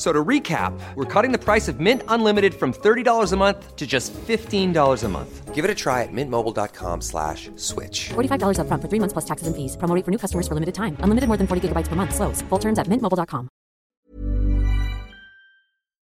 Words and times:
F- 0.00 0.06
So 0.06 0.12
to 0.14 0.24
recap, 0.24 0.72
we're 0.96 1.04
cutting 1.04 1.30
the 1.30 1.38
price 1.38 1.68
of 1.68 1.78
Mint 1.78 2.02
Unlimited 2.08 2.54
from 2.54 2.72
$30 2.72 3.32
a 3.32 3.36
month 3.36 3.76
to 3.76 3.86
just 3.86 4.14
$15 4.14 5.04
a 5.04 5.08
month. 5.08 5.54
Give 5.54 5.62
it 5.62 5.70
a 5.70 5.74
try 5.74 6.02
at 6.04 6.08
mintmobile.com 6.12 7.02
slash 7.02 7.50
switch. 7.56 8.08
$45 8.14 8.56
upfront 8.56 8.80
for 8.80 8.88
three 8.88 8.98
months 8.98 9.12
plus 9.12 9.26
taxes 9.26 9.46
and 9.46 9.54
fees. 9.54 9.76
Promo 9.76 9.94
rate 9.94 10.04
for 10.06 10.10
new 10.10 10.16
customers 10.18 10.48
for 10.48 10.54
limited 10.54 10.74
time. 10.74 10.96
Unlimited 11.00 11.28
more 11.28 11.36
than 11.36 11.46
40 11.46 11.68
gigabytes 11.68 11.88
per 11.88 11.96
month. 11.96 12.14
Slows. 12.14 12.40
Full 12.48 12.58
terms 12.58 12.78
at 12.78 12.86
mintmobile.com. 12.88 13.48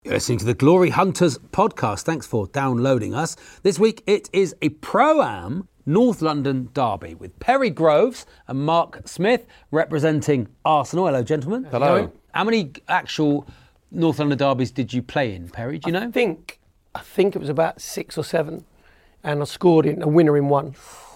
You're 0.05 0.15
listening 0.15 0.39
to 0.39 0.45
the 0.45 0.55
Glory 0.55 0.91
Hunters 0.91 1.39
podcast. 1.51 2.03
Thanks 2.05 2.27
for 2.27 2.47
downloading 2.49 3.15
us. 3.15 3.35
This 3.63 3.79
week 3.81 4.03
it 4.07 4.31
is 4.33 4.55
a 4.63 4.69
Pro 4.69 5.23
Am 5.23 5.69
North 5.87 6.23
London 6.23 6.69
derby 6.75 7.15
with 7.15 7.39
Perry 7.41 7.71
Groves 7.71 8.27
and 8.47 8.61
Mark 8.65 9.09
Smith 9.09 9.47
representing 9.73 10.49
Arsenal. 10.65 11.07
Hello, 11.07 11.23
gentlemen. 11.23 11.65
Hello. 11.65 12.11
How 12.33 12.45
many 12.45 12.73
actual 12.89 13.47
North 13.93 14.19
London 14.19 14.39
derbies 14.39 14.71
did 14.71 14.93
you 14.93 15.03
play 15.03 15.35
in, 15.35 15.49
Perry? 15.49 15.79
Do 15.79 15.89
you 15.89 15.93
know? 15.93 16.07
I 16.07 16.11
think 16.11 16.59
I 16.95 17.01
think 17.01 17.37
it 17.37 17.39
was 17.39 17.49
about 17.49 17.81
six 17.81 18.17
or 18.19 18.25
seven, 18.25 18.65
and 19.23 19.41
I 19.41 19.45
scored 19.45 19.87
in 19.87 20.03
a 20.03 20.09
winner 20.09 20.37
in 20.37 20.49
one, 20.49 20.75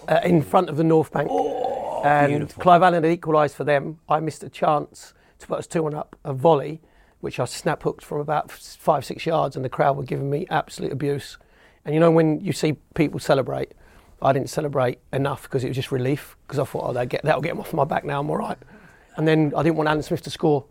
uh, 0.09 0.21
in 0.25 0.43
front 0.43 0.69
of 0.69 0.77
the 0.77 0.85
North 0.85 1.13
Bank. 1.13 1.31
and 2.05 2.31
beautiful. 2.31 2.63
Clive 2.63 2.83
Allen 2.83 3.03
had 3.03 3.13
equalised 3.13 3.57
for 3.57 3.65
them. 3.65 3.99
I 4.09 4.21
missed 4.21 4.43
a 4.45 4.49
chance 4.49 5.15
to 5.39 5.47
put 5.47 5.59
us 5.59 5.67
two 5.67 5.83
one 5.83 5.95
up, 5.95 6.17
a 6.25 6.33
volley, 6.33 6.81
which 7.21 7.41
I 7.41 7.45
snap 7.45 7.83
hooked 7.83 8.05
from 8.05 8.21
about 8.21 8.51
five 8.51 9.05
six 9.05 9.27
yards, 9.27 9.57
and 9.57 9.65
the 9.65 9.69
crowd 9.69 9.97
were 9.97 10.05
giving 10.05 10.31
me 10.31 10.47
absolute 10.51 10.93
abuse. 10.93 11.39
And 11.85 11.95
you 11.95 12.01
know 12.01 12.11
when 12.11 12.41
you 12.41 12.53
see 12.53 12.75
people 12.95 13.21
celebrate, 13.21 13.73
I 14.21 14.33
didn't 14.33 14.51
celebrate 14.51 14.99
enough 15.13 15.43
because 15.45 15.65
it 15.65 15.69
was 15.69 15.77
just 15.77 15.93
relief 15.93 16.37
because 16.47 16.59
I 16.59 16.65
thought, 16.65 16.85
oh, 16.89 16.93
they 16.93 17.07
get 17.07 17.23
that'll 17.23 17.43
get 17.43 17.51
them 17.51 17.61
off 17.61 17.73
my 17.73 17.85
back 17.85 18.05
now. 18.05 18.21
I'm 18.21 18.31
all 18.31 18.37
right. 18.37 18.59
And 19.17 19.27
then 19.27 19.53
I 19.57 19.63
didn't 19.63 19.77
want 19.77 19.89
Alan 19.89 20.03
Smith 20.03 20.23
to 20.23 20.31
score. 20.31 20.65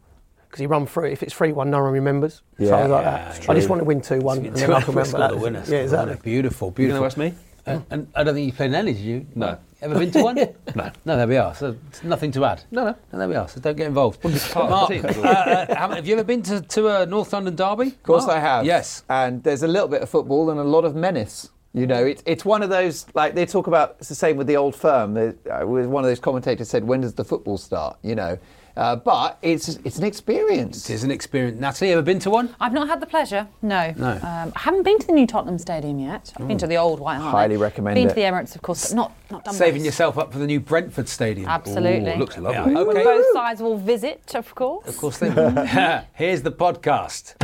Because 0.55 0.61
he 0.61 0.67
run 0.67 0.85
through 0.85 1.07
it. 1.07 1.11
If 1.11 1.21
it's 1.21 1.33
3 1.33 1.51
1, 1.51 1.69
no 1.69 1.83
one 1.83 1.91
remembers. 1.91 2.41
so 2.57 2.73
I 2.73 2.83
was 2.83 2.89
like 2.91 3.03
that. 3.03 3.49
I 3.49 3.53
just 3.55 3.67
want 3.67 3.81
to 3.81 3.83
win 3.83 3.99
2 3.99 4.21
1 4.21 4.37
and 4.45 4.55
then 4.55 4.71
I 4.71 4.79
can 4.79 4.95
remember 4.95 5.17
that. 5.17 5.31
the 5.31 5.37
winner. 5.37 5.61
Yeah, 5.67 5.79
exactly. 5.79 6.15
Beautiful, 6.23 6.69
You 6.69 6.71
beautiful. 6.71 6.99
gonna 6.99 7.07
ask 7.07 7.17
me? 7.17 7.33
Uh, 7.67 7.81
and 7.89 8.07
I 8.15 8.23
don't 8.23 8.35
think 8.35 8.45
you 8.45 8.53
played 8.53 8.67
in 8.67 8.75
any, 8.75 8.93
did 8.93 9.01
you? 9.01 9.27
No. 9.35 9.57
Ever 9.81 9.99
been 9.99 10.11
to 10.11 10.23
one? 10.23 10.35
No. 10.73 10.91
No, 11.03 11.17
there 11.17 11.27
we 11.27 11.35
are. 11.35 11.53
So 11.55 11.75
nothing 12.05 12.31
to 12.31 12.45
add. 12.45 12.63
No, 12.71 12.85
no. 12.85 12.95
And 13.11 13.19
there 13.19 13.27
we 13.27 13.35
are. 13.35 13.49
So 13.49 13.59
don't 13.59 13.75
get 13.75 13.87
involved. 13.87 14.21
part 14.21 14.69
Mark, 14.69 14.91
uh, 14.91 15.19
uh, 15.19 15.75
have 15.93 16.07
you 16.07 16.13
ever 16.15 16.23
been 16.23 16.41
to, 16.43 16.61
to 16.61 17.01
a 17.01 17.05
North 17.05 17.33
London 17.33 17.53
derby? 17.53 17.87
Of 17.87 18.03
course 18.03 18.25
I 18.29 18.39
have. 18.39 18.65
Yes. 18.65 19.03
And 19.09 19.43
there's 19.43 19.63
a 19.63 19.67
little 19.67 19.89
bit 19.89 20.03
of 20.03 20.09
football 20.09 20.51
and 20.51 20.59
a 20.59 20.63
lot 20.63 20.85
of 20.85 20.95
menace. 20.95 21.49
You 21.73 21.85
know, 21.85 22.05
it, 22.05 22.23
it's 22.25 22.45
one 22.45 22.63
of 22.63 22.69
those, 22.69 23.07
like 23.13 23.35
they 23.35 23.45
talk 23.45 23.67
about, 23.67 23.97
it's 23.99 24.07
the 24.07 24.15
same 24.15 24.37
with 24.37 24.47
the 24.47 24.55
old 24.55 24.73
firm. 24.73 25.13
They, 25.13 25.33
uh, 25.51 25.65
one 25.65 26.05
of 26.05 26.09
those 26.09 26.21
commentators 26.21 26.69
said, 26.69 26.85
when 26.85 27.01
does 27.01 27.13
the 27.15 27.25
football 27.25 27.57
start? 27.57 27.97
You 28.01 28.15
know, 28.15 28.37
uh, 28.77 28.95
but 28.95 29.37
it's 29.41 29.67
it's 29.83 29.97
an 29.97 30.03
experience. 30.03 30.89
It 30.89 30.93
is 30.93 31.03
an 31.03 31.11
experience. 31.11 31.59
Natalie, 31.59 31.91
ever 31.91 32.01
been 32.01 32.19
to 32.19 32.29
one? 32.29 32.55
I've 32.59 32.73
not 32.73 32.87
had 32.87 32.99
the 33.01 33.05
pleasure. 33.05 33.47
No. 33.61 33.93
No. 33.97 34.11
Um, 34.11 34.53
I 34.55 34.59
haven't 34.59 34.83
been 34.83 34.99
to 34.99 35.07
the 35.07 35.13
new 35.13 35.25
Tottenham 35.27 35.57
Stadium 35.57 35.99
yet. 35.99 36.33
I've 36.37 36.47
been 36.47 36.57
to 36.57 36.67
the 36.67 36.77
old 36.77 36.99
White 36.99 37.17
Hart. 37.17 37.31
Highly 37.31 37.57
recommend 37.57 37.95
Been 37.95 38.07
it. 38.07 38.09
to 38.09 38.15
the 38.15 38.21
Emirates, 38.21 38.55
of 38.55 38.61
course, 38.61 38.89
but 38.89 38.95
not 38.95 39.11
not 39.31 39.45
done 39.45 39.53
Saving 39.53 39.81
most. 39.81 39.85
yourself 39.85 40.17
up 40.17 40.31
for 40.33 40.39
the 40.39 40.47
new 40.47 40.59
Brentford 40.59 41.07
Stadium. 41.09 41.47
Absolutely. 41.49 42.13
Ooh, 42.13 42.17
looks 42.17 42.37
lovely. 42.37 42.73
When 42.73 42.89
Okay. 42.89 43.03
Both 43.03 43.25
sides 43.33 43.61
will 43.61 43.77
visit, 43.77 44.35
of 44.35 44.53
course. 44.55 44.87
Of 44.87 44.97
course 44.97 45.17
they 45.19 45.29
will. 45.29 45.51
Here's 46.13 46.41
the 46.41 46.51
podcast. 46.51 47.35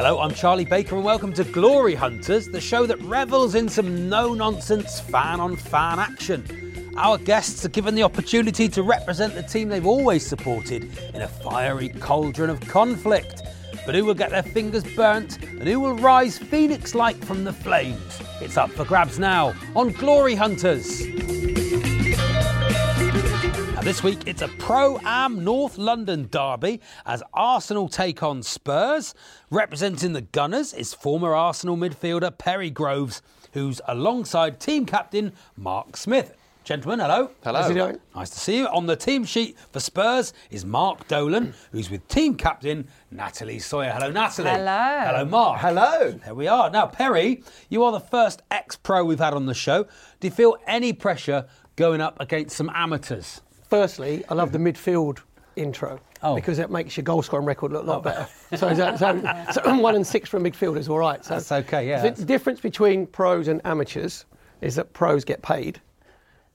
Hello, 0.00 0.20
I'm 0.20 0.32
Charlie 0.32 0.64
Baker, 0.64 0.94
and 0.94 1.04
welcome 1.04 1.32
to 1.32 1.42
Glory 1.42 1.96
Hunters, 1.96 2.46
the 2.46 2.60
show 2.60 2.86
that 2.86 3.02
revels 3.02 3.56
in 3.56 3.68
some 3.68 4.08
no 4.08 4.32
nonsense 4.32 5.00
fan 5.00 5.40
on 5.40 5.56
fan 5.56 5.98
action. 5.98 6.92
Our 6.96 7.18
guests 7.18 7.64
are 7.64 7.70
given 7.70 7.96
the 7.96 8.04
opportunity 8.04 8.68
to 8.68 8.84
represent 8.84 9.34
the 9.34 9.42
team 9.42 9.68
they've 9.68 9.84
always 9.84 10.24
supported 10.24 10.96
in 11.14 11.22
a 11.22 11.26
fiery 11.26 11.88
cauldron 11.88 12.48
of 12.48 12.60
conflict. 12.60 13.42
But 13.84 13.96
who 13.96 14.04
will 14.04 14.14
get 14.14 14.30
their 14.30 14.44
fingers 14.44 14.84
burnt 14.94 15.42
and 15.42 15.66
who 15.66 15.80
will 15.80 15.96
rise 15.96 16.38
phoenix 16.38 16.94
like 16.94 17.16
from 17.24 17.42
the 17.42 17.52
flames? 17.52 18.22
It's 18.40 18.56
up 18.56 18.70
for 18.70 18.84
grabs 18.84 19.18
now 19.18 19.52
on 19.74 19.90
Glory 19.90 20.36
Hunters. 20.36 21.02
Now, 23.88 23.92
this 23.92 24.02
week 24.02 24.26
it's 24.26 24.42
a 24.42 24.48
Pro 24.48 25.00
Am 25.02 25.42
North 25.42 25.78
London 25.78 26.28
derby 26.30 26.82
as 27.06 27.22
Arsenal 27.32 27.88
take 27.88 28.22
on 28.22 28.42
Spurs. 28.42 29.14
Representing 29.50 30.12
the 30.12 30.20
Gunners 30.20 30.74
is 30.74 30.92
former 30.92 31.34
Arsenal 31.34 31.74
midfielder 31.74 32.36
Perry 32.36 32.68
Groves, 32.68 33.22
who's 33.54 33.80
alongside 33.88 34.60
team 34.60 34.84
captain 34.84 35.32
Mark 35.56 35.96
Smith. 35.96 36.36
Gentlemen, 36.64 37.00
hello. 37.00 37.30
Hello. 37.42 37.60
How's 37.62 37.70
he 37.70 37.74
doing? 37.76 37.98
Nice 38.14 38.28
to 38.28 38.38
see 38.38 38.58
you. 38.58 38.66
On 38.66 38.84
the 38.84 38.94
team 38.94 39.24
sheet 39.24 39.56
for 39.72 39.80
Spurs 39.80 40.34
is 40.50 40.66
Mark 40.66 41.08
Dolan, 41.08 41.54
who's 41.72 41.88
with 41.90 42.06
team 42.08 42.34
captain 42.34 42.88
Natalie 43.10 43.58
Sawyer. 43.58 43.92
Hello, 43.92 44.10
Natalie. 44.10 44.50
Hello. 44.50 45.00
Hello, 45.06 45.24
Mark. 45.24 45.60
Hello. 45.60 46.10
There 46.10 46.34
we 46.34 46.46
are. 46.46 46.68
Now, 46.68 46.88
Perry, 46.88 47.42
you 47.70 47.82
are 47.84 47.92
the 47.92 48.00
first 48.00 48.42
ex 48.50 48.76
pro 48.76 49.02
we've 49.02 49.18
had 49.18 49.32
on 49.32 49.46
the 49.46 49.54
show. 49.54 49.84
Do 50.20 50.26
you 50.26 50.30
feel 50.30 50.58
any 50.66 50.92
pressure 50.92 51.46
going 51.76 52.02
up 52.02 52.20
against 52.20 52.54
some 52.54 52.70
amateurs? 52.74 53.40
Firstly, 53.68 54.24
I 54.28 54.34
love 54.34 54.52
the 54.52 54.58
midfield 54.58 55.20
intro. 55.56 56.00
Oh. 56.22 56.34
Because 56.34 56.58
it 56.58 56.70
makes 56.70 56.96
your 56.96 57.04
goal 57.04 57.22
scoring 57.22 57.46
record 57.46 57.72
look 57.72 57.84
a 57.84 57.86
lot 57.86 57.98
oh. 57.98 58.00
better. 58.00 58.28
So, 58.56 58.74
so, 58.74 58.96
so, 58.96 59.44
so 59.52 59.76
one 59.78 59.94
and 59.94 60.06
six 60.06 60.28
for 60.28 60.38
a 60.38 60.40
midfielder 60.40 60.78
is 60.78 60.88
all 60.88 60.98
right. 60.98 61.24
So 61.24 61.34
That's 61.34 61.52
okay, 61.52 61.88
yeah, 61.88 61.98
The 61.98 62.08
that's- 62.08 62.24
difference 62.24 62.60
between 62.60 63.06
pros 63.06 63.48
and 63.48 63.60
amateurs 63.64 64.24
is 64.60 64.74
that 64.76 64.92
pros 64.92 65.24
get 65.24 65.42
paid. 65.42 65.80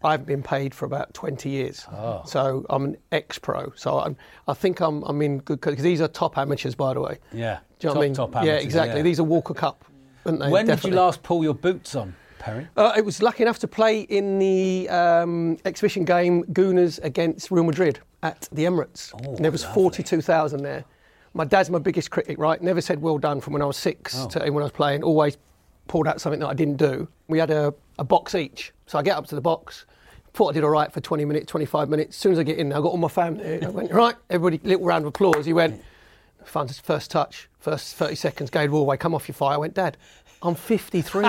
I've 0.04 0.26
been 0.26 0.44
paid 0.44 0.76
for 0.76 0.86
about 0.86 1.14
20 1.14 1.50
years. 1.50 1.86
Oh. 1.90 2.24
So 2.26 2.66
I'm 2.70 2.84
an 2.84 2.98
ex-pro. 3.14 3.72
So 3.76 4.00
I'm, 4.00 4.18
I 4.50 4.54
think 4.54 4.82
I'm, 4.82 5.02
I'm 5.04 5.22
in 5.22 5.40
good 5.40 5.62
because 5.62 5.82
these 5.82 6.02
are 6.02 6.10
top 6.10 6.38
amateurs, 6.38 6.76
by 6.76 6.94
the 6.94 7.00
way. 7.00 7.20
Yeah. 7.32 7.60
Do 7.80 7.88
you 7.88 7.90
know 7.90 7.94
top, 7.94 7.96
what 7.96 8.04
I 8.04 8.08
mean? 8.08 8.14
top 8.14 8.46
yeah, 8.46 8.54
exactly. 8.56 8.98
yeah. 8.98 9.04
These 9.04 9.22
are 9.22 9.24
Walker 9.24 9.54
Cup, 9.54 9.86
aren't 10.26 10.40
they? 10.40 10.50
When 10.50 10.66
did 10.66 10.84
you 10.84 10.92
last 10.92 11.24
pull 11.24 11.42
your 11.44 11.54
boots 11.54 11.96
on, 11.96 12.16
Perry? 12.44 12.68
Uh, 12.76 12.92
I 12.96 13.00
was 13.02 13.22
lucky 13.22 13.42
enough 13.42 13.60
to 13.60 13.68
play 13.70 14.02
in 14.02 14.38
the 14.38 14.90
um, 14.90 15.58
exhibition 15.64 16.04
game 16.04 16.44
Gooners 16.46 17.00
against 17.02 17.52
Real 17.52 17.64
Madrid 17.64 18.00
at 18.22 18.50
the 18.52 18.66
Emirates. 18.66 19.14
Oh, 19.26 19.36
and 19.36 19.44
there 19.46 19.52
was 19.52 19.64
42,000 19.64 20.62
there. 20.62 20.84
My 21.34 21.46
dad's 21.46 21.70
my 21.70 21.80
biggest 21.80 22.12
critic, 22.12 22.38
right? 22.38 22.62
Never 22.62 22.82
said 22.82 23.02
well 23.02 23.18
done 23.18 23.40
from 23.40 23.54
when 23.54 23.62
I 23.62 23.66
was 23.66 23.78
six 23.78 24.14
Oh. 24.18 24.28
to 24.28 24.40
when 24.52 24.62
I 24.62 24.66
was 24.66 24.72
playing. 24.74 25.04
Always 25.04 25.38
pulled 25.88 26.06
out 26.08 26.20
something 26.20 26.42
that 26.42 26.48
I 26.48 26.54
didn't 26.54 26.78
do. 26.78 27.08
We 27.28 27.40
had 27.40 27.50
a, 27.50 27.74
a 27.98 28.04
box 28.04 28.36
each. 28.36 28.74
So 28.88 29.00
I 29.00 29.04
get 29.04 29.16
up 29.18 29.26
to 29.28 29.36
the 29.36 29.42
box. 29.42 29.86
Thought 30.34 30.50
I 30.50 30.54
did 30.54 30.64
all 30.66 30.70
right 30.70 30.92
for 30.92 31.00
20 31.00 31.24
minutes, 31.26 31.46
25 31.48 31.88
minutes. 31.90 32.10
As 32.10 32.16
soon 32.18 32.34
as 32.34 32.40
I 32.40 32.44
get 32.44 32.58
in 32.58 32.70
there, 32.70 32.78
I 32.78 32.82
got 32.82 32.90
all 32.90 32.98
my 32.98 33.08
family. 33.08 33.64
I 33.64 33.70
went, 33.70 33.92
right, 33.92 34.16
everybody, 34.30 34.60
little 34.68 34.86
round 34.86 35.04
of 35.06 35.10
applause. 35.10 35.46
He 35.46 35.54
went, 35.54 35.82
first 36.44 37.10
touch, 37.12 37.50
first 37.60 37.96
30 37.96 38.16
seconds, 38.16 38.50
Gade 38.50 38.70
Wallway, 38.70 39.00
come 39.00 39.16
off 39.16 39.28
your 39.28 39.36
fire. 39.36 39.54
I 39.54 39.58
went, 39.58 39.76
Dad, 39.76 39.96
I'm 40.44 40.56
53. 40.56 41.26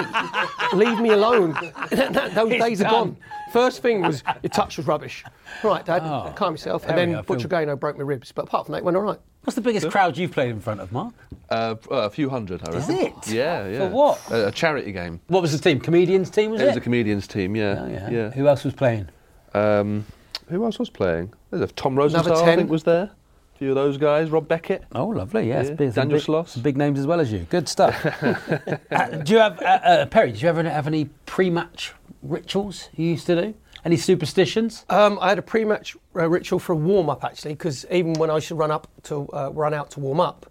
Leave 0.75 1.01
me 1.01 1.11
alone. 1.11 1.53
Those 1.91 2.53
It's 2.53 2.65
days 2.65 2.81
are 2.83 2.91
gone. 2.91 3.17
First 3.53 3.81
thing 3.83 4.03
was 4.03 4.25
your 4.43 4.51
touch 4.51 4.77
was 4.77 4.87
rubbish. 4.87 5.25
Right, 5.63 5.85
Dad, 5.85 6.03
Oh, 6.05 6.33
calm 6.35 6.55
yourself. 6.55 6.85
And 6.87 6.99
then 6.99 7.13
go, 7.13 7.23
Butcher 7.23 7.43
Phil. 7.49 7.61
Gano 7.61 7.77
broke 7.77 7.97
my 7.97 8.03
ribs. 8.03 8.33
But 8.33 8.47
apart 8.47 8.67
from 8.67 8.73
that, 8.73 8.79
it 8.79 8.85
went 8.85 8.97
all 8.97 9.05
right. 9.05 9.19
What's 9.45 9.55
the 9.55 9.61
biggest 9.61 9.89
crowd 9.91 10.17
you've 10.17 10.33
played 10.33 10.51
in 10.51 10.61
front 10.61 10.81
of, 10.81 10.91
Mark? 10.91 11.15
Uh, 11.51 11.77
a 11.91 12.11
few 12.11 12.29
hundred, 12.31 12.63
I 12.67 12.73
reckon. 12.73 12.81
Is 12.81 12.89
it? 13.03 13.29
Yeah, 13.29 13.69
yeah. 13.69 13.79
For 13.81 13.95
what? 13.95 14.31
A, 14.31 14.49
a 14.49 14.51
charity 14.51 14.91
game. 14.91 15.21
What 15.29 15.43
was 15.43 15.53
the 15.53 15.59
team? 15.59 15.79
Comedians 15.81 16.31
team, 16.31 16.51
was 16.51 16.61
It 16.61 16.65
it? 16.65 16.67
was 16.69 16.77
a 16.79 16.81
comedians 16.81 17.27
team, 17.29 17.55
yeah. 17.55 17.79
Oh, 17.81 17.89
yeah. 17.89 18.11
yeah. 18.11 18.31
Who 18.31 18.49
else 18.49 18.65
was 18.65 18.75
playing? 18.75 19.09
Um, 19.53 20.07
who 20.49 20.65
else 20.65 20.79
was 20.79 20.91
playing? 20.91 21.33
There's 21.51 21.63
a 21.63 21.73
Tom 21.75 21.95
Rosenthal, 21.95 22.43
I 22.43 22.57
think, 22.57 22.71
was 22.71 22.83
there. 22.85 23.11
A 23.55 23.59
few 23.59 23.69
of 23.71 23.75
those 23.77 23.97
guys. 23.97 24.31
Rob 24.31 24.49
Beckett. 24.49 24.83
Oh, 24.93 25.07
lovely. 25.07 25.47
Yes, 25.47 25.69
Yeah, 25.69 25.75
big, 25.75 25.95
Daniel 25.95 26.19
big, 26.19 26.27
Sloss. 26.27 26.49
some 26.49 26.63
big 26.63 26.77
names 26.77 26.99
as 26.99 27.07
well 27.07 27.21
as 27.21 27.31
you. 27.33 27.47
Good 27.51 27.69
stuff. 27.69 27.95
Uh, 28.91 29.09
do 29.09 29.33
you 29.33 29.39
have 29.41 29.61
uh, 29.61 29.65
uh, 29.65 30.07
Perry? 30.07 30.31
Did 30.33 30.41
you 30.43 30.49
ever 30.49 30.63
have 30.63 30.87
any 30.87 31.07
pre-match 31.27 31.93
rituals 32.23 32.89
you 32.97 33.07
used 33.07 33.27
to 33.27 33.41
do? 33.41 33.55
Any 33.85 33.97
superstitions? 33.97 34.85
Um, 34.89 35.19
I 35.21 35.29
had 35.31 35.39
a 35.39 35.43
pre-match 35.43 35.97
uh, 36.17 36.29
ritual 36.29 36.59
for 36.61 36.73
a 36.73 36.77
warm-up 36.77 37.25
actually, 37.25 37.55
because 37.55 37.85
even 37.91 38.13
when 38.15 38.31
I 38.31 38.39
should 38.39 38.57
run 38.59 38.71
up 38.71 38.87
to 39.05 39.29
uh, 39.33 39.51
run 39.53 39.75
out 39.75 39.91
to 39.93 40.01
warm 40.01 40.21
up, 40.21 40.47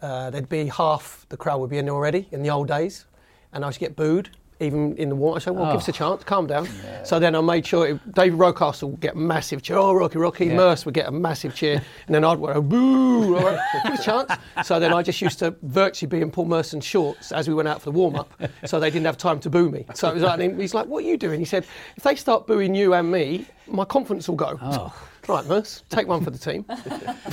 uh, 0.00 0.30
there'd 0.30 0.48
be 0.48 0.66
half 0.66 1.26
the 1.28 1.36
crowd 1.36 1.58
would 1.60 1.70
be 1.70 1.78
in 1.78 1.88
already 1.88 2.28
in 2.30 2.42
the 2.42 2.50
old 2.50 2.68
days, 2.68 3.06
and 3.52 3.64
I 3.64 3.70
should 3.70 3.80
get 3.80 3.96
booed 3.96 4.30
even 4.60 4.96
in 4.96 5.08
the 5.08 5.14
warm. 5.16 5.36
I 5.36 5.38
said, 5.38 5.54
"Well, 5.54 5.66
give 5.72 5.80
us 5.80 5.88
a 5.88 5.92
chance, 5.92 6.24
calm 6.24 6.46
down." 6.46 6.68
So 7.04 7.18
then 7.18 7.34
I 7.34 7.40
made 7.40 7.66
sure 7.66 7.86
it, 7.86 8.14
David 8.14 8.38
Rocastle 8.38 8.90
would 8.90 9.00
get 9.00 9.14
a 9.14 9.18
massive 9.18 9.62
cheer. 9.62 9.76
Oh, 9.76 9.92
Rocky, 9.92 10.18
Rocky, 10.18 10.46
Yeah. 10.46 10.54
Merse 10.56 10.84
would 10.84 10.94
get 10.94 11.06
a 11.06 11.10
massive 11.12 11.54
cheer, 11.54 11.82
and 12.06 12.14
then 12.14 12.24
I'd 12.24 12.40
go, 12.40 12.60
"Boo!" 12.60 13.36
All 13.36 13.42
right, 13.44 13.58
give 13.84 13.92
us 13.92 14.00
a 14.00 14.02
chance. 14.02 14.32
So 14.66 14.80
then 14.80 14.92
I 14.92 15.02
just 15.02 15.20
used 15.20 15.38
to 15.40 15.54
virtually 15.62 16.08
be 16.08 16.20
in 16.20 16.30
Paul 16.30 16.46
Merson's 16.46 16.84
shorts 16.84 17.30
as 17.32 17.48
we 17.48 17.54
went 17.54 17.68
out 17.68 17.80
for 17.80 17.86
the 17.90 17.98
warm-up, 17.98 18.32
so 18.64 18.80
they 18.80 18.90
didn't 18.90 19.06
have 19.06 19.16
time 19.18 19.38
to 19.40 19.50
boo 19.50 19.70
me. 19.70 19.84
So 19.94 20.08
it 20.10 20.14
was 20.14 20.22
like, 20.22 20.40
he's 20.58 20.74
like, 20.74 20.86
"What 20.86 21.04
are 21.04 21.06
you 21.06 21.16
doing?" 21.16 21.38
He 21.38 21.44
said, 21.46 21.64
"If 21.96 22.02
they 22.02 22.14
start 22.16 22.46
booing 22.46 22.74
you 22.74 22.94
and 22.94 23.10
me, 23.10 23.46
my 23.66 23.84
confidence 23.84 24.28
will 24.28 24.36
go." 24.36 24.58
Oh. 24.60 24.92
Right, 25.28 25.44
Merse, 25.46 25.82
take 25.90 26.08
one 26.08 26.24
for 26.24 26.30
the 26.30 26.38
team. 26.38 26.64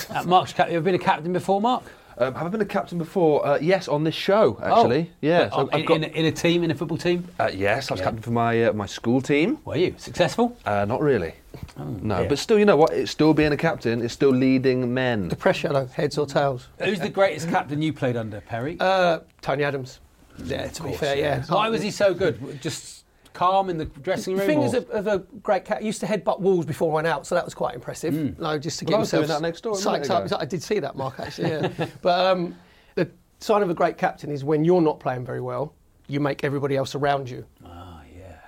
Uh, 0.10 0.24
Mark's 0.26 0.52
cap- 0.54 0.70
you 0.70 0.76
ever 0.76 0.84
been 0.84 0.96
a 0.96 1.00
captain 1.00 1.32
before, 1.34 1.60
Mark? 1.62 1.84
Um, 2.18 2.34
have 2.36 2.46
I 2.46 2.50
been 2.50 2.62
a 2.62 2.66
captain 2.66 2.98
before? 2.98 3.46
Uh, 3.46 3.58
yes, 3.62 3.88
on 3.88 4.04
this 4.04 4.16
show 4.16 4.58
actually. 4.64 5.10
Oh. 5.12 5.16
Yeah. 5.22 5.50
Oh, 5.52 5.68
in, 5.68 5.92
in, 5.92 6.04
a- 6.04 6.08
in 6.08 6.26
a 6.26 6.32
team, 6.32 6.64
in 6.64 6.72
a 6.72 6.76
football 6.76 6.98
team? 6.98 7.28
uh, 7.40 7.52
yes, 7.54 7.92
I 7.92 7.94
was 7.94 8.00
Yeah. 8.00 8.06
captain 8.06 8.22
for 8.22 8.32
my 8.32 8.66
uh, 8.66 8.74
my 8.74 8.86
school 8.86 9.22
team. 9.22 9.58
Were 9.66 9.76
you 9.76 9.96
successful? 9.98 10.58
Uh, 10.66 10.86
not 10.86 11.02
really. 11.02 11.34
no, 11.78 12.20
dear. 12.20 12.30
but 12.30 12.38
still, 12.40 12.60
you 12.60 12.66
know 12.66 12.76
what? 12.76 12.92
It's 12.94 13.12
still 13.12 13.34
being 13.34 13.54
a 13.54 13.58
captain. 13.58 14.02
It's 14.02 14.14
still 14.14 14.32
leading 14.32 14.94
men. 14.94 15.30
The 15.30 15.36
pressure, 15.38 15.70
though, 15.70 15.86
heads 15.88 16.18
or 16.18 16.26
tails. 16.26 16.68
Who's 16.84 17.00
the 17.00 17.10
greatest 17.10 17.50
captain 17.50 17.82
you 17.82 17.94
played 17.94 18.18
under, 18.18 18.42
Perry? 18.42 18.76
Uh, 18.80 19.20
Tony 19.42 19.64
Adams. 19.64 20.00
Yeah, 20.44 20.68
to 20.68 20.84
be 20.84 20.92
fair, 20.94 21.16
yeah. 21.16 21.44
Why 21.48 21.70
was 21.70 21.82
he 21.82 21.92
so 21.92 22.14
good? 22.14 22.62
Just 22.62 23.05
calm 23.36 23.70
in 23.70 23.78
the 23.78 23.86
dressing 23.86 24.36
The 24.36 24.40
room? 24.42 24.48
thing 24.48 24.60
or- 24.60 24.66
is, 24.66 24.74
of, 24.74 24.90
of 24.90 25.08
a 25.08 25.20
great 25.44 25.66
cat, 25.66 25.84
used 25.84 26.00
to 26.00 26.08
headbutt 26.08 26.40
walls 26.40 26.66
before 26.66 26.92
I 26.92 26.96
went 26.96 27.08
out, 27.08 27.28
so 27.28 27.36
that 27.36 27.46
was 27.46 27.54
quite 27.54 27.76
impressive. 27.76 28.40
Like, 28.40 28.62
just 28.62 28.80
to 28.80 28.86
Well, 28.86 28.90
get 28.92 28.96
I 28.96 29.00
was 29.00 29.12
himself 29.12 29.28
doing 29.28 29.42
that 29.42 29.48
next 29.48 29.62
door 29.62 29.74
psyched 29.76 30.10
up. 30.10 30.42
I 30.42 30.46
did 30.46 30.64
see 30.64 30.80
that, 30.80 30.96
Mark, 30.96 31.20
actually, 31.20 31.50
yeah. 31.52 31.70
but 32.02 32.26
um, 32.26 32.56
the 32.96 33.08
sign 33.40 33.62
of 33.62 33.70
a 33.70 33.74
great 33.76 33.98
captain 33.98 34.32
is 34.32 34.44
when 34.44 34.64
you're 34.66 34.82
not 34.82 35.00
playing 35.00 35.26
very 35.26 35.42
well, 35.42 35.74
you 36.08 36.20
make 36.20 36.44
everybody 36.44 36.76
else 36.78 36.96
around 36.96 37.30
you 37.30 37.46
Ah, 37.66 38.02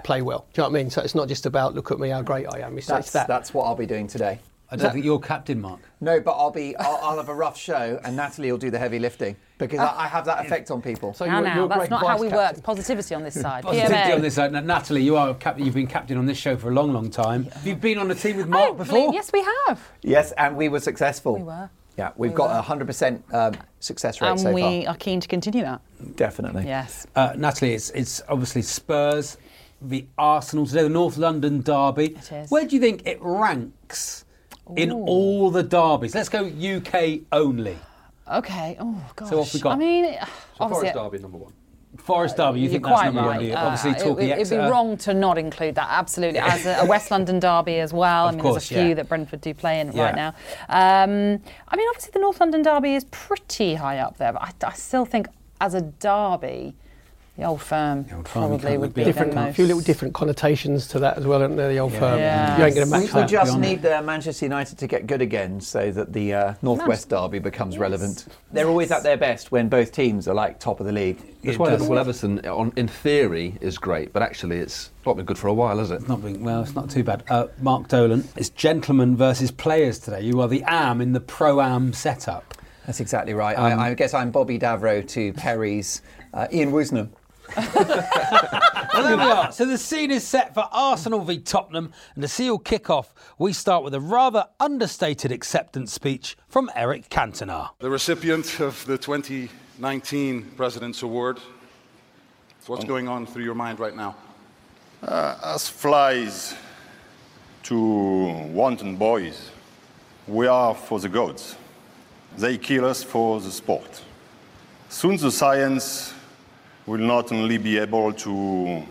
play 0.03 0.21
well. 0.21 0.47
Do 0.53 0.61
you 0.61 0.63
know 0.65 0.69
what 0.71 0.79
I 0.79 0.83
mean? 0.83 0.89
So 0.89 1.01
it's 1.01 1.15
not 1.15 1.27
just 1.27 1.45
about, 1.45 1.75
look 1.75 1.91
at 1.91 1.99
me, 1.99 2.09
how 2.09 2.21
great 2.21 2.47
I 2.47 2.59
am. 2.59 2.77
It's, 2.77 2.87
That's, 2.87 3.07
it's 3.07 3.13
that. 3.13 3.27
that's 3.27 3.53
what 3.53 3.65
I'll 3.65 3.75
be 3.75 3.85
doing 3.85 4.07
today. 4.07 4.39
I 4.69 4.75
don't 4.75 4.91
think 4.91 5.05
you're 5.05 5.19
captain, 5.19 5.61
Mark. 5.61 5.79
No, 6.01 6.19
but 6.19 6.31
I'll 6.31 6.51
be. 6.51 6.75
I'll, 6.75 6.99
I'll 7.01 7.17
have 7.17 7.29
a 7.29 7.33
rough 7.33 7.57
show, 7.57 7.99
and 8.03 8.15
Natalie 8.17 8.51
will 8.51 8.57
do 8.57 8.69
the 8.69 8.77
heavy 8.77 8.99
lifting 8.99 9.37
because 9.57 9.79
I, 9.79 10.03
I 10.03 10.07
have 10.07 10.25
that 10.25 10.45
effect 10.45 10.69
on 10.71 10.81
people. 10.81 11.13
So 11.13 11.25
Now, 11.25 11.35
you're, 11.35 11.47
now, 11.47 11.55
you're 11.55 11.67
that's 11.69 11.89
not 11.89 12.05
how 12.05 12.17
we 12.19 12.29
captain. 12.29 12.55
work. 12.57 12.63
Positivity 12.63 13.15
on 13.15 13.23
this 13.23 13.33
side. 13.41 13.63
Positivity 13.63 13.93
PMA. 13.95 14.15
on 14.15 14.21
this 14.21 14.35
side. 14.35 14.51
Now, 14.51 14.59
Natalie, 14.59 15.03
you 15.03 15.15
are 15.15 15.33
captain. 15.35 15.65
You've 15.65 15.73
been 15.75 15.87
captain 15.87 16.17
on 16.17 16.25
this 16.25 16.37
show 16.37 16.57
for 16.57 16.69
a 16.69 16.73
long, 16.73 16.91
long 16.91 17.09
time. 17.09 17.45
Have 17.45 17.65
you 17.65 17.75
been 17.75 17.97
on 17.97 18.11
a 18.11 18.15
team 18.15 18.37
with 18.37 18.47
Mark 18.49 18.67
don't 18.69 18.77
before? 18.77 18.93
believe- 18.99 19.13
yes, 19.13 19.31
we 19.31 19.41
have. 19.67 19.79
Yes, 20.01 20.33
and 20.33 20.57
we 20.57 20.67
were 20.69 20.81
successful. 20.81 21.35
We 21.37 21.43
were. 21.43 21.69
Yeah, 21.97 22.11
we've 22.15 22.31
We 22.31 22.37
got 22.37 22.55
a 22.55 22.61
hundred 22.61 22.85
percent 22.85 23.23
um, 23.33 23.55
success 23.79 24.21
rate 24.21 24.29
And 24.29 24.39
so 24.39 24.53
we 24.53 24.85
are 24.85 24.95
keen 24.95 25.19
to 25.19 25.27
continue 25.27 25.63
that. 25.63 25.81
Definitely. 26.15 26.65
Yes. 26.65 27.07
Uh, 27.15 27.33
Natalie, 27.35 27.73
it's, 27.73 27.89
it's 27.91 28.21
obviously 28.29 28.61
Spurs 28.61 29.37
the 29.81 30.05
Arsenal 30.17 30.65
today, 30.65 30.83
the 30.83 30.89
North 30.89 31.17
London 31.17 31.61
derby. 31.61 32.07
It 32.15 32.31
is. 32.31 32.51
Where 32.51 32.65
do 32.65 32.75
you 32.75 32.81
think 32.81 33.05
it 33.07 33.17
ranks 33.21 34.25
in 34.75 34.91
Ooh. 34.91 35.05
all 35.05 35.51
the 35.51 35.63
derbies? 35.63 36.13
Let's 36.15 36.29
go 36.29 36.45
UK 36.45 37.19
only. 37.31 37.77
Okay. 38.31 38.75
Oh 38.79 39.01
gosh. 39.15 39.29
So 39.29 39.37
what 39.37 39.45
have 39.45 39.53
we 39.53 39.59
got? 39.61 39.73
I 39.73 39.75
mean, 39.77 40.13
So 40.19 40.27
obviously. 40.59 40.89
Forest 40.91 41.11
Derby 41.11 41.19
number 41.19 41.37
one. 41.37 41.53
Forest 41.95 42.37
derby, 42.37 42.59
you 42.59 42.63
You're 42.65 42.73
think 42.73 42.83
that's 42.83 42.95
quite 42.95 43.05
number 43.05 43.21
right. 43.21 43.27
one, 43.27 43.39
do 43.39 43.45
you? 43.45 43.53
Uh, 43.55 43.63
Obviously, 43.63 43.91
it- 43.91 43.99
talking 43.99 44.27
it, 44.29 44.37
It'd 44.39 44.49
be 44.51 44.57
wrong 44.57 44.97
to 44.97 45.13
not 45.13 45.37
include 45.37 45.75
that. 45.75 45.87
Absolutely, 45.89 46.37
as 46.39 46.65
a, 46.65 46.75
a 46.81 46.85
West 46.85 47.09
London 47.09 47.39
derby 47.39 47.79
as 47.79 47.91
well. 47.93 48.25
Of 48.27 48.33
I 48.33 48.35
mean, 48.35 48.41
course, 48.41 48.67
there's 48.69 48.71
a 48.71 48.81
few 48.83 48.89
yeah. 48.89 48.93
that 48.95 49.09
Brentford 49.09 49.41
do 49.41 49.53
play 49.53 49.79
in 49.79 49.91
Yeah. 49.93 50.03
right 50.03 50.15
now. 50.15 50.27
Um, 50.69 51.41
I 51.69 51.75
mean, 51.75 51.87
obviously, 51.89 52.11
the 52.13 52.19
North 52.19 52.39
London 52.39 52.61
derby 52.61 52.93
is 52.95 53.05
pretty 53.05 53.75
high 53.75 53.97
up 53.99 54.17
there, 54.17 54.33
but 54.33 54.41
I, 54.43 54.51
I 54.67 54.73
still 54.73 55.05
think 55.05 55.27
as 55.59 55.73
a 55.73 55.81
derby, 55.81 56.75
the 57.37 57.43
Old 57.43 57.61
Firm 57.61 57.99
Old 57.99 58.07
Firm, 58.07 58.23
probably 58.25 58.57
can't 58.59 58.79
would 58.81 58.87
look 58.87 58.93
be 58.95 59.03
Different, 59.03 59.33
the 59.33 59.47
a 59.49 59.53
few 59.53 59.67
little 59.67 59.81
different 59.81 60.15
connotations 60.15 60.87
to 60.87 60.99
that 60.99 61.17
as 61.19 61.25
well, 61.27 61.41
aren't 61.43 61.55
there? 61.55 61.69
The 61.69 61.77
old 61.79 61.93
firm. 61.93 62.17
Yeah. 62.17 62.57
You 62.57 62.63
ain't 62.65 62.75
going 62.75 62.87
to 62.87 62.93
We, 62.93 62.99
match 63.03 63.13
we 63.13 63.21
that. 63.21 63.29
just 63.29 63.59
need 63.59 63.85
uh, 63.85 64.01
Manchester 64.01 64.45
United 64.45 64.79
to 64.79 64.87
get 64.87 65.05
good 65.05 65.21
again 65.21 65.61
so 65.61 65.91
that 65.91 66.13
the 66.13 66.33
uh, 66.33 66.53
Northwest 66.63 67.09
Derby 67.09 67.37
becomes 67.37 67.75
Yes. 67.75 67.81
relevant. 67.81 68.25
They're 68.51 68.67
always 68.67 68.89
at 68.91 69.03
their 69.03 69.17
best 69.17 69.51
when 69.51 69.69
both 69.69 69.91
teams 69.91 70.27
are 70.27 70.33
like 70.33 70.59
top 70.59 70.79
of 70.79 70.87
the 70.87 70.91
league. 70.91 71.17
That's 71.43 71.55
It 71.55 71.59
why 71.59 71.69
does. 71.69 71.81
Liverpool 71.81 71.99
Everton, 71.99 72.39
on, 72.47 72.73
in 72.75 72.87
theory, 72.87 73.55
is 73.61 73.77
great, 73.77 74.11
but 74.13 74.23
actually, 74.23 74.57
it's 74.57 74.89
not 75.05 75.15
been 75.15 75.25
good 75.25 75.37
for 75.37 75.47
a 75.47 75.53
while, 75.53 75.77
has 75.77 75.91
it? 75.91 76.07
Not 76.09 76.23
being, 76.23 76.43
well, 76.43 76.63
it's 76.63 76.73
not 76.73 76.89
too 76.89 77.03
bad. 77.03 77.23
Uh, 77.29 77.47
Mark 77.61 77.87
Dolan, 77.87 78.27
it's 78.35 78.49
gentlemen 78.49 79.15
versus 79.15 79.51
players 79.51 79.99
today. 79.99 80.21
You 80.21 80.41
are 80.41 80.47
the 80.47 80.63
AM 80.67 81.01
in 81.01 81.13
the 81.13 81.19
pro 81.21 81.61
am 81.61 81.93
setup. 81.93 82.55
That's 82.87 82.99
exactly 82.99 83.33
right. 83.33 83.55
Um, 83.57 83.79
I, 83.79 83.89
I 83.89 83.93
guess 83.93 84.13
I'm 84.13 84.31
Bobby 84.31 84.57
Davro 84.57 85.07
to 85.09 85.33
Perry's 85.33 86.01
uh, 86.33 86.47
Ian 86.51 86.71
Woosnam. 86.71 87.09
Well, 88.97 89.05
there 89.05 89.17
we 89.17 89.31
are. 89.31 89.51
So 89.51 89.65
the 89.65 89.77
scene 89.77 90.09
is 90.09 90.25
set 90.25 90.55
for 90.55 90.67
Arsenal 90.71 91.23
v 91.23 91.38
Tottenham, 91.38 91.94
and 92.15 92.23
to 92.23 92.27
seal 92.27 92.57
kick-off, 92.57 93.13
we 93.38 93.53
start 93.53 93.83
with 93.83 93.94
a 93.94 93.99
rather 93.99 94.47
understated 94.59 95.31
acceptance 95.31 95.94
speech 95.94 96.35
from 96.47 96.71
Eric 96.75 97.07
Cantona. 97.09 97.69
The 97.77 97.91
recipient 97.91 98.59
of 98.59 98.83
the 98.88 98.97
2019 98.97 100.53
President's 100.57 101.03
Award. 101.03 101.38
So 102.61 102.73
what's 102.73 102.85
going 102.85 103.07
on 103.07 103.27
through 103.27 103.44
your 103.44 103.53
mind 103.53 103.79
right 103.79 103.95
now? 103.95 104.15
Uh, 105.03 105.38
as 105.44 105.69
flies 105.69 106.55
to 107.63 107.79
wanton 108.49 108.95
boys, 108.95 109.51
we 110.27 110.47
are 110.47 110.73
for 110.73 110.99
the 110.99 111.09
gods. 111.09 111.55
They 112.35 112.57
kill 112.57 112.85
us 112.85 113.03
for 113.03 113.39
the 113.39 113.51
sport. 113.51 114.01
Soon 114.89 115.17
the 115.17 115.31
science 115.31 116.13
will 116.87 116.97
not 116.99 117.31
only 117.33 117.57
be 117.57 117.77
able 117.77 118.13
to 118.13 118.81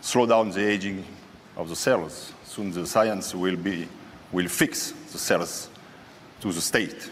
slow 0.00 0.24
down 0.24 0.50
the 0.50 0.64
aging 0.64 1.04
of 1.56 1.68
the 1.68 1.76
cells, 1.76 2.32
soon 2.44 2.70
the 2.70 2.86
science 2.86 3.34
will, 3.34 3.56
be, 3.56 3.86
will 4.30 4.48
fix 4.48 4.92
the 5.12 5.18
cells 5.18 5.68
to 6.40 6.52
the 6.52 6.60
state. 6.60 7.10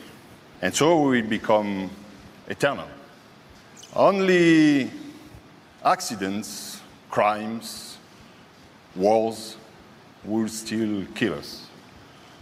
And 0.63 0.75
so 0.75 1.03
we 1.03 1.21
will 1.21 1.29
become 1.29 1.91
eternal. 2.49 2.87
Only 3.95 4.91
accidents, 5.85 6.81
crimes, 7.11 7.99
wars 8.95 9.57
will 10.25 10.49
still 10.49 11.05
kill 11.17 11.35
us. 11.35 11.67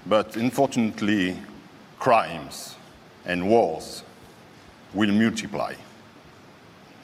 But 0.05 0.37
unfortunately, 0.37 1.39
crimes 1.99 2.75
and 3.25 3.49
wars 3.49 4.03
will 4.93 5.13
multiply. 5.13 5.75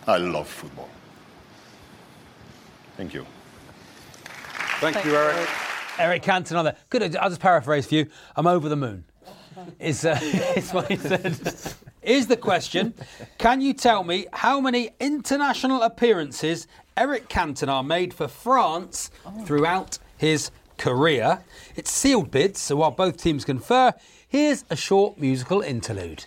I 0.07 0.17
love 0.17 0.49
football. 0.49 0.89
Thank 2.97 3.15
you. 3.15 3.27
Thank, 4.81 5.05
you, 5.05 5.15
Eric. 5.15 5.49
Eric 5.99 6.23
Cantona 6.23 6.65
there. 6.65 6.77
Good. 6.91 7.17
I'll 7.17 7.29
just 7.29 7.41
paraphrase 7.41 7.87
for 7.87 7.95
you. 7.95 8.07
I'm 8.35 8.47
over 8.47 8.69
the 8.69 8.77
moon. 8.77 9.05
Is, 9.79 10.05
uh, 10.05 10.19
is 10.57 10.73
what 10.73 10.89
he 10.89 10.97
said. 10.97 11.39
Here's 12.01 12.27
the 12.27 12.37
question 12.37 12.95
Can 13.39 13.61
you 13.61 13.75
tell 13.75 14.03
me 14.03 14.27
how 14.33 14.61
many 14.61 14.91
international 14.99 15.83
appearances 15.83 16.67
Eric 16.97 17.29
Cantona 17.29 17.87
made 17.87 18.13
for 18.13 18.27
France 18.27 19.11
throughout 19.45 19.99
his 20.17 20.51
career? 20.79 21.45
It's 21.77 21.93
sealed 21.93 22.33
bids, 22.33 22.61
so 22.61 22.77
while 22.77 22.91
both 22.91 23.19
teams 23.19 23.45
confer, 23.45 23.93
here's 24.27 24.65
a 24.69 24.77
short 24.77 25.19
musical 25.19 25.61
interlude. 25.61 26.27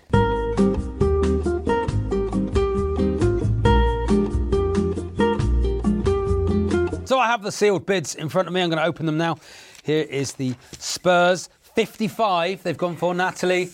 Have 7.36 7.44
the 7.44 7.51
sealed 7.51 7.86
bids 7.86 8.15
in 8.15 8.30
front 8.30 8.48
of 8.48 8.54
me. 8.54 8.62
I'm 8.62 8.70
going 8.70 8.82
to 8.82 8.86
open 8.86 9.06
them 9.06 9.18
now. 9.18 9.36
Here 9.84 10.06
is 10.10 10.32
the 10.36 10.56
Spurs 10.80 11.50
55. 11.75 12.63
They've 12.63 12.77
gone 12.77 12.96
for 12.96 13.13
Natalie 13.13 13.72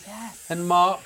and 0.49 0.67
Mark. 0.67 1.01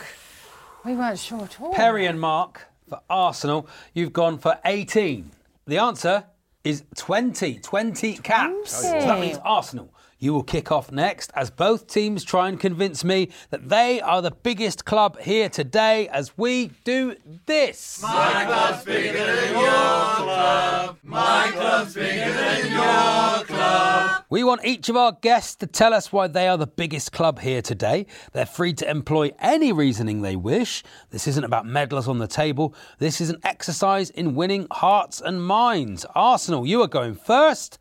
We 0.86 0.96
weren't 0.96 1.20
sure 1.20 1.44
at 1.44 1.60
all. 1.60 1.74
Perry 1.74 2.06
and 2.06 2.18
Mark 2.18 2.62
for 2.88 3.02
Arsenal. 3.10 3.68
You've 3.94 4.14
gone 4.14 4.38
for 4.38 4.58
18. 4.64 5.32
The 5.68 5.80
answer 5.80 6.28
is 6.64 6.86
20. 6.96 7.60
20 7.60 8.18
caps. 8.20 8.72
So 8.72 8.90
that 8.90 9.20
means 9.20 9.38
Arsenal. 9.44 9.94
You 10.26 10.34
will 10.34 10.42
kick 10.42 10.72
off 10.72 10.92
next 10.92 11.30
as 11.36 11.52
both 11.52 11.86
teams 11.86 12.24
try 12.24 12.50
and 12.50 12.60
convince 12.60 13.04
me 13.04 13.30
that 13.52 13.70
they 13.70 14.02
are 14.02 14.24
the 14.24 14.32
biggest 14.32 14.84
club 14.84 15.20
here 15.20 15.50
today 15.50 16.08
as 16.08 16.36
we 16.36 16.72
do 16.84 17.16
this. 17.46 18.02
My 18.02 18.46
club's 18.48 18.84
bigger 18.86 19.24
than 19.24 19.52
your 19.52 19.62
club. 19.62 20.98
My 21.04 21.52
club's 21.54 21.94
bigger 21.94 22.34
than 22.34 22.72
your 22.72 23.46
club. 23.46 24.26
We 24.32 24.44
want 24.44 24.66
each 24.66 24.90
of 24.90 24.98
our 24.98 25.12
guests 25.12 25.54
to 25.58 25.68
tell 25.68 25.94
us 25.94 26.12
why 26.12 26.26
they 26.26 26.48
are 26.48 26.58
the 26.58 26.66
biggest 26.66 27.12
club 27.12 27.42
here 27.42 27.62
today. 27.62 28.08
They're 28.34 28.48
free 28.48 28.74
to 28.74 28.90
employ 28.90 29.32
any 29.38 29.72
reasoning 29.72 30.24
they 30.24 30.36
wish. 30.36 30.84
This 31.12 31.28
isn't 31.28 31.44
about 31.44 31.68
medals 31.68 32.08
on 32.08 32.18
the 32.18 32.26
table. 32.26 32.74
This 32.98 33.22
is 33.22 33.30
an 33.30 33.42
exercise 33.44 34.10
in 34.10 34.34
winning 34.34 34.66
hearts 34.72 35.22
and 35.22 35.46
minds. 35.46 36.04
Arsenal, 36.16 36.66
you 36.66 36.82
are 36.82 36.88
going 36.88 37.14
first, 37.14 37.78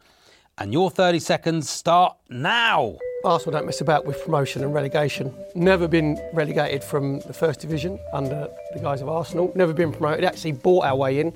and 0.58 0.72
your 0.72 0.90
30 0.90 1.18
seconds 1.18 1.68
start 1.68 2.16
now. 2.28 2.96
Arsenal 3.24 3.52
don't 3.58 3.66
mess 3.66 3.80
about 3.80 4.04
with 4.04 4.22
promotion 4.22 4.62
and 4.62 4.74
relegation. 4.74 5.34
Never 5.54 5.88
been 5.88 6.20
relegated 6.32 6.84
from 6.84 7.20
the 7.20 7.32
first 7.32 7.60
division 7.60 7.98
under 8.12 8.48
the 8.72 8.80
guise 8.80 9.00
of 9.00 9.08
Arsenal. 9.08 9.50
Never 9.54 9.72
been 9.72 9.92
promoted. 9.92 10.24
Actually 10.24 10.52
bought 10.52 10.84
our 10.84 10.96
way 10.96 11.20
in 11.20 11.32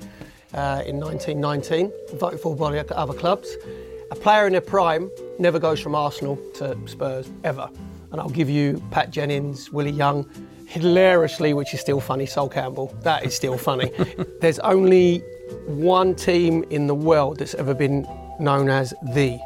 uh, 0.53 0.83
in 0.85 0.99
1919, 0.99 1.91
voted 2.13 2.39
for 2.39 2.55
by 2.55 2.79
other 2.79 3.13
clubs. 3.13 3.55
A 4.11 4.15
player 4.15 4.47
in 4.47 4.53
their 4.53 4.61
prime 4.61 5.11
never 5.37 5.59
goes 5.59 5.79
from 5.79 5.93
Arsenal 5.93 6.37
to 6.55 6.77
Spurs 6.87 7.29
ever. 7.43 7.69
And 8.11 8.19
I'll 8.19 8.29
give 8.29 8.49
you 8.49 8.81
Pat 8.89 9.11
Jennings, 9.11 9.71
Willie 9.71 9.91
Young, 9.91 10.27
hilariously, 10.65 11.53
which 11.53 11.73
is 11.73 11.79
still 11.79 11.99
funny, 11.99 12.25
Sol 12.25 12.49
Campbell. 12.49 12.95
That 13.03 13.23
is 13.23 13.35
still 13.35 13.57
funny. 13.57 13.91
There's 14.41 14.57
only 14.59 15.19
one 15.67 16.15
team 16.15 16.63
in 16.71 16.87
the 16.87 16.95
world 16.95 17.37
that's 17.37 17.53
ever 17.53 17.75
been 17.75 18.07
known 18.39 18.69
as 18.69 18.93
the, 19.13 19.39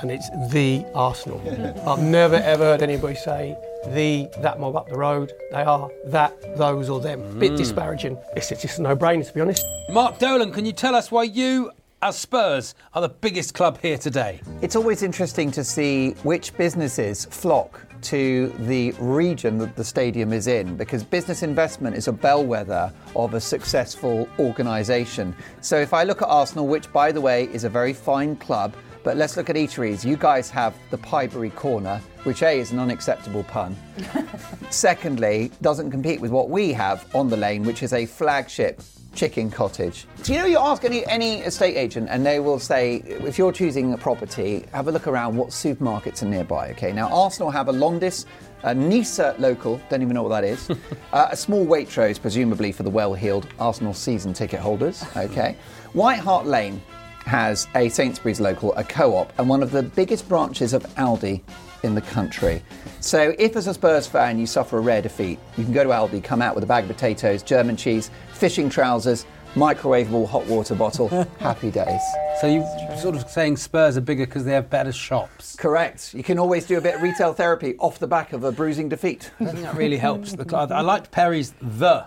and 0.00 0.10
it's 0.10 0.28
the 0.52 0.84
Arsenal. 0.94 1.40
I've 1.86 2.02
never 2.02 2.36
ever 2.36 2.64
heard 2.64 2.82
anybody 2.82 3.14
say 3.14 3.56
the 3.86 4.28
that 4.42 4.60
mob 4.60 4.76
up 4.76 4.88
the 4.88 4.96
road. 4.96 5.32
They 5.52 5.62
are 5.62 5.90
that, 6.06 6.34
those, 6.56 6.88
or 6.90 7.00
them. 7.00 7.38
Bit 7.38 7.52
Mm. 7.52 7.56
disparaging. 7.56 8.18
It's 8.36 8.48
just 8.50 8.78
a 8.78 8.82
no-brainer 8.82 9.26
to 9.26 9.32
be 9.32 9.40
honest. 9.40 9.64
Mark 9.90 10.18
Dolan, 10.18 10.52
can 10.52 10.64
you 10.66 10.72
tell 10.72 10.94
us 10.94 11.10
why 11.10 11.22
you, 11.24 11.70
as 12.02 12.16
Spurs, 12.18 12.74
are 12.94 13.00
the 13.02 13.08
biggest 13.08 13.54
club 13.54 13.78
here 13.80 13.96
today? 13.98 14.40
It's 14.62 14.76
always 14.76 15.02
interesting 15.02 15.50
to 15.52 15.64
see 15.64 16.10
which 16.22 16.54
businesses 16.56 17.24
flock 17.26 17.80
to 18.02 18.48
the 18.60 18.92
region 18.98 19.58
that 19.58 19.76
the 19.76 19.84
stadium 19.84 20.32
is 20.32 20.46
in 20.46 20.76
because 20.76 21.02
business 21.04 21.42
investment 21.42 21.96
is 21.96 22.08
a 22.08 22.12
bellwether 22.12 22.92
of 23.16 23.34
a 23.34 23.40
successful 23.40 24.28
organisation. 24.38 25.34
So 25.60 25.76
if 25.76 25.92
I 25.92 26.04
look 26.04 26.22
at 26.22 26.28
Arsenal, 26.28 26.66
which 26.66 26.92
by 26.92 27.12
the 27.12 27.20
way 27.20 27.44
is 27.52 27.64
a 27.64 27.68
very 27.68 27.92
fine 27.92 28.36
club, 28.36 28.74
but 29.02 29.16
let's 29.16 29.36
look 29.36 29.48
at 29.48 29.56
eateries. 29.56 30.04
You 30.04 30.16
guys 30.16 30.50
have 30.50 30.74
the 30.90 30.98
Piebury 30.98 31.50
Corner, 31.50 32.02
which 32.24 32.42
A 32.42 32.58
is 32.58 32.70
an 32.70 32.78
unacceptable 32.78 33.44
pun. 33.44 33.76
Secondly, 34.70 35.50
doesn't 35.62 35.90
compete 35.90 36.20
with 36.20 36.30
what 36.30 36.50
we 36.50 36.72
have 36.72 37.06
on 37.14 37.30
the 37.30 37.36
lane, 37.36 37.64
which 37.64 37.82
is 37.82 37.94
a 37.94 38.04
flagship 38.04 38.82
chicken 39.14 39.50
cottage. 39.50 40.06
Do 40.22 40.32
you 40.32 40.38
know 40.38 40.46
you 40.46 40.58
ask 40.58 40.84
any 40.84 41.04
any 41.06 41.40
estate 41.40 41.76
agent 41.76 42.08
and 42.10 42.24
they 42.24 42.40
will 42.40 42.58
say 42.58 43.02
if 43.06 43.38
you're 43.38 43.52
choosing 43.52 43.92
a 43.92 43.98
property, 43.98 44.64
have 44.72 44.88
a 44.88 44.92
look 44.92 45.06
around 45.06 45.36
what 45.36 45.48
supermarkets 45.48 46.22
are 46.22 46.26
nearby. 46.26 46.70
Okay, 46.70 46.92
now 46.92 47.08
Arsenal 47.08 47.50
have 47.50 47.68
a 47.68 47.72
Londis, 47.72 48.26
a 48.62 48.74
Nisa 48.74 49.34
local, 49.38 49.80
don't 49.88 50.02
even 50.02 50.14
know 50.14 50.22
what 50.22 50.40
that 50.40 50.44
is, 50.44 50.70
uh, 51.12 51.28
a 51.30 51.36
small 51.36 51.66
Waitrose, 51.66 52.20
presumably 52.20 52.72
for 52.72 52.82
the 52.82 52.90
well-heeled 52.90 53.46
Arsenal 53.58 53.94
season 53.94 54.32
ticket 54.32 54.60
holders. 54.60 55.04
Okay, 55.16 55.56
White 55.92 56.20
Hart 56.20 56.46
Lane 56.46 56.80
has 57.26 57.66
a 57.74 57.88
Sainsbury's 57.88 58.40
local, 58.40 58.74
a 58.74 58.84
co-op, 58.84 59.32
and 59.38 59.48
one 59.48 59.62
of 59.62 59.70
the 59.70 59.82
biggest 59.82 60.28
branches 60.28 60.72
of 60.72 60.82
Aldi 60.96 61.42
in 61.82 61.94
the 61.94 62.00
country. 62.00 62.62
So 63.00 63.34
if 63.38 63.56
as 63.56 63.66
a 63.66 63.74
Spurs 63.74 64.06
fan 64.06 64.38
you 64.38 64.46
suffer 64.46 64.78
a 64.78 64.80
rare 64.80 65.02
defeat, 65.02 65.38
you 65.56 65.64
can 65.64 65.72
go 65.72 65.84
to 65.84 65.90
Aldi, 65.90 66.22
come 66.22 66.42
out 66.42 66.54
with 66.54 66.64
a 66.64 66.66
bag 66.66 66.84
of 66.84 66.90
potatoes, 66.90 67.42
German 67.42 67.76
cheese, 67.76 68.10
fishing 68.32 68.68
trousers, 68.68 69.26
microwavable 69.54 70.28
hot 70.28 70.46
water 70.46 70.74
bottle. 70.74 71.08
Happy 71.38 71.70
days. 71.70 72.00
So 72.40 72.46
you're 72.46 72.96
sort 72.96 73.16
of 73.16 73.28
saying 73.28 73.56
Spurs 73.56 73.96
are 73.96 74.00
bigger 74.00 74.26
because 74.26 74.44
they 74.44 74.52
have 74.52 74.70
better 74.70 74.92
shops? 74.92 75.56
Correct. 75.56 76.14
You 76.14 76.22
can 76.22 76.38
always 76.38 76.66
do 76.66 76.78
a 76.78 76.80
bit 76.80 76.94
of 76.96 77.02
retail 77.02 77.32
therapy 77.32 77.74
off 77.78 77.98
the 77.98 78.06
back 78.06 78.32
of 78.32 78.44
a 78.44 78.52
bruising 78.52 78.88
defeat. 78.88 79.30
I 79.40 79.46
think 79.46 79.62
that 79.62 79.74
really 79.74 79.96
helps. 79.96 80.32
The 80.32 80.44
club. 80.44 80.72
I 80.72 80.80
liked 80.80 81.10
Perry's 81.10 81.52
the 81.60 82.06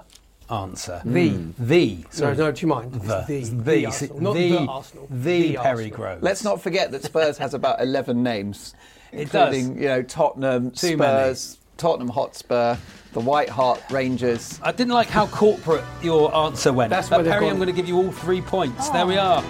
answer. 0.50 1.00
Hmm. 1.00 1.13
The. 1.13 1.53
The. 1.60 2.06
Sorry. 2.10 2.36
no, 2.38 2.51
do 2.51 2.62
you 2.62 2.68
mind? 2.68 2.94
The. 2.94 3.25
the, 3.27 3.39
the, 3.44 3.63
the. 3.63 3.86
Arsenal, 3.88 4.22
not 4.22 4.34
the, 4.34 4.50
the 4.50 4.68
Arsenal. 4.68 5.08
The 5.10 5.56
Perry 5.56 5.58
Arsenal. 5.58 5.98
Grove. 5.98 6.24
Let's 6.24 6.44
not 6.44 6.62
forget 6.62 6.92
that 6.92 7.03
Spurs 7.03 7.38
has 7.38 7.53
about 7.53 7.82
11 7.82 8.22
names, 8.24 8.74
It 9.13 9.32
does. 9.32 9.55
you 9.58 9.88
know 9.88 10.01
Tottenham, 10.01 10.72
Too 10.72 10.98
many. 10.98 11.36
Spurs, 11.36 11.58
Tottenham 11.77 12.10
Hotspur, 12.10 12.77
the 13.13 13.20
White 13.20 13.50
Hart 13.50 13.82
Rangers. 13.89 14.60
I 14.63 14.72
didn't 14.72 14.93
like 14.93 15.08
how 15.08 15.27
corporate 15.27 15.84
your 16.01 16.36
answer 16.36 16.74
went. 16.74 16.89
That's 16.89 17.10
but 17.10 17.25
Perry. 17.25 17.48
I'm 17.50 17.58
going 17.58 17.67
to 17.67 17.74
give 17.74 17.88
you 17.88 17.98
all 17.98 18.12
three 18.12 18.41
points. 18.41 18.89
There 18.89 19.05
we 19.05 19.17
are. 19.17 19.43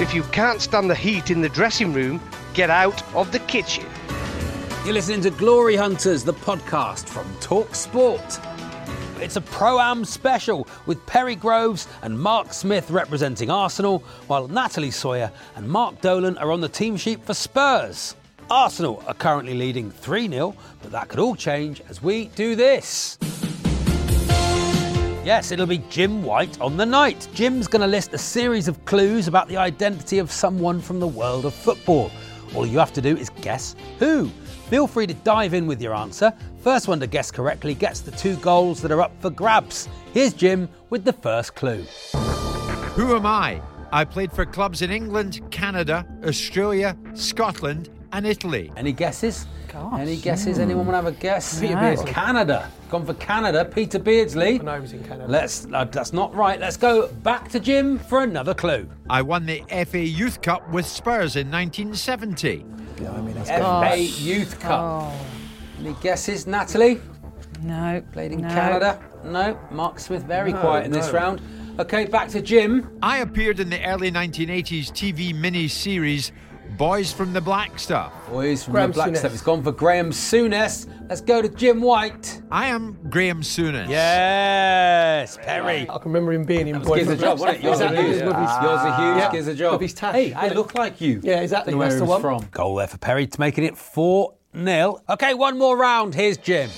If 0.00 0.14
you 0.14 0.22
can't 0.24 0.60
stand 0.60 0.88
the 0.90 0.94
heat 0.94 1.30
in 1.30 1.42
the 1.42 1.48
dressing 1.48 1.92
room, 1.92 2.20
get 2.54 2.70
out 2.70 3.02
of 3.14 3.30
the 3.32 3.38
kitchen. 3.40 3.84
You're 4.84 4.94
listening 4.94 5.20
to 5.22 5.30
Glory 5.30 5.76
Hunters, 5.76 6.24
the 6.24 6.32
podcast 6.32 7.06
from 7.08 7.26
Talk 7.38 7.74
Sport. 7.74 8.40
It's 9.20 9.36
a 9.36 9.42
Pro 9.42 9.78
Am 9.78 10.06
special 10.06 10.66
with 10.86 11.04
Perry 11.04 11.36
Groves 11.36 11.86
and 12.00 12.18
Mark 12.18 12.54
Smith 12.54 12.90
representing 12.90 13.50
Arsenal, 13.50 13.98
while 14.28 14.48
Natalie 14.48 14.90
Sawyer 14.90 15.30
and 15.56 15.68
Mark 15.68 16.00
Dolan 16.00 16.38
are 16.38 16.50
on 16.50 16.62
the 16.62 16.68
team 16.70 16.96
sheet 16.96 17.22
for 17.26 17.34
Spurs. 17.34 18.16
Arsenal 18.50 19.00
are 19.06 19.14
currently 19.14 19.54
leading 19.54 19.92
3 19.92 20.28
0, 20.28 20.56
but 20.82 20.90
that 20.90 21.08
could 21.08 21.20
all 21.20 21.36
change 21.36 21.80
as 21.88 22.02
we 22.02 22.26
do 22.34 22.56
this. 22.56 23.16
Yes, 25.24 25.52
it'll 25.52 25.66
be 25.66 25.78
Jim 25.88 26.24
White 26.24 26.60
on 26.60 26.76
the 26.76 26.84
night. 26.84 27.28
Jim's 27.32 27.68
going 27.68 27.82
to 27.82 27.86
list 27.86 28.12
a 28.12 28.18
series 28.18 28.66
of 28.66 28.84
clues 28.86 29.28
about 29.28 29.46
the 29.46 29.56
identity 29.56 30.18
of 30.18 30.32
someone 30.32 30.80
from 30.80 30.98
the 30.98 31.06
world 31.06 31.44
of 31.44 31.54
football. 31.54 32.10
All 32.56 32.66
you 32.66 32.78
have 32.78 32.92
to 32.94 33.00
do 33.00 33.16
is 33.16 33.30
guess 33.40 33.76
who. 34.00 34.28
Feel 34.68 34.88
free 34.88 35.06
to 35.06 35.14
dive 35.14 35.54
in 35.54 35.68
with 35.68 35.80
your 35.80 35.94
answer. 35.94 36.32
First 36.62 36.88
one 36.88 36.98
to 37.00 37.06
guess 37.06 37.30
correctly 37.30 37.74
gets 37.74 38.00
the 38.00 38.10
two 38.10 38.34
goals 38.36 38.82
that 38.82 38.90
are 38.90 39.00
up 39.00 39.12
for 39.20 39.30
grabs. 39.30 39.88
Here's 40.12 40.32
Jim 40.32 40.68
with 40.88 41.04
the 41.04 41.12
first 41.12 41.54
clue. 41.54 41.84
Who 42.94 43.14
am 43.14 43.26
I? 43.26 43.62
I 43.92 44.04
played 44.04 44.32
for 44.32 44.44
clubs 44.44 44.82
in 44.82 44.90
England, 44.90 45.40
Canada, 45.50 46.06
Australia, 46.24 46.96
Scotland, 47.14 47.90
and 48.12 48.26
Italy. 48.26 48.72
Any 48.76 48.92
guesses? 48.92 49.46
Gosh. 49.72 50.00
Any 50.00 50.16
guesses? 50.16 50.58
Anyone 50.58 50.86
want 50.86 50.94
to 50.94 51.04
have 51.04 51.06
a 51.06 51.20
guess? 51.20 51.60
Peter 51.60 51.76
Beardsley. 51.76 52.12
Canada. 52.12 52.70
Gone 52.90 53.06
for 53.06 53.14
Canada. 53.14 53.64
Peter 53.64 53.98
Beardsley. 53.98 54.58
I 54.60 54.62
know 54.62 54.74
he 54.74 54.80
was 54.80 54.92
in 54.92 55.04
Canada. 55.04 55.30
Let's. 55.30 55.66
Uh, 55.72 55.84
that's 55.84 56.12
not 56.12 56.34
right. 56.34 56.58
Let's 56.58 56.76
go 56.76 57.08
back 57.08 57.48
to 57.50 57.60
Jim 57.60 57.98
for 57.98 58.22
another 58.22 58.54
clue. 58.54 58.88
I 59.08 59.22
won 59.22 59.46
the 59.46 59.62
FA 59.86 60.00
Youth 60.00 60.42
Cup 60.42 60.68
with 60.70 60.86
Spurs 60.86 61.36
in 61.36 61.50
1970. 61.50 62.64
FA 63.46 63.96
Youth 63.96 64.58
Cup. 64.60 65.12
Any 65.78 65.94
guesses, 66.02 66.46
Natalie? 66.46 67.00
No. 67.62 68.02
Played 68.12 68.32
in 68.32 68.40
no. 68.42 68.48
Canada? 68.48 69.00
No. 69.24 69.58
Mark 69.70 69.98
Smith 70.00 70.24
very 70.24 70.52
No, 70.52 70.60
quiet 70.60 70.86
in 70.86 70.90
this 70.92 71.10
round. 71.10 71.40
Okay, 71.78 72.04
back 72.04 72.28
to 72.28 72.42
Jim. 72.42 72.98
I 73.02 73.18
appeared 73.18 73.60
in 73.60 73.70
the 73.70 73.82
early 73.86 74.10
1980s 74.10 74.90
TV 74.90 75.34
mini-series 75.34 76.32
Boys 76.76 77.12
from 77.12 77.32
the 77.32 77.40
Black 77.40 77.78
Stuff. 77.78 78.12
Boys 78.28 78.64
from 78.64 78.72
Graham 78.72 78.90
the 78.90 78.94
Black 78.94 79.10
Souness. 79.10 79.16
Stuff. 79.18 79.32
It's 79.32 79.42
gone 79.42 79.62
for 79.62 79.72
Graham 79.72 80.10
Souness. 80.10 80.86
Let's 81.08 81.20
go 81.20 81.42
to 81.42 81.48
Jim 81.48 81.80
White. 81.80 82.40
I 82.50 82.66
am 82.68 82.96
Graham 83.10 83.42
Souness. 83.42 83.88
Yes, 83.88 85.36
Perry. 85.42 85.82
I 85.82 85.98
can 85.98 86.12
remember 86.12 86.32
him 86.32 86.44
being 86.44 86.68
in 86.68 86.72
That 86.74 86.78
was 86.80 86.88
Boy 86.88 86.96
Giz 86.98 87.08
a 87.08 87.10
from 87.16 87.18
the 87.20 87.26
wasn't 87.30 87.50
it? 87.50 87.62
Yours 87.62 87.80
Exactly. 87.80 87.98
a 87.98 88.02
huge. 88.02 88.16
It 88.22 88.26
was 88.26 88.34
lovely. 88.34 88.68
Yosser 88.68 88.96
Hughes. 88.98 89.16
Yeah. 89.18 89.32
Giz 89.32 89.48
a 89.48 89.54
job. 89.54 89.72
With 89.72 89.80
his 89.82 89.94
tash. 89.94 90.14
Hey, 90.14 90.32
I 90.32 90.48
look 90.48 90.74
like 90.74 91.00
you. 91.00 91.20
Yeah, 91.22 91.40
exactly. 91.40 91.74
Where 91.74 91.88
That's 91.88 92.00
the 92.00 92.06
one. 92.06 92.20
from. 92.20 92.46
Goal 92.50 92.76
there 92.76 92.86
for 92.86 92.98
Perry 92.98 93.26
to 93.26 93.40
making 93.40 93.64
it 93.64 93.76
4 93.76 94.34
0. 94.56 95.02
Okay, 95.08 95.34
one 95.34 95.58
more 95.58 95.76
round. 95.76 96.14
Here's 96.14 96.36
Jim. 96.38 96.70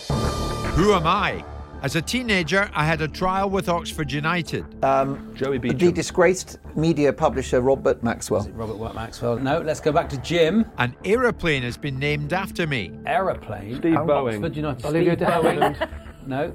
Who 0.75 0.95
am 0.95 1.07
I? 1.07 1.45
As 1.83 1.97
a 1.97 2.01
teenager, 2.03 2.71
I 2.75 2.85
had 2.85 3.01
a 3.01 3.09
trial 3.09 3.51
with 3.51 3.69
Oxford 3.69 4.13
United. 4.13 4.85
Um, 4.85 5.35
Joey 5.35 5.59
B 5.59 5.73
The 5.73 5.91
disgraced 5.91 6.59
media 6.77 7.13
publisher 7.13 7.61
Robert 7.61 8.05
Maxwell. 8.05 8.49
Robert 8.55 8.77
Watt 8.77 8.95
Maxwell. 8.95 9.37
No, 9.41 9.61
let's 9.61 9.81
go 9.81 9.91
back 9.91 10.09
to 10.11 10.17
Jim. 10.19 10.65
An 10.79 10.95
aeroplane 11.05 11.65
has 11.65 11.77
been 11.77 11.99
named 11.99 12.33
after 12.33 12.69
me. 12.69 12.93
Aeroplane. 13.05 13.79
Steve 13.79 13.97
Oh, 13.97 14.07
Boeing. 14.07 14.35
Oxford 14.35 14.57
United. 14.57 14.87
Olivia 14.87 15.17
Steve 15.17 15.29
Boeing. 15.29 15.89
No. 16.27 16.55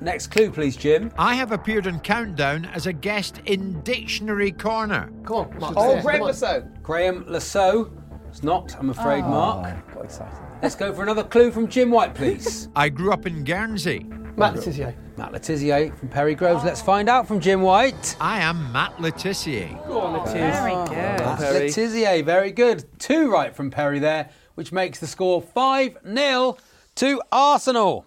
Next 0.00 0.26
clue, 0.32 0.50
please, 0.50 0.74
Jim. 0.76 1.12
I 1.16 1.36
have 1.36 1.52
appeared 1.52 1.86
on 1.86 2.00
Countdown 2.00 2.64
as 2.64 2.88
a 2.88 2.92
guest 2.92 3.40
in 3.44 3.80
Dictionary 3.82 4.50
Corner. 4.50 5.08
Come 5.24 5.36
on, 5.36 5.58
Mark. 5.60 5.74
Oh, 5.76 6.02
Graham 6.02 6.18
come. 6.18 6.26
Lasso. 6.26 6.68
Graeme 6.82 7.24
Le 7.28 7.40
Saux. 7.40 7.92
It's 8.34 8.42
not, 8.42 8.74
I'm 8.80 8.90
afraid, 8.90 9.22
oh. 9.22 9.28
Mark. 9.28 9.94
Got 9.94 10.04
excited. 10.06 10.36
Let's 10.60 10.74
go 10.74 10.92
for 10.92 11.04
another 11.04 11.22
clue 11.22 11.52
from 11.52 11.68
Jim 11.68 11.92
White, 11.92 12.16
please. 12.16 12.68
I 12.76 12.88
grew 12.88 13.12
up 13.12 13.26
in 13.26 13.44
Guernsey. 13.44 14.08
Matt 14.36 14.56
Tizier. 14.56 14.92
Matt 15.16 15.30
Le 15.30 15.38
Tissier 15.38 15.96
from 15.96 16.08
Perry 16.08 16.34
Groves. 16.34 16.64
Let's 16.64 16.82
find 16.82 17.08
out 17.08 17.28
from 17.28 17.38
Jim 17.38 17.62
White. 17.62 18.16
I 18.20 18.40
am 18.40 18.72
Matt 18.72 19.00
Le 19.00 19.12
Tissier. 19.12 19.68
Very 19.68 20.74
good. 20.74 21.20
Oh, 21.20 21.24
Matt 21.24 21.38
Perry. 21.38 21.58
Le 21.60 21.68
Tissier, 21.68 22.24
very 22.24 22.50
good. 22.50 22.84
Two 22.98 23.30
right 23.30 23.54
from 23.54 23.70
Perry 23.70 24.00
there, 24.00 24.30
which 24.56 24.72
makes 24.72 24.98
the 24.98 25.06
score 25.06 25.40
5 25.40 25.98
0 26.04 26.56
to 26.96 27.22
Arsenal. 27.30 28.04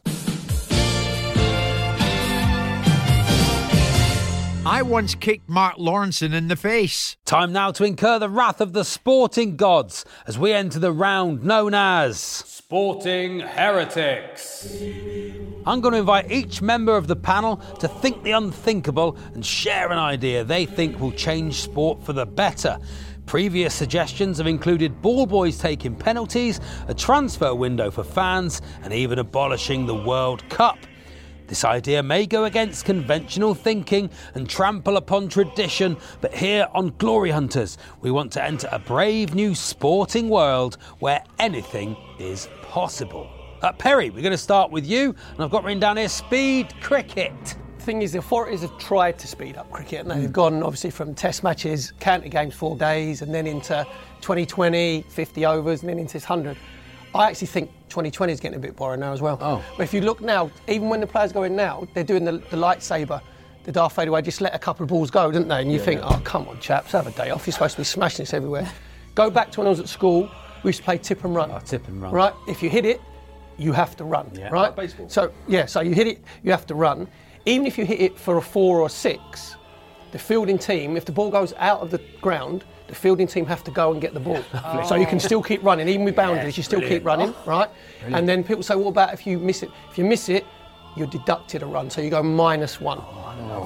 I 4.69 4.81
once 4.81 5.15
kicked 5.15 5.47
Mark 5.47 5.77
Lawrenson 5.77 6.33
in 6.33 6.49
the 6.49 6.57
face. 6.57 7.15
Time 7.23 7.53
now 7.53 7.71
to 7.71 7.85
incur 7.85 8.19
the 8.19 8.27
wrath 8.27 8.59
of 8.59 8.73
the 8.73 8.83
sporting 8.83 9.55
gods 9.55 10.03
as 10.27 10.37
we 10.37 10.51
enter 10.51 10.77
the 10.77 10.91
round 10.91 11.41
known 11.41 11.73
as 11.73 12.19
Sporting 12.19 13.39
Heretics. 13.39 14.67
I'm 15.65 15.79
going 15.79 15.93
to 15.93 15.99
invite 15.99 16.29
each 16.29 16.61
member 16.61 16.97
of 16.97 17.07
the 17.07 17.15
panel 17.15 17.61
to 17.79 17.87
think 17.87 18.23
the 18.23 18.31
unthinkable 18.31 19.15
and 19.33 19.45
share 19.45 19.89
an 19.89 19.99
idea 19.99 20.43
they 20.43 20.65
think 20.65 20.99
will 20.99 21.13
change 21.13 21.61
sport 21.61 22.03
for 22.03 22.11
the 22.11 22.25
better. 22.25 22.77
Previous 23.25 23.73
suggestions 23.73 24.37
have 24.37 24.47
included 24.47 25.01
ball 25.01 25.25
boys 25.25 25.57
taking 25.57 25.95
penalties, 25.95 26.59
a 26.89 26.93
transfer 26.93 27.55
window 27.55 27.89
for 27.89 28.03
fans, 28.03 28.61
and 28.83 28.91
even 28.91 29.17
abolishing 29.17 29.85
the 29.85 29.95
World 29.95 30.47
Cup. 30.49 30.77
This 31.47 31.63
idea 31.63 32.03
may 32.03 32.25
go 32.25 32.43
against 32.43 32.83
conventional 32.83 33.55
thinking 33.55 34.09
and 34.35 34.49
trample 34.49 34.97
upon 34.97 35.29
tradition, 35.29 35.95
but 36.19 36.33
here 36.33 36.67
on 36.73 36.93
Glory 36.97 37.31
Hunters, 37.31 37.77
we 38.01 38.11
want 38.11 38.33
to 38.33 38.43
enter 38.43 38.67
a 38.69 38.79
brave 38.79 39.33
new 39.33 39.55
sporting 39.55 40.27
world 40.27 40.77
where 40.99 41.23
anything 41.39 41.95
is 42.19 42.49
possible. 42.63 43.29
Uh, 43.61 43.71
Perry, 43.71 44.09
we're 44.09 44.21
going 44.21 44.31
to 44.31 44.37
start 44.37 44.71
with 44.71 44.85
you, 44.85 45.15
and 45.31 45.41
I've 45.43 45.49
got 45.49 45.63
written 45.63 45.79
down 45.79 45.95
here 45.95 46.09
speed 46.09 46.73
cricket. 46.81 47.33
The 47.77 47.83
thing 47.83 48.01
is, 48.01 48.11
the 48.11 48.19
authorities 48.19 48.61
have 48.61 48.77
tried 48.77 49.17
to 49.19 49.27
speed 49.27 49.55
up 49.55 49.71
cricket, 49.71 50.05
and 50.05 50.11
they've 50.11 50.31
gone 50.31 50.61
obviously 50.61 50.89
from 50.89 51.15
Test 51.15 51.43
matches, 51.43 51.93
county 52.01 52.27
games, 52.27 52.55
four 52.55 52.75
days, 52.75 53.21
and 53.21 53.33
then 53.33 53.47
into 53.47 53.87
2020, 54.19 55.05
50 55.07 55.45
overs, 55.45 55.79
and 55.79 55.89
then 55.89 55.97
into 55.97 56.17
100. 56.17 56.57
I 57.15 57.29
actually 57.29 57.47
think 57.47 57.69
2020 57.89 58.33
is 58.33 58.39
getting 58.39 58.57
a 58.57 58.59
bit 58.61 58.75
boring 58.75 58.99
now 58.99 59.13
as 59.13 59.21
well. 59.21 59.37
Oh. 59.41 59.63
But 59.77 59.83
if 59.83 59.93
you 59.93 60.01
look 60.01 60.21
now, 60.21 60.51
even 60.67 60.89
when 60.89 60.99
the 60.99 61.07
players 61.07 61.31
go 61.31 61.43
in 61.43 61.55
now, 61.55 61.87
they're 61.93 62.03
doing 62.03 62.25
the, 62.25 62.33
the 62.33 62.57
lightsaber, 62.57 63.21
the 63.63 63.71
Darth 63.71 63.95
Vader 63.95 64.11
way, 64.11 64.21
just 64.21 64.41
let 64.41 64.53
a 64.53 64.59
couple 64.59 64.83
of 64.83 64.89
balls 64.89 65.09
go, 65.09 65.31
didn't 65.31 65.47
they? 65.47 65.61
And 65.61 65.71
you 65.71 65.79
Yeah, 65.79 65.85
think, 65.85 66.01
yeah. 66.01 66.07
oh, 66.11 66.21
come 66.23 66.47
on, 66.47 66.59
chaps, 66.59 66.91
have 66.91 67.07
a 67.07 67.11
day 67.11 67.29
off. 67.31 67.47
You're 67.47 67.53
supposed 67.53 67.75
to 67.75 67.81
be 67.81 67.85
smashing 67.85 68.23
this 68.23 68.33
everywhere. 68.33 68.69
go 69.15 69.29
back 69.29 69.51
to 69.53 69.59
when 69.61 69.67
I 69.67 69.69
was 69.71 69.79
at 69.79 69.87
school, 69.89 70.29
we 70.63 70.69
used 70.69 70.79
to 70.79 70.83
play 70.85 70.97
tip 70.97 71.23
and 71.23 71.33
run. 71.35 71.51
Oh, 71.51 71.59
tip 71.59 71.87
and 71.87 72.01
run. 72.01 72.11
Right? 72.13 72.33
If 72.47 72.61
you 72.61 72.69
hit 72.69 72.85
it, 72.85 73.01
you 73.57 73.71
have 73.73 73.95
to 73.97 74.03
run. 74.03 74.29
Yeah. 74.33 74.49
Right? 74.49 74.63
Like 74.67 74.75
baseball. 74.75 75.09
So 75.09 75.31
yeah, 75.47 75.65
so 75.65 75.81
you 75.81 75.93
hit 75.95 76.07
it, 76.07 76.23
you 76.43 76.51
have 76.51 76.65
to 76.67 76.75
run. 76.75 77.07
Even 77.45 77.65
if 77.65 77.77
you 77.77 77.85
hit 77.85 78.01
it 78.01 78.19
for 78.19 78.37
a 78.37 78.41
four 78.41 78.79
or 78.81 78.85
a 78.85 78.89
six, 78.89 79.55
the 80.11 80.19
fielding 80.19 80.57
team, 80.59 80.95
if 80.97 81.05
the 81.05 81.11
ball 81.11 81.31
goes 81.31 81.53
out 81.57 81.79
of 81.79 81.89
the 81.91 82.01
ground, 82.21 82.63
the 82.87 82.95
fielding 82.95 83.27
team 83.27 83.45
have 83.45 83.63
to 83.65 83.71
go 83.71 83.91
and 83.91 84.01
get 84.01 84.13
the 84.13 84.19
ball. 84.19 84.43
So 84.87 84.95
you 84.95 85.05
can 85.05 85.19
still 85.19 85.43
keep 85.43 85.63
running, 85.63 85.87
even 85.87 86.05
with 86.05 86.15
boundaries, 86.15 86.57
you 86.57 86.63
still 86.63 86.81
keep 86.81 87.05
running, 87.05 87.29
oh. 87.29 87.43
right? 87.45 87.69
Brilliant. 87.99 88.19
And 88.19 88.29
then 88.29 88.43
people 88.43 88.63
say, 88.63 88.75
what 88.75 88.89
about 88.89 89.13
if 89.13 89.27
you 89.27 89.39
miss 89.39 89.63
it? 89.63 89.71
If 89.89 89.97
you 89.97 90.05
miss 90.05 90.29
it, 90.29 90.45
you're 90.95 91.07
deducted 91.07 91.61
a 91.61 91.65
run, 91.65 91.89
so 91.89 92.01
you 92.01 92.09
go 92.09 92.23
minus 92.23 92.79
one. 92.81 92.99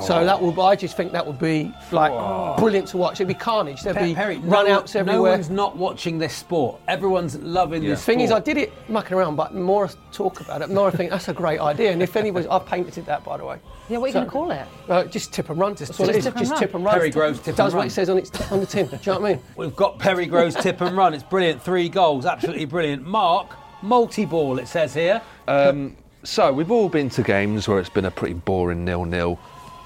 So 0.02 0.26
that 0.26 0.42
would, 0.42 0.58
I 0.60 0.76
just 0.76 0.98
think 0.98 1.12
that 1.12 1.26
would 1.26 1.38
be 1.40 1.72
like 1.92 2.12
brilliant 2.58 2.88
to 2.90 2.98
watch. 2.98 3.16
It'd 3.16 3.28
be 3.28 3.34
carnage. 3.34 3.82
There'd 3.84 3.96
Pe- 3.96 4.10
be 4.10 4.16
Perry, 4.16 4.38
run 4.40 4.66
no, 4.68 4.74
outs 4.76 4.96
No 4.96 5.22
one's 5.22 5.50
not 5.50 5.78
watching 5.78 6.18
this 6.18 6.34
sport. 6.34 6.80
Everyone's 6.88 7.38
loving 7.38 7.82
The 7.84 7.90
this 7.90 8.04
thing 8.04 8.20
is, 8.22 8.32
I 8.32 8.40
did 8.40 8.58
it 8.58 8.74
mucking 8.90 9.16
around, 9.16 9.36
but 9.36 9.54
the 9.54 9.60
more 9.60 9.90
talk 10.12 10.42
about 10.42 10.62
it, 10.62 10.70
the 10.70 10.76
more 10.76 10.88
I 10.88 10.92
think 10.92 11.12
that's 11.12 11.28
a 11.28 11.34
great 11.34 11.60
idea. 11.60 11.92
And 11.92 12.02
if 12.02 12.16
anybody, 12.16 12.48
I've 12.48 12.66
painted 12.66 13.06
that 13.06 13.24
by 13.24 13.38
the 13.38 13.46
way. 13.46 13.60
Yeah, 13.90 13.98
what 13.98 14.06
are 14.06 14.08
you 14.08 14.14
So- 14.14 14.20
going 14.20 14.26
to 14.26 14.32
call 14.32 14.52
it? 14.52 14.68
Uh, 14.90 15.04
just 15.06 15.34
tip 15.34 15.50
and 15.50 15.60
run. 15.60 15.74
That's 15.76 15.98
what 16.00 16.12
just 16.12 16.22
tip 16.24 16.34
and 16.36 16.40
just 16.40 16.52
run. 16.52 16.60
tip 16.60 16.74
and 16.74 16.86
run. 16.86 16.94
Perry 16.96 17.10
Groves 17.10 17.40
tip 17.40 17.50
It 17.50 17.58
does 17.58 17.74
and 17.74 17.78
what 17.80 17.88
it 17.88 17.92
says 17.92 18.10
on 18.10 18.18
its 18.18 18.52
on 18.52 18.60
the 18.60 18.66
tin. 18.66 18.88
Do 18.88 18.96
you 18.96 19.00
know 19.14 19.20
what 19.20 19.30
I 19.30 19.34
mean? 19.34 19.44
We've 19.56 19.76
got 19.76 20.00
Perry 20.00 20.26
Groves 20.26 20.56
tip 20.56 20.82
and 20.82 20.96
run. 20.98 21.14
It's 21.14 21.24
brilliant. 21.24 21.62
Three 21.62 21.90
goals. 21.90 22.26
Absolutely 22.26 22.66
brilliant. 22.66 23.06
Mark, 23.06 23.56
multi 23.82 24.26
ball, 24.26 24.60
it 24.60 24.68
says 24.68 24.94
here. 24.94 25.22
Um, 25.48 25.96
so 26.24 26.54
we've 26.54 26.70
all 26.72 26.88
been 26.88 27.10
to 27.10 27.24
games 27.24 27.68
where 27.68 27.80
it's 27.80 27.90
been 27.90 28.06
a 28.06 28.12
pretty 28.12 28.36
boring 28.36 28.86
nil-nil, 28.86 29.40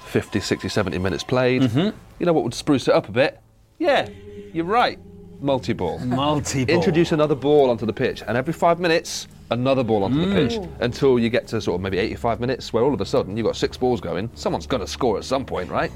50, 0.06 0.40
60, 0.40 0.68
70 0.68 0.98
minutes 0.98 1.24
played. 1.24 1.62
Mm-hmm. 1.62 1.96
You 2.18 2.26
know 2.26 2.32
what 2.32 2.44
would 2.44 2.54
spruce 2.54 2.88
it 2.88 2.94
up 2.94 3.08
a 3.08 3.12
bit? 3.12 3.40
Yeah, 3.78 4.08
you're 4.52 4.64
right. 4.64 4.98
Multi-ball. 5.40 5.98
Multi-ball. 5.98 6.74
Introduce 6.74 7.12
another 7.12 7.34
ball 7.34 7.68
onto 7.68 7.84
the 7.84 7.92
pitch, 7.92 8.22
and 8.26 8.36
every 8.38 8.54
five 8.54 8.80
minutes, 8.80 9.28
another 9.50 9.84
ball 9.84 10.02
onto 10.04 10.24
the 10.24 10.34
pitch, 10.34 10.58
Mm. 10.58 10.68
until 10.80 11.18
you 11.18 11.28
get 11.28 11.46
to 11.48 11.60
sort 11.60 11.74
of 11.74 11.82
maybe 11.82 11.98
85 11.98 12.40
minutes, 12.40 12.72
where 12.72 12.82
all 12.82 12.94
of 12.94 13.00
a 13.00 13.04
sudden 13.04 13.36
you've 13.36 13.44
got 13.46 13.56
six 13.56 13.76
balls 13.76 14.00
going. 14.00 14.30
Someone's 14.34 14.66
going 14.66 14.80
to 14.80 14.86
score 14.86 15.18
at 15.18 15.24
some 15.24 15.44
point, 15.44 15.70
right? 15.70 15.92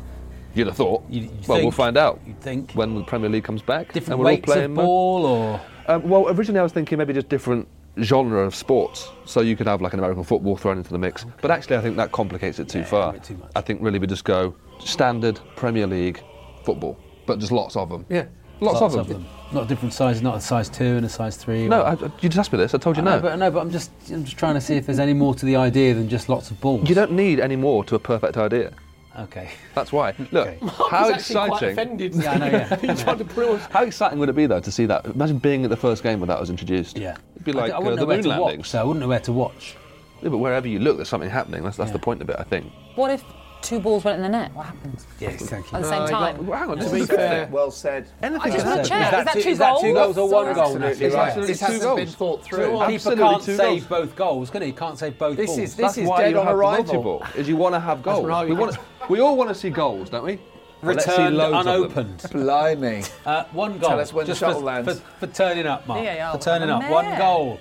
You'd 0.54 0.66
have 0.66 0.76
thought. 0.76 1.04
well, 1.46 1.62
we'll 1.62 1.70
find 1.70 1.96
out. 1.96 2.20
You'd 2.26 2.40
think. 2.40 2.72
when 2.72 2.94
the 2.96 3.04
Premier 3.04 3.30
League 3.30 3.44
comes 3.44 3.62
back. 3.62 3.92
Different 3.92 4.14
and 4.14 4.20
we're 4.20 4.30
all 4.32 4.38
playing 4.38 4.64
of 4.72 4.74
ball 4.74 5.24
or. 5.24 5.60
um, 5.86 6.08
well, 6.08 6.28
originally 6.28 6.60
I 6.60 6.62
was 6.64 6.72
thinking 6.72 6.98
maybe 6.98 7.12
just 7.14 7.28
different 7.28 7.66
genre 7.98 8.40
of 8.40 8.54
sports, 8.54 9.08
so 9.24 9.40
you 9.40 9.56
could 9.56 9.66
have 9.66 9.80
like 9.82 9.92
an 9.92 9.98
American 9.98 10.24
football 10.24 10.56
thrown 10.56 10.78
into 10.78 10.90
the 10.90 10.98
mix. 10.98 11.24
But 11.40 11.50
actually, 11.50 11.76
I 11.76 11.80
think 11.80 11.96
that 11.96 12.12
complicates 12.12 12.58
it 12.58 12.68
too 12.68 12.84
far. 12.84 13.14
I 13.56 13.60
think 13.60 13.82
really 13.82 13.98
we 13.98 14.06
just 14.06 14.24
go 14.24 14.54
standard 14.78 15.40
Premier 15.56 15.86
League 15.86 16.22
football, 16.64 16.98
but 17.26 17.38
just 17.38 17.52
lots 17.52 17.76
of 17.76 17.88
them. 17.88 18.06
Yeah. 18.08 18.26
Lots, 18.60 18.94
of 18.94 19.08
them. 19.08 19.26
Not 19.52 19.68
different 19.68 19.94
sizes, 19.94 20.20
not 20.20 20.36
a 20.36 20.40
size 20.40 20.68
two 20.68 20.84
and 20.84 21.06
a 21.06 21.08
size 21.08 21.36
three. 21.36 21.66
No, 21.66 21.82
I, 21.82 21.92
you 21.94 22.28
just 22.28 22.36
asked 22.36 22.52
me 22.52 22.58
this. 22.58 22.74
I 22.74 22.78
told 22.78 22.96
you 22.96 23.02
I 23.02 23.06
no. 23.06 23.16
know, 23.16 23.22
but, 23.22 23.36
no, 23.36 23.50
but 23.50 23.60
I'm 23.60 23.70
just, 23.70 23.90
I'm 24.10 24.22
just 24.22 24.36
trying 24.36 24.54
to 24.54 24.60
see 24.60 24.74
if 24.76 24.84
there's 24.84 24.98
any 24.98 25.14
more 25.14 25.34
to 25.34 25.46
the 25.46 25.56
idea 25.56 25.94
than 25.94 26.10
just 26.10 26.28
lots 26.28 26.50
of 26.50 26.60
balls. 26.60 26.86
you 26.86 26.94
don't 26.94 27.12
need 27.12 27.40
any 27.40 27.56
more 27.56 27.84
to 27.84 27.94
a 27.94 27.98
perfect 27.98 28.36
idea. 28.36 28.74
Okay. 29.18 29.50
That's 29.74 29.92
why. 29.92 30.14
Look, 30.30 30.48
Okay. 30.48 30.58
how 30.60 31.08
I 31.08 31.12
was 31.12 31.30
quite 31.30 31.46
exciting! 31.46 31.70
offended. 31.70 32.14
Yeah, 32.14 32.32
I 32.32 32.38
know, 32.38 32.46
yeah. 32.46 32.76
he 32.96 33.02
tried 33.02 33.18
to. 33.18 33.56
How 33.70 33.82
exciting 33.82 34.18
would 34.18 34.28
it 34.28 34.36
be 34.36 34.46
though 34.46 34.60
to 34.60 34.70
see 34.70 34.86
that? 34.86 35.06
Imagine 35.06 35.38
being 35.38 35.64
at 35.64 35.70
the 35.70 35.76
first 35.76 36.02
game 36.02 36.20
when 36.20 36.28
that 36.28 36.38
was 36.38 36.50
introduced. 36.50 36.98
Yeah. 36.98 37.16
It'd 37.40 37.44
be 37.44 37.52
I 37.52 37.62
like 37.62 37.66
d- 37.70 37.72
I 37.72 37.76
uh, 37.76 37.80
wouldn't 37.80 37.96
the 37.96 38.02
know 38.02 38.06
where 38.06 38.16
moon 38.16 38.22
to 38.24 38.28
landings. 38.30 38.58
watch, 38.58 38.68
so 38.70 38.80
I 38.80 38.84
wouldn't 38.84 39.00
know 39.00 39.08
where 39.08 39.20
to 39.20 39.32
watch. 39.32 39.76
Yeah, 40.22 40.28
but 40.28 40.38
wherever 40.38 40.68
you 40.68 40.78
look, 40.78 40.96
there's 40.96 41.08
something 41.08 41.30
happening. 41.30 41.62
That's 41.62 41.76
that's 41.76 41.88
Yeah. 41.88 41.92
the 41.94 41.98
point 42.00 42.20
of 42.22 42.28
it, 42.28 42.36
I 42.38 42.42
think. 42.44 42.70
What 42.94 43.10
if 43.10 43.24
two 43.62 43.78
balls 43.78 44.04
went 44.04 44.16
in 44.16 44.22
the 44.22 44.28
net? 44.28 44.54
What 44.54 44.66
happens? 44.66 45.06
Yes, 45.18 45.36
thank 45.46 45.72
At 45.72 45.82
the 45.82 45.88
same 45.88 46.00
No, 46.00 46.06
time? 46.08 46.46
Well, 46.46 46.58
hang 46.58 46.70
on, 46.70 46.76
To 46.78 46.82
this 46.84 46.92
be 46.92 46.98
is 47.00 47.04
a 47.04 47.08
good 47.08 47.16
fair. 47.18 47.48
Well 47.50 47.70
said. 47.70 48.08
Anything 48.22 48.40
I 48.42 48.50
just 48.54 48.64
can 48.64 48.74
want 48.74 48.84
to 48.86 48.94
happen. 48.94 49.10
check. 49.10 49.18
Is 49.20 49.24
that, 49.24 49.32
two, 49.34 49.42
two 49.42 49.48
is 49.50 49.58
that 49.58 49.70
goals? 49.70 49.82
two 49.82 49.94
goals 49.94 50.18
or 50.18 50.28
one 50.28 50.44
goal? 50.54 50.62
Absolutely 50.64 50.88
Natalie? 50.88 51.14
right. 51.14 51.26
absolutely 51.28 51.52
This 51.52 51.58
two 51.60 51.64
hasn't 51.66 51.82
goals. 51.82 51.96
been 52.00 52.08
thought 52.08 52.44
Keeper 52.44 52.56
through. 52.56 52.80
Absolutely 52.82 53.24
can't 53.24 53.42
two 53.42 53.56
save 53.56 53.88
goals. 53.88 54.02
both 54.06 54.16
goals, 54.16 54.50
can 54.50 54.62
he? 54.62 54.68
He 54.68 54.72
can't 54.74 54.98
save 54.98 55.18
both 55.18 55.36
This 55.36 55.46
balls. 55.46 55.58
is- 55.58 55.76
That's 55.76 55.94
this 55.94 56.04
is 56.04 56.08
why 56.08 56.22
dead 56.22 56.30
you 56.32 56.38
on 56.40 56.46
have 56.46 56.56
arrival. 56.56 56.84
the 56.84 56.92
multi-ball, 56.94 57.24
is 57.36 57.48
you 57.48 57.56
want 57.56 57.74
to 57.74 57.80
have 57.80 58.02
goals. 58.02 58.26
right, 58.26 58.44
We 58.46 58.52
you 58.54 58.60
want. 58.60 58.76
We 59.08 59.20
all 59.20 59.36
want 59.36 59.48
to 59.48 59.54
see 59.54 59.70
goals, 59.70 60.08
don't 60.10 60.24
we? 60.24 60.38
Well, 60.82 60.94
let's 60.94 61.04
see 61.04 61.10
Returned 61.12 61.36
loads 61.36 61.66
of 61.66 61.94
them. 61.94 62.02
unopened. 62.02 62.26
Blimey. 62.32 63.04
Uh, 63.26 63.44
one 63.52 63.78
goal. 63.78 63.90
Tell 63.90 64.00
us 64.00 64.12
when 64.12 64.24
the 64.24 64.30
just 64.30 64.40
shuttle 64.40 64.60
for, 64.60 64.66
lands. 64.66 65.00
For, 65.00 65.26
for 65.26 65.32
turning 65.32 65.66
up, 65.66 65.86
Mark. 65.86 66.04
VAR 66.04 66.32
for 66.32 66.42
turning 66.42 66.70
up. 66.70 66.82
have 66.82 66.90
One 66.92 67.18
goal. 67.18 67.60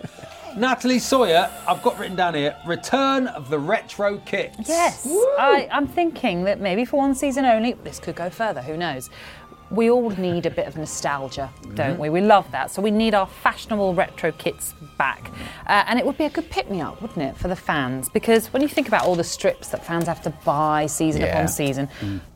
Natalie 0.58 1.00
Sawyer, 1.00 1.50
I've 1.68 1.82
got 1.84 2.00
written 2.00 2.16
down 2.16 2.34
here, 2.34 2.56
return 2.66 3.28
of 3.28 3.50
the 3.50 3.60
retro 3.60 4.18
kit. 4.26 4.56
Yes, 4.66 5.08
I, 5.38 5.68
I'm 5.72 5.88
thinking 5.88 6.44
that 6.46 6.60
maybe 6.60 6.86
for 6.86 6.98
one 6.98 7.14
season 7.14 7.46
only, 7.46 7.74
this 7.74 8.00
could 8.00 8.16
go 8.16 8.30
further, 8.30 8.62
who 8.62 8.76
knows? 8.76 9.10
We 9.72 9.90
all 9.92 10.10
need 10.10 10.46
a 10.48 10.50
bit 10.50 10.66
of 10.68 10.76
nostalgia, 10.78 11.52
don't 11.76 12.00
we? 12.00 12.10
We 12.10 12.22
love 12.22 12.50
that. 12.52 12.72
So 12.72 12.82
we 12.82 12.90
need 12.90 13.14
our 13.14 13.28
fashionable 13.28 13.94
retro 13.94 14.32
kits 14.32 14.74
back. 14.98 15.32
Uh, 15.68 15.84
and 15.86 16.00
it 16.00 16.06
would 16.06 16.18
be 16.18 16.26
a 16.26 16.30
good 16.30 16.50
pick 16.50 16.72
me 16.72 16.82
up, 16.82 17.00
wouldn't 17.02 17.22
it, 17.22 17.38
for 17.38 17.48
the 17.48 17.56
fans? 17.56 18.10
Because 18.10 18.48
when 18.52 18.64
you 18.64 18.68
think 18.68 18.88
about 18.88 19.06
all 19.06 19.16
the 19.16 19.24
strips 19.24 19.70
that 19.70 19.86
fans 19.86 20.08
have 20.08 20.22
to 20.24 20.32
buy 20.44 20.88
season 20.88 21.22
Yeah. 21.22 21.28
upon 21.28 21.48
season, 21.48 21.88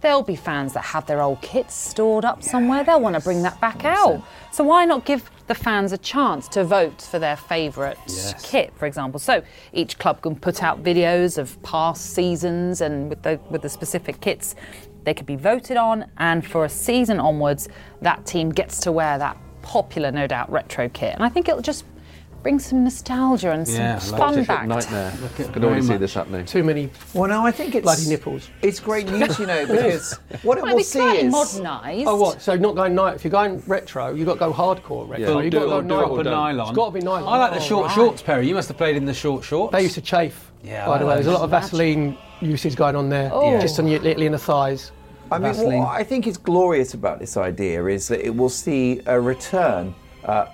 there'll 0.01 0.21
be 0.21 0.35
fans 0.35 0.73
that 0.73 0.81
have 0.83 1.07
their 1.07 1.21
old 1.21 1.41
kits 1.41 1.73
stored 1.73 2.23
up 2.23 2.43
somewhere. 2.43 2.83
They'll 2.83 3.01
want 3.01 3.15
to 3.15 3.21
bring 3.21 3.41
that 3.41 3.59
back 3.59 3.83
out. 3.83 4.21
So 4.51 4.63
why 4.63 4.85
not 4.85 5.03
give 5.05 5.31
the 5.47 5.55
fans 5.55 5.91
a 5.91 5.97
chance 5.97 6.47
to 6.49 6.63
vote 6.63 7.01
for 7.01 7.17
their 7.17 7.35
favourite 7.35 7.97
Yes. 8.07 8.45
kit, 8.49 8.71
for 8.75 8.85
example? 8.85 9.19
So 9.19 9.41
each 9.73 9.97
club 9.97 10.21
can 10.21 10.35
put 10.35 10.61
out 10.61 10.83
videos 10.83 11.39
of 11.39 11.61
past 11.63 12.13
seasons 12.13 12.79
and 12.79 13.09
with 13.09 13.23
the 13.23 13.39
with 13.49 13.63
the 13.63 13.69
specific 13.69 14.21
kits 14.21 14.55
they 15.03 15.13
could 15.13 15.25
be 15.25 15.35
voted 15.35 15.77
on 15.77 16.05
and 16.17 16.45
for 16.45 16.65
a 16.65 16.69
season 16.69 17.19
onwards 17.19 17.67
that 18.01 18.25
team 18.25 18.49
gets 18.49 18.79
to 18.81 18.91
wear 18.91 19.17
that 19.17 19.37
popular 19.61 20.11
no 20.11 20.27
doubt 20.27 20.51
retro 20.51 20.89
kit. 20.89 21.13
And 21.15 21.23
I 21.23 21.29
think 21.29 21.47
it'll 21.47 21.61
just 21.61 21.85
bring 22.41 22.59
some 22.59 22.83
nostalgia 22.83 23.51
and 23.51 23.65
some 23.65 23.77
Yeah, 23.79 23.99
I 24.03 24.07
like 24.09 24.19
fun 24.19 24.43
back. 24.43 24.67
nightmare. 24.67 25.13
Look 25.21 25.39
at 25.39 25.53
Can 25.53 25.63
already 25.63 25.81
see 25.81 25.95
this 25.95 26.13
happening. 26.13 26.45
Too 26.45 26.61
many 26.61 26.89
Well, 27.13 27.29
no, 27.29 27.45
I 27.45 27.51
think 27.51 27.73
it's 27.73 27.83
bloody 27.83 28.05
nipples. 28.09 28.49
It's 28.61 28.81
great 28.81 29.07
news, 29.09 29.39
you 29.39 29.45
know, 29.47 29.65
because 29.67 30.19
what 30.41 30.57
it 30.57 30.63
Well, 30.65 30.73
will 30.73 30.79
it's 30.79 30.89
see 30.89 30.99
slightly 30.99 31.27
is 31.27 31.31
modernised. 31.31 32.07
Oh, 32.07 32.17
what? 32.17 32.41
So 32.41 32.57
not 32.57 32.75
going 32.75 32.95
night. 32.95 33.15
If 33.15 33.23
you're 33.23 33.31
going 33.31 33.63
retro, 33.65 34.13
you've 34.13 34.25
got 34.27 34.33
to 34.33 34.39
go 34.39 34.51
hardcore 34.51 35.07
retro. 35.07 35.37
Yeah. 35.37 35.43
You've 35.43 35.53
got 35.53 35.59
to 35.61 35.67
go 35.67 35.77
or 35.77 35.81
do 35.81 35.85
it 35.85 35.87
nylon. 35.87 36.01
or 36.01 36.07
Proper 36.07 36.23
don't. 36.23 36.33
nylon. 36.33 36.67
It's 36.67 36.75
got 36.75 36.85
to 36.87 36.91
be 36.91 36.99
nylon. 36.99 37.23
I 37.33 37.37
like 37.37 37.51
the 37.51 37.57
Oh, 37.59 37.61
short 37.61 37.85
right. 37.87 37.95
shorts, 37.95 38.21
Perry. 38.21 38.45
You 38.49 38.55
must 38.55 38.67
have 38.67 38.77
played 38.77 38.97
in 38.97 39.05
the 39.05 39.13
short 39.13 39.45
shorts. 39.45 39.71
They 39.71 39.83
used 39.83 39.95
to 39.95 40.01
chafe. 40.01 40.51
Yeah, 40.63 40.85
By 40.87 40.97
the 40.97 41.05
way, 41.05 41.15
there's 41.15 41.27
a 41.27 41.31
lot 41.31 41.41
of 41.41 41.49
Vaseline 41.49 42.17
usage 42.41 42.75
going 42.75 42.95
on 42.95 43.09
there, 43.09 43.29
Oh. 43.33 43.59
just 43.59 43.79
on 43.79 43.87
your, 43.87 43.99
literally 43.99 44.25
in 44.27 44.31
the 44.31 44.37
thighs. 44.37 44.91
I 45.31 45.37
mean, 45.37 45.53
Vaseline. 45.53 45.79
what 45.79 45.89
I 45.89 46.03
think 46.03 46.25
is 46.27 46.37
glorious 46.37 46.93
about 46.93 47.19
this 47.19 47.37
idea 47.37 47.85
is 47.87 48.07
that 48.07 48.25
it 48.25 48.35
will 48.35 48.49
see 48.49 49.01
a 49.05 49.19
return 49.19 49.93
uh, 50.25 50.45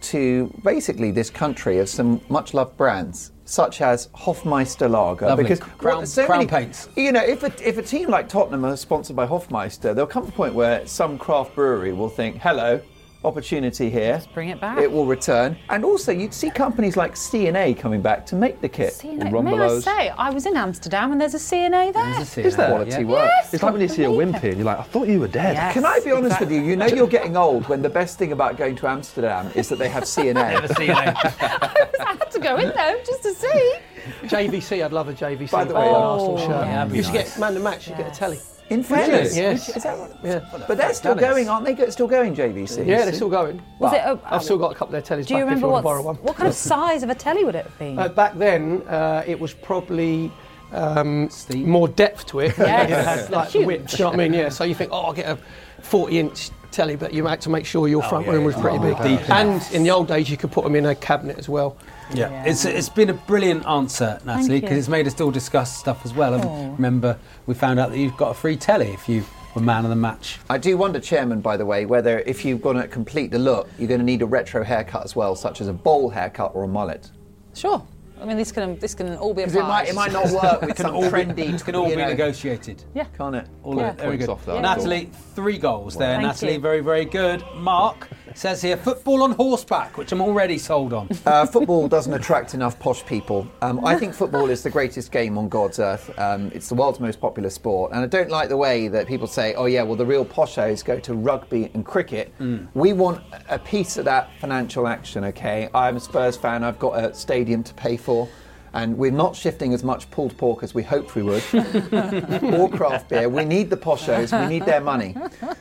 to 0.00 0.50
basically 0.64 1.10
this 1.10 1.28
country 1.28 1.78
of 1.80 1.88
some 1.88 2.20
much 2.28 2.54
loved 2.54 2.76
brands. 2.76 3.32
Such 3.44 3.80
as 3.80 4.08
Hofmeister 4.08 4.90
Lager, 4.90 5.26
Lovely. 5.26 5.44
because 5.44 5.58
Crown- 5.60 5.98
what- 5.98 6.08
so 6.08 6.26
Crown 6.26 6.40
many- 6.40 6.50
paints. 6.50 6.88
You 6.96 7.12
know, 7.12 7.22
if 7.22 7.42
a, 7.42 7.52
if 7.66 7.78
a 7.78 7.82
team 7.82 8.10
like 8.10 8.28
Tottenham 8.28 8.64
are 8.66 8.76
sponsored 8.76 9.16
by 9.16 9.26
Hofmeister, 9.26 9.94
there'll 9.94 10.06
come 10.06 10.24
a 10.28 10.30
point 10.30 10.54
where 10.54 10.86
some 10.86 11.16
craft 11.18 11.54
brewery 11.54 11.92
will 11.94 12.10
think, 12.10 12.36
"Hello, 12.36 12.78
opportunity 13.24 13.90
here. 13.90 14.22
bring 14.32 14.48
it 14.50 14.60
back. 14.60 14.78
It 14.78 14.90
will 14.90 15.06
return. 15.06 15.56
And 15.70 15.84
also, 15.84 16.12
you'd 16.12 16.32
see 16.32 16.50
companies 16.50 16.96
like 16.96 17.16
C&A 17.16 17.74
coming 17.74 18.00
back 18.00 18.24
to 18.26 18.36
make 18.36 18.60
the 18.60 18.68
kit. 18.68 18.92
C&A. 18.92 19.16
May 19.42 19.58
I 19.58 19.78
say, 19.80 20.08
I 20.10 20.30
was 20.30 20.46
in 20.46 20.56
Amsterdam 20.56 21.12
and 21.12 21.20
there's 21.20 21.34
a 21.34 21.38
C&A 21.38 21.68
there. 21.92 22.20
Is 22.20 22.34
there? 22.56 22.68
Quality 22.68 23.04
work. 23.04 23.28
Yes, 23.28 23.54
It's 23.54 23.62
like 23.62 23.72
when 23.72 23.82
you 23.82 23.88
see 23.88 24.04
a 24.04 24.08
wimpy 24.08 24.44
and 24.44 24.56
you're 24.56 24.64
like, 24.64 24.78
I 24.78 24.82
thought 24.84 25.08
you 25.08 25.20
were 25.20 25.28
dead. 25.28 25.54
Yes, 25.54 25.74
Can 25.74 25.84
I 25.84 26.00
be 26.00 26.12
honest 26.12 26.26
exactly. 26.36 26.58
with 26.58 26.64
you? 26.64 26.70
You 26.70 26.76
know 26.76 26.86
you're 26.86 27.06
getting 27.08 27.36
old 27.36 27.68
when 27.68 27.82
the 27.82 27.88
best 27.90 28.18
thing 28.18 28.32
about 28.32 28.56
going 28.56 28.76
to 28.76 28.86
Amsterdam 28.88 29.50
is 29.54 29.68
that 29.68 29.78
they 29.78 29.88
have 29.88 30.06
C&A. 30.06 30.32
I 30.38 32.16
had 32.18 32.30
to 32.30 32.38
go 32.38 32.56
in 32.56 32.68
though 32.68 33.00
just 33.04 33.22
to 33.22 33.34
see. 33.34 33.74
JVC, 34.22 34.84
I'd 34.84 34.92
love 34.92 35.08
a 35.08 35.12
JVC. 35.12 35.50
By 35.50 35.64
the 35.64 35.74
way- 35.74 35.88
an 35.88 35.94
Oh, 35.94 35.94
uh, 35.94 36.14
Arsenal 36.14 36.38
shirt. 36.38 36.48
Oh, 36.50 36.60
yeah, 36.60 36.74
that'd 36.76 36.92
be 36.92 36.98
you 36.98 37.02
should 37.04 37.12
get 37.12 37.38
man 37.38 37.54
the 37.54 37.60
match. 37.60 37.88
You 37.88 37.94
get 37.96 38.12
a 38.12 38.14
telly. 38.14 38.38
In 38.70 38.82
fairness, 38.82 39.34
Yes. 39.36 39.74
Is 39.74 39.82
that 39.84 39.98
right? 39.98 40.10
Yeah. 40.22 40.40
But 40.66 40.76
they're 40.76 40.92
still 40.92 41.14
going, 41.14 41.48
aren't 41.48 41.64
they? 41.64 41.72
Go- 41.72 41.88
Still 41.88 42.06
going, 42.06 42.34
JVC? 42.36 42.86
Yeah, 42.86 43.04
they're 43.04 43.12
still 43.14 43.30
going. 43.30 43.62
Was 43.78 43.94
it 43.94 43.98
a- 44.04 44.18
I've 44.26 44.42
still 44.42 44.58
got 44.58 44.72
a 44.72 44.74
couple 44.74 44.94
of 44.94 45.04
their 45.04 45.16
tellies 45.18 45.26
Do 45.26 45.34
you 45.34 45.40
back 45.40 45.42
if 45.42 45.62
remember 45.62 45.66
you 45.68 45.72
want 45.72 45.84
what, 45.84 45.90
to 45.92 45.94
borrow 45.94 46.02
one. 46.02 46.16
what 46.16 46.36
kind 46.36 46.48
of 46.48 46.54
size 46.54 47.02
of 47.02 47.08
a 47.08 47.14
telly 47.14 47.44
would 47.44 47.54
it 47.54 47.64
have 47.64 47.78
been? 47.78 47.98
Uh, 47.98 48.08
back 48.08 48.36
then, 48.36 48.82
uh, 48.88 49.24
it 49.26 49.40
was 49.40 49.54
probably 49.54 50.30
um, 50.72 51.30
more 51.54 51.88
depth 51.88 52.26
to 52.26 52.40
it. 52.40 52.54
Yes. 52.58 52.90
it 52.90 53.04
had 53.22 53.30
like 53.30 53.46
the 53.52 53.58
Huge. 53.58 53.66
width. 53.66 53.90
Do 53.90 53.96
you 53.96 54.04
know 54.04 54.10
what 54.10 54.20
I 54.20 54.22
mean? 54.28 54.34
Yeah. 54.34 54.48
So 54.50 54.64
you 54.64 54.74
think, 54.74 54.90
oh, 54.92 55.00
I'll 55.02 55.12
get 55.14 55.26
a 55.30 55.38
40-inch 55.82 56.50
telly, 56.70 56.96
but 56.96 57.14
you 57.14 57.24
had 57.26 57.40
to 57.40 57.48
make 57.50 57.64
sure 57.64 57.88
your 57.88 58.02
front 58.02 58.26
yeah, 58.26 58.32
room 58.32 58.44
was 58.44 58.54
yeah. 58.56 58.60
pretty 58.62 58.78
Oh, 58.78 58.94
big. 59.02 59.18
deep 59.18 59.30
and 59.30 59.62
in 59.72 59.82
the 59.82 59.90
old 59.90 60.08
days, 60.08 60.28
you 60.28 60.36
could 60.36 60.52
put 60.52 60.64
them 60.64 60.76
in 60.76 60.84
a 60.84 60.94
cabinet 60.94 61.38
as 61.38 61.48
well. 61.48 61.76
Yeah, 62.14 62.44
it's 62.44 62.64
it's 62.64 62.88
been 62.88 63.10
a 63.10 63.14
brilliant 63.14 63.66
answer, 63.66 64.18
Natalie, 64.24 64.60
because 64.60 64.78
it's 64.78 64.88
made 64.88 65.06
us 65.06 65.20
all 65.20 65.30
discuss 65.30 65.76
stuff 65.76 66.04
as 66.04 66.14
well. 66.14 66.34
And 66.34 66.44
Oh. 66.44 66.70
remember, 66.76 67.18
we 67.46 67.54
found 67.54 67.78
out 67.78 67.90
that 67.90 67.98
you've 67.98 68.16
got 68.16 68.30
a 68.30 68.34
free 68.34 68.56
telly 68.56 68.88
if 68.88 69.08
you 69.08 69.24
were 69.54 69.60
man 69.62 69.84
of 69.84 69.90
the 69.90 69.96
match. 69.96 70.38
I 70.48 70.58
do 70.58 70.76
wonder, 70.76 71.00
Chairman, 71.00 71.40
by 71.40 71.56
the 71.56 71.66
way, 71.66 71.84
whether 71.86 72.20
if 72.20 72.44
you're 72.44 72.58
going 72.58 72.76
to 72.76 72.88
complete 72.88 73.30
the 73.30 73.38
look, 73.38 73.68
you're 73.78 73.88
going 73.88 74.00
to 74.00 74.06
need 74.06 74.22
a 74.22 74.26
retro 74.26 74.64
haircut 74.64 75.04
as 75.04 75.14
well, 75.16 75.34
such 75.36 75.60
as 75.60 75.68
a 75.68 75.72
bowl 75.72 76.08
haircut 76.10 76.52
or 76.54 76.64
a 76.64 76.68
mullet. 76.68 77.10
Sure. 77.54 77.82
I 78.20 78.24
mean, 78.24 78.36
this 78.36 78.50
can 78.50 78.76
this 78.80 78.94
can 78.94 79.14
all 79.16 79.32
be 79.32 79.42
Because 79.42 79.54
it 79.54 79.62
might, 79.62 79.88
it 79.88 79.94
might 79.94 80.10
not 80.12 80.28
work 80.32 80.62
with 80.62 80.74
Can 80.76 80.86
some 80.86 80.94
all 80.96 81.02
be- 81.02 81.08
trendy. 81.08 81.54
it 81.54 81.64
can 81.64 81.76
all 81.76 81.88
be 81.88 81.94
know- 81.94 82.08
negotiated. 82.08 82.82
Yeah. 82.92 83.04
Can't 83.16 83.36
it? 83.36 83.46
All 83.62 83.76
Yeah. 83.76 83.90
of 83.90 83.94
it. 83.94 83.98
Very 83.98 84.10
Points 84.16 84.26
good. 84.26 84.32
off 84.32 84.46
that. 84.46 84.60
Natalie, 84.62 85.10
three 85.36 85.56
goals 85.56 85.94
there. 85.96 86.16
Thank 86.16 86.26
Natalie, 86.26 86.54
you. 86.54 86.58
very, 86.60 86.80
very 86.80 87.04
good. 87.04 87.44
Mark 87.54 88.08
says 88.34 88.62
here, 88.62 88.76
football 88.76 89.22
on 89.22 89.32
horseback, 89.32 89.96
which 89.96 90.12
I'm 90.12 90.20
already 90.20 90.58
sold 90.58 90.92
on. 90.92 91.08
Uh, 91.26 91.46
football 91.46 91.88
doesn't 91.88 92.12
attract 92.12 92.54
enough 92.54 92.78
posh 92.78 93.04
people. 93.04 93.46
Um, 93.62 93.84
I 93.84 93.96
think 93.96 94.14
football 94.14 94.50
is 94.50 94.62
the 94.62 94.70
greatest 94.70 95.12
game 95.12 95.38
on 95.38 95.48
God's 95.48 95.78
earth. 95.78 96.16
Um, 96.18 96.50
it's 96.54 96.68
the 96.68 96.74
world's 96.74 97.00
most 97.00 97.20
popular 97.20 97.50
sport. 97.50 97.92
And 97.92 98.00
I 98.00 98.06
don't 98.06 98.30
like 98.30 98.48
the 98.48 98.56
way 98.56 98.88
that 98.88 99.06
people 99.06 99.26
say, 99.26 99.54
oh, 99.54 99.66
yeah, 99.66 99.82
well, 99.82 99.96
the 99.96 100.06
real 100.06 100.24
poshos 100.24 100.84
go 100.84 100.98
to 101.00 101.14
rugby 101.14 101.70
and 101.74 101.84
cricket. 101.84 102.32
We 102.74 102.92
want 102.92 103.22
a 103.48 103.58
piece 103.58 103.96
of 103.96 104.04
that 104.06 104.30
financial 104.40 104.86
action, 104.86 105.24
okay? 105.24 105.68
I'm 105.74 105.96
a 105.96 106.00
Spurs 106.00 106.36
fan, 106.36 106.64
I've 106.64 106.78
got 106.78 107.02
a 107.02 107.14
stadium 107.14 107.62
to 107.64 107.74
pay 107.74 107.96
for. 107.96 108.28
And 108.72 108.96
we're 108.98 109.10
not 109.10 109.34
shifting 109.34 109.72
as 109.72 109.82
much 109.82 110.10
pulled 110.10 110.36
pork 110.36 110.62
as 110.62 110.74
we 110.74 110.82
hoped 110.82 111.14
we 111.14 111.22
would, 111.22 111.42
or 111.54 112.68
craft 112.68 113.08
beer. 113.08 113.28
We 113.28 113.44
need 113.44 113.70
the 113.70 113.76
poshos, 113.76 114.38
we 114.38 114.48
need 114.48 114.64
their 114.66 114.80
money. 114.80 115.16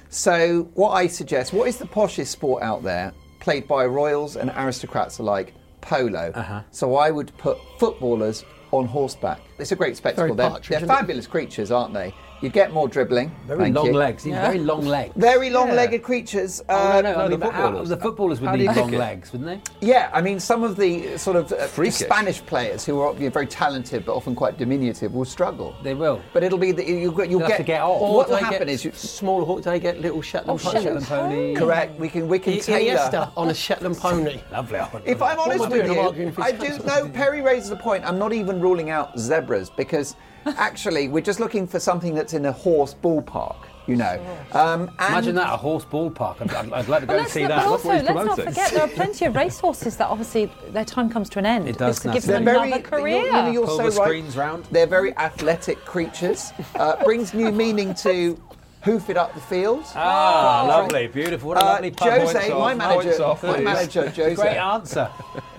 So, 0.09 0.69
what 0.73 0.91
I 0.91 1.07
suggest, 1.07 1.53
what 1.53 1.67
is 1.67 1.77
the 1.77 1.85
poshest 1.85 2.27
sport 2.27 2.63
out 2.63 2.83
there, 2.83 3.13
played 3.39 3.67
by 3.67 3.85
royals 3.85 4.35
and 4.35 4.51
aristocrats 4.55 5.19
alike? 5.19 5.53
Polo. 5.81 6.31
Uh-huh. 6.35 6.61
So, 6.71 6.95
I 6.95 7.11
would 7.11 7.35
put 7.37 7.57
footballers 7.79 8.43
on 8.71 8.85
horseback. 8.85 9.39
It's 9.57 9.71
a 9.71 9.75
great 9.75 9.95
spectacle. 9.95 10.25
Very 10.25 10.35
They're, 10.35 10.49
partridge, 10.49 10.69
they're 10.69 10.77
isn't 10.79 10.89
it? 10.91 10.93
fabulous 10.93 11.27
creatures, 11.27 11.71
aren't 11.71 11.93
they? 11.93 12.13
You 12.41 12.49
get 12.49 12.71
more 12.71 12.87
dribbling. 12.87 13.31
Very 13.47 13.59
Thank 13.63 13.75
long 13.75 13.85
you. 13.87 13.93
legs. 13.93 14.23
He's 14.23 14.35
very 14.35 14.59
long 14.59 14.85
legs. 14.85 15.13
Very 15.15 15.49
long-legged 15.49 16.03
creatures. 16.03 16.61
Oh, 16.69 16.75
Uh, 16.75 17.01
no, 17.01 17.13
no, 17.13 17.19
I 17.19 17.23
the 17.23 17.29
mean, 17.31 17.39
but 17.39 17.51
how- 17.51 17.63
footballers. 17.63 17.89
the 17.89 17.97
footballers 17.97 18.39
would 18.41 18.49
How 18.49 18.55
need 18.55 18.75
long 18.75 18.93
it? 18.93 18.97
legs, 18.99 19.31
wouldn't 19.31 19.63
they? 19.81 19.87
Yeah, 19.87 20.11
I 20.13 20.21
mean, 20.21 20.39
some 20.39 20.63
of 20.63 20.75
the 20.77 21.17
sort 21.17 21.35
of 21.35 21.51
uh, 21.51 21.67
Spanish 21.89 22.45
players 22.45 22.85
who 22.85 22.99
are 23.01 23.13
very 23.13 23.47
talented 23.47 24.05
but 24.05 24.13
often 24.15 24.35
quite 24.35 24.57
diminutive 24.59 25.13
will 25.15 25.25
struggle. 25.25 25.75
They 25.81 25.95
will. 25.95 26.21
But 26.31 26.43
it'll 26.43 26.59
be 26.59 26.71
that 26.73 26.85
you'll, 26.87 27.11
get- 27.11 27.29
you'll 27.29 27.39
get, 27.39 27.49
have 27.49 27.57
to 27.57 27.63
get 27.63 27.81
off. 27.81 28.01
What 28.01 28.09
Or 28.09 28.15
will 28.29 28.35
they 28.35 28.43
happen 28.43 28.59
get 28.59 28.69
is 28.69 28.85
you, 28.85 28.91
small 28.93 29.43
horse. 29.43 29.65
They 29.65 29.79
get 29.79 29.99
little 29.99 30.21
Shetland 30.21 30.59
Oh, 30.59 30.63
ponies. 30.63 30.83
Shetland 30.83 31.05
pony. 31.07 31.55
correct. 31.55 31.99
We 31.99 32.07
can 32.07 32.27
we 32.27 32.37
can 32.37 32.53
I- 32.53 32.59
tailor. 32.59 32.99
Iniesta 32.99 33.31
on 33.35 33.49
a 33.49 33.53
Shetland 33.55 33.97
pony. 33.97 34.39
Lovely. 34.51 34.79
If 35.05 35.23
I'm 35.23 35.39
honest 35.39 35.61
with 35.61 35.69
doing? 35.71 35.89
I'm 35.89 35.95
you, 35.95 36.01
arguing 36.01 36.31
for 36.31 36.43
I 36.43 36.51
do 36.51 36.67
counsel. 36.67 36.85
know 36.85 37.09
Perry 37.09 37.41
raises 37.41 37.71
a 37.71 37.75
point. 37.75 38.05
I'm 38.05 38.19
not 38.19 38.31
even 38.31 38.59
ruling 38.61 38.91
out 38.91 39.17
zebras 39.17 39.71
because 39.71 40.15
actually 40.57 41.07
we're 41.07 41.21
just 41.21 41.39
looking 41.39 41.67
for 41.67 41.79
something 41.79 42.13
that's 42.15 42.33
in 42.33 42.45
a 42.45 42.51
horse 42.51 42.93
ballpark. 42.93 43.57
You 43.87 43.95
know, 43.95 44.19
um, 44.51 44.91
and 44.99 45.11
Imagine 45.13 45.35
that, 45.35 45.53
a 45.53 45.55
horse 45.55 45.85
ballpark. 45.85 46.41
I'd, 46.41 46.51
I'd, 46.53 46.73
I'd 46.73 46.87
like 46.89 46.99
to 47.01 47.07
go 47.07 47.19
and 47.19 47.27
see 47.29 47.43
not, 47.43 47.47
that. 47.47 47.57
but 47.63 47.67
also, 47.71 47.87
let's 47.87 48.05
not 48.09 48.35
forget 48.35 48.71
there 48.73 48.81
are 48.83 48.87
plenty 48.89 49.23
of 49.23 49.33
racehorses 49.43 49.95
that 49.95 50.09
obviously 50.09 50.51
their 50.71 50.83
time 50.83 51.09
comes 51.09 51.29
to 51.29 51.39
an 51.39 51.45
end. 51.45 51.69
It 51.69 51.77
does, 51.77 52.01
This 52.01 52.11
gives 52.11 52.25
them 52.25 52.43
They're 52.43 52.55
another 52.55 52.69
very, 52.69 52.83
career. 52.83 53.21
You're, 53.21 53.43
you're, 53.43 53.53
you're 53.53 53.65
Pull 53.65 53.77
so 53.77 53.83
the 53.89 53.97
right. 53.97 54.07
screens 54.07 54.35
round. 54.35 54.65
They're 54.71 54.87
very 54.87 55.15
athletic 55.15 55.77
creatures. 55.85 56.51
Uh, 56.75 57.01
brings 57.05 57.33
new 57.33 57.49
meaning 57.49 57.93
to 57.95 58.37
hoof 58.81 59.09
it 59.09 59.15
up 59.15 59.33
the 59.33 59.39
field. 59.39 59.85
Ah, 59.95 60.65
lovely, 60.67 61.07
beautiful. 61.07 61.47
What 61.47 61.57
a 61.57 61.61
Uh, 61.61 61.65
lovely 61.75 61.91
pub. 61.91 62.09
Jose, 62.09 62.33
Points 62.33 62.49
my 62.49 62.55
off, 62.73 62.77
manager, 62.77 63.23
off, 63.23 63.43
my 63.43 63.59
manager 63.61 64.09
Jose, 64.09 64.35
Great 64.35 64.57
answer. 64.57 65.09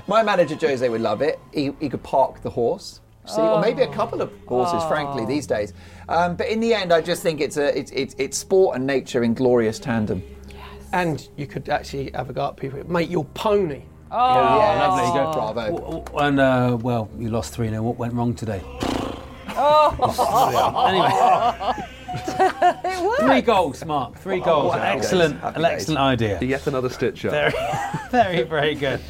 my 0.06 0.22
manager 0.22 0.54
Jose 0.54 0.86
would 0.86 1.00
love 1.00 1.22
it. 1.22 1.38
He, 1.54 1.72
he 1.80 1.88
could 1.88 2.02
park 2.02 2.42
the 2.42 2.50
horse, 2.50 3.00
see, 3.28 3.40
or 3.40 3.60
maybe 3.60 3.82
a 3.82 3.92
couple 3.92 4.20
of 4.22 4.32
horses, 4.46 4.82
frankly, 4.88 5.24
these 5.26 5.46
days. 5.46 5.72
Um, 6.08 6.36
but 6.36 6.48
in 6.48 6.60
the 6.60 6.74
end, 6.74 6.92
I 6.92 7.00
just 7.00 7.22
think 7.22 7.40
it's 7.40 7.56
a 7.56 7.76
it's, 7.78 7.90
it's 7.92 8.14
it's 8.18 8.36
sport 8.38 8.76
and 8.76 8.86
nature 8.86 9.22
in 9.22 9.34
glorious 9.34 9.78
tandem. 9.78 10.22
Yes. 10.48 10.58
And 10.92 11.28
you 11.36 11.46
could 11.46 11.68
actually 11.68 12.10
have 12.14 12.30
a 12.30 12.32
go 12.32 12.46
at 12.48 12.56
people. 12.56 12.82
Make 12.90 13.10
your 13.10 13.24
pony. 13.26 13.82
Oh, 14.10 14.58
Yeah, 14.58 14.86
lovely. 14.88 15.06
You 15.06 15.12
go- 15.12 15.32
Bravo. 15.32 15.76
W- 15.76 16.02
w- 16.04 16.26
And, 16.26 16.40
uh, 16.40 16.78
well, 16.80 17.10
you 17.18 17.28
lost 17.28 17.52
3 17.54 17.68
0. 17.68 17.82
What 17.82 17.98
went 17.98 18.14
wrong 18.14 18.32
today? 18.34 18.62
Oh. 19.60 19.92
anyway. 20.88 21.84
Three 23.20 23.42
goals, 23.42 23.84
Mark. 23.84 24.16
Three 24.16 24.40
goals. 24.40 24.72
happy 24.74 24.96
days, 24.96 25.04
excellent, 25.04 25.40
an 25.42 25.64
excellent 25.64 26.00
idea. 26.00 26.38
Yet 26.40 26.66
another 26.66 26.88
stitch 26.88 27.24
up. 27.26 27.32
Very, 27.32 27.52
very, 28.10 28.42
very 28.44 28.74
good. 28.74 29.00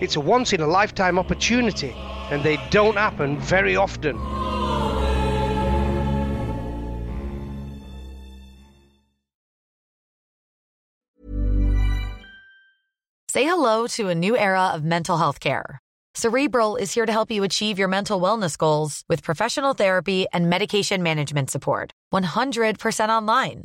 It's 0.00 0.16
a 0.16 0.20
once 0.20 0.52
in 0.52 0.60
a 0.60 0.66
lifetime 0.66 1.18
opportunity, 1.18 1.92
and 2.30 2.42
they 2.42 2.56
don't 2.70 2.96
happen 2.96 3.38
very 3.38 3.74
often. 3.74 4.16
Say 13.30 13.44
hello 13.44 13.86
to 13.88 14.08
a 14.08 14.14
new 14.14 14.36
era 14.36 14.68
of 14.74 14.84
mental 14.84 15.16
health 15.16 15.38
care. 15.40 15.78
Cerebral 16.14 16.76
is 16.76 16.92
here 16.94 17.06
to 17.06 17.12
help 17.12 17.30
you 17.30 17.44
achieve 17.44 17.78
your 17.78 17.86
mental 17.86 18.20
wellness 18.20 18.58
goals 18.58 19.04
with 19.08 19.22
professional 19.22 19.74
therapy 19.74 20.26
and 20.32 20.48
medication 20.48 21.02
management 21.02 21.50
support. 21.50 21.92
100% 22.12 23.08
online. 23.08 23.64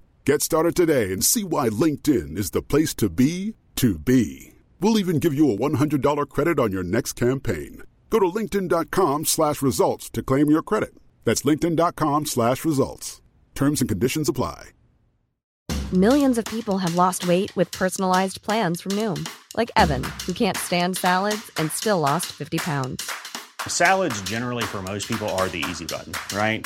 Get 0.23 0.43
started 0.43 0.75
today 0.75 1.11
and 1.11 1.25
see 1.25 1.43
why 1.43 1.69
LinkedIn 1.69 2.37
is 2.37 2.51
the 2.51 2.61
place 2.61 2.93
to 2.95 3.09
be 3.09 3.55
to 3.77 3.97
be. 3.97 4.53
We'll 4.79 4.99
even 4.99 5.17
give 5.17 5.33
you 5.33 5.51
a 5.51 5.57
$100 5.57 6.29
credit 6.29 6.59
on 6.59 6.71
your 6.71 6.83
next 6.83 7.13
campaign. 7.13 7.81
Go 8.11 8.19
to 8.19 8.27
linkedin.com 8.27 9.25
slash 9.25 9.63
results 9.63 10.11
to 10.11 10.21
claim 10.21 10.51
your 10.51 10.61
credit. 10.61 10.93
That's 11.23 11.41
linkedin.com 11.41 12.27
slash 12.27 12.63
results. 12.63 13.19
Terms 13.55 13.81
and 13.81 13.89
conditions 13.89 14.29
apply. 14.29 14.69
Millions 15.91 16.37
of 16.37 16.45
people 16.45 16.77
have 16.77 16.93
lost 16.93 17.27
weight 17.27 17.53
with 17.55 17.71
personalized 17.71 18.43
plans 18.43 18.79
from 18.79 18.91
Noom, 18.91 19.27
like 19.57 19.71
Evan, 19.75 20.03
who 20.25 20.33
can't 20.33 20.55
stand 20.55 20.97
salads 20.97 21.49
and 21.57 21.71
still 21.71 21.99
lost 21.99 22.27
50 22.27 22.59
pounds. 22.59 23.11
Salads, 23.67 24.21
generally, 24.21 24.63
for 24.63 24.83
most 24.83 25.07
people, 25.07 25.29
are 25.29 25.49
the 25.49 25.65
easy 25.67 25.85
button, 25.85 26.13
right? 26.37 26.65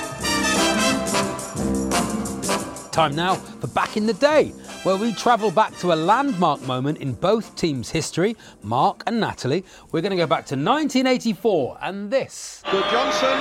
Time 2.91 3.15
now 3.15 3.35
for 3.35 3.67
Back 3.67 3.95
in 3.95 4.05
the 4.05 4.13
Day, 4.13 4.49
where 4.83 4.97
we 4.97 5.13
travel 5.13 5.49
back 5.49 5.77
to 5.77 5.93
a 5.93 5.95
landmark 5.95 6.61
moment 6.63 6.97
in 6.97 7.13
both 7.13 7.55
teams' 7.55 7.89
history. 7.89 8.35
Mark 8.63 9.03
and 9.07 9.17
Natalie, 9.17 9.63
we're 9.93 10.01
going 10.01 10.11
to 10.11 10.17
go 10.17 10.27
back 10.27 10.45
to 10.47 10.55
1984 10.55 11.77
and 11.81 12.11
this. 12.11 12.61
Gudjohnsen 12.65 13.39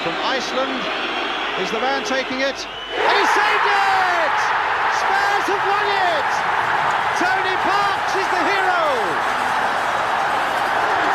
from 0.00 0.16
Iceland 0.24 0.80
is 1.60 1.70
the 1.70 1.80
man 1.84 2.00
taking 2.08 2.40
it. 2.40 2.56
And 2.96 3.12
he 3.12 3.24
saved 3.36 3.68
it! 3.68 4.36
Spurs 5.04 5.46
have 5.52 5.64
won 5.68 5.86
it! 5.92 6.30
Tony 7.20 7.56
Parks 7.60 8.12
is 8.16 8.28
the 8.32 8.40
hero! 8.40 8.84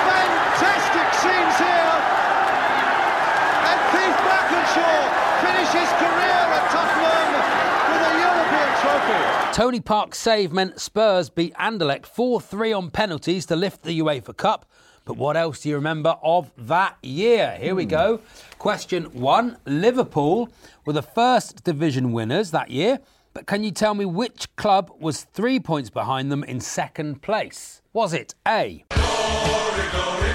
Fantastic 0.06 1.10
scenes 1.26 1.58
here! 1.58 1.96
And 3.66 3.80
Keith 3.90 4.20
Burkinshaw 4.30 5.02
finishes 5.42 5.90
career 5.98 6.42
at 6.54 6.70
Tottenham 6.70 7.11
trophy. 8.82 9.54
Tony 9.54 9.80
Park's 9.80 10.18
save 10.18 10.52
meant 10.52 10.80
Spurs 10.80 11.30
beat 11.30 11.54
Anderlecht 11.56 12.06
4 12.06 12.42
3 12.42 12.74
on 12.74 12.90
penalties 12.90 13.46
to 13.48 13.56
lift 13.56 13.84
the 13.84 14.00
UEFA 14.00 14.36
Cup. 14.36 14.66
But 15.06 15.18
what 15.18 15.36
else 15.36 15.62
do 15.62 15.70
you 15.70 15.76
remember 15.76 16.18
of 16.24 16.52
that 16.58 16.98
year? 17.02 17.58
Here 17.60 17.76
we 17.76 17.84
hmm. 17.84 17.90
go. 17.90 18.22
Question 18.60 19.06
one 19.06 19.58
Liverpool 19.66 20.50
were 20.86 20.94
the 20.94 21.02
first 21.02 21.64
division 21.64 22.12
winners 22.12 22.52
that 22.52 22.72
year. 22.72 23.00
But 23.34 23.46
can 23.46 23.64
you 23.64 23.72
tell 23.72 23.94
me 23.94 24.06
which 24.06 24.54
club 24.58 24.92
was 25.00 25.24
three 25.24 25.60
points 25.60 25.90
behind 25.90 26.32
them 26.32 26.44
in 26.44 26.60
second 26.60 27.22
place? 27.22 27.82
Was 27.94 28.14
it 28.14 28.36
A? 28.48 28.84
Glory, 28.90 29.90
glory, 29.92 30.34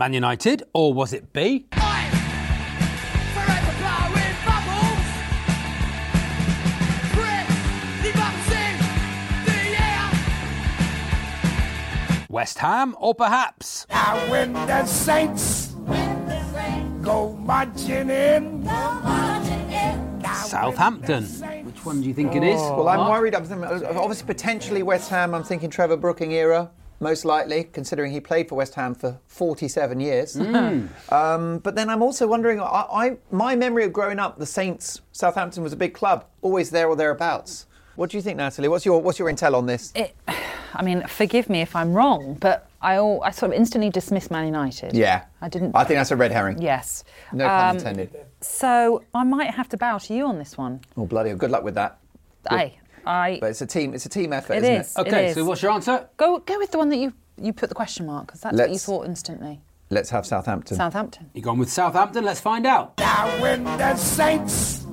Man 0.00 0.14
United, 0.14 0.62
or 0.72 0.94
was 0.94 1.12
it 1.12 1.30
B? 1.34 1.66
West 12.30 12.58
Ham, 12.58 12.94
or 13.00 13.12
perhaps 13.12 13.86
Now 13.90 14.16
when 14.30 14.52
the 14.52 14.86
Saints 14.86 15.74
go 17.02 17.32
marching 17.40 18.08
in. 18.08 18.64
Southampton? 20.44 21.24
Which 21.64 21.84
one 21.84 22.00
do 22.00 22.06
you 22.06 22.14
think 22.14 22.36
it 22.36 22.44
is? 22.44 22.60
Well, 22.60 22.88
I'm 22.88 22.98
Mark? 22.98 23.18
worried. 23.18 23.34
I'm 23.34 23.44
thinking, 23.44 23.64
obviously, 23.64 24.26
potentially 24.26 24.84
West 24.84 25.10
Ham. 25.10 25.34
I'm 25.34 25.42
thinking 25.42 25.70
Trevor 25.70 25.96
Brooking 25.96 26.32
era, 26.32 26.70
most 27.00 27.24
likely, 27.24 27.64
considering 27.64 28.12
he 28.12 28.20
played 28.20 28.48
for 28.48 28.54
West 28.54 28.74
Ham 28.74 28.94
for 28.94 29.18
47 29.26 29.98
years. 29.98 30.36
Mm. 30.36 30.88
Um, 31.12 31.58
but 31.58 31.74
then 31.74 31.90
I'm 31.90 32.02
also 32.02 32.28
wondering. 32.28 32.60
I, 32.60 32.64
I 32.64 33.16
my 33.32 33.56
memory 33.56 33.84
of 33.84 33.92
growing 33.92 34.20
up, 34.20 34.38
the 34.38 34.46
Saints, 34.46 35.00
Southampton 35.10 35.64
was 35.64 35.72
a 35.72 35.76
big 35.76 35.94
club, 35.94 36.26
always 36.42 36.70
there 36.70 36.86
or 36.86 36.94
thereabouts. 36.94 37.66
What 37.96 38.10
do 38.10 38.16
you 38.16 38.22
think, 38.22 38.36
Natalie? 38.36 38.68
What's 38.68 38.86
your 38.86 39.02
what's 39.02 39.18
your 39.18 39.28
intel 39.30 39.54
on 39.54 39.66
this? 39.66 39.92
It, 39.96 40.16
I 40.74 40.82
mean, 40.82 41.02
forgive 41.06 41.48
me 41.48 41.60
if 41.60 41.74
I'm 41.74 41.92
wrong, 41.92 42.34
but 42.40 42.68
I, 42.80 42.96
all, 42.96 43.22
I 43.22 43.30
sort 43.30 43.52
of 43.52 43.58
instantly 43.58 43.90
dismissed 43.90 44.30
Man 44.30 44.46
United. 44.46 44.94
Yeah, 44.94 45.24
I 45.40 45.48
didn't. 45.48 45.74
I 45.74 45.84
think 45.84 45.98
that's 45.98 46.10
a 46.10 46.16
red 46.16 46.30
herring. 46.32 46.60
Yes. 46.62 47.04
No 47.32 47.46
pun 47.46 47.70
Um, 47.70 47.76
intended. 47.76 48.16
So 48.40 49.02
I 49.14 49.24
might 49.24 49.50
have 49.54 49.68
to 49.70 49.76
bow 49.76 49.98
to 49.98 50.14
you 50.14 50.26
on 50.26 50.38
this 50.38 50.56
one. 50.56 50.80
Oh 50.96 51.06
bloody! 51.06 51.30
hell, 51.30 51.38
Good 51.38 51.50
luck 51.50 51.62
with 51.64 51.74
that. 51.74 51.98
I, 52.48 52.74
I. 53.04 53.38
But 53.40 53.50
it's 53.50 53.60
a 53.62 53.66
team. 53.66 53.94
It's 53.94 54.06
a 54.06 54.08
team 54.08 54.32
effort, 54.32 54.54
It 54.54 54.62
isn't 54.64 54.74
is, 54.74 54.96
it? 54.96 55.00
it 55.00 55.06
Okay, 55.08 55.26
is. 55.28 55.34
so 55.34 55.44
what's 55.44 55.62
your 55.62 55.72
answer? 55.72 56.08
Go, 56.16 56.38
go 56.38 56.58
with 56.58 56.70
the 56.70 56.78
one 56.78 56.88
that 56.90 56.96
you 56.98 57.12
you 57.36 57.52
put 57.52 57.68
the 57.68 57.74
question 57.74 58.06
mark 58.06 58.26
because 58.26 58.40
that's 58.40 58.56
what 58.56 58.68
you 58.68 58.72
Let's- 58.74 58.84
thought 58.86 59.06
instantly. 59.06 59.60
Let's 59.92 60.10
have 60.10 60.24
Southampton. 60.24 60.76
Southampton. 60.76 61.30
You 61.34 61.42
gone 61.42 61.58
with 61.58 61.68
Southampton? 61.70 62.22
Let's 62.24 62.38
find 62.40 62.64
out. 62.64 62.96
Now 62.98 63.26
when 63.42 63.64
the 63.64 63.96
Saints 63.96 64.86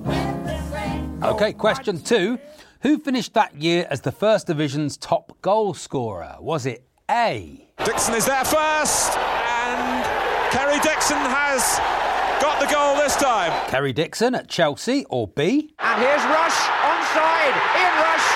Okay, 1.23 1.53
question 1.53 2.01
two. 2.01 2.39
Who 2.81 2.99
finished 2.99 3.33
that 3.33 3.55
year 3.55 3.87
as 3.89 4.01
the 4.01 4.11
First 4.11 4.47
Division's 4.47 4.97
top 4.97 5.41
goal 5.41 5.73
scorer? 5.73 6.35
Was 6.39 6.65
it 6.65 6.83
A? 7.09 7.67
Dixon 7.83 8.13
is 8.13 8.25
there 8.25 8.45
first, 8.45 9.17
and 9.17 10.05
Kerry 10.51 10.79
Dixon 10.81 11.17
has 11.17 11.79
got 12.39 12.59
the 12.59 12.71
goal 12.71 12.95
this 12.95 13.15
time. 13.15 13.51
Kerry 13.69 13.93
Dixon 13.93 14.35
at 14.35 14.47
Chelsea 14.47 15.05
or 15.09 15.27
B? 15.27 15.73
And 15.79 16.01
here's 16.01 16.23
Rush 16.25 16.57
onside. 16.85 17.55
Ian 17.81 17.97
Rush, 18.03 18.27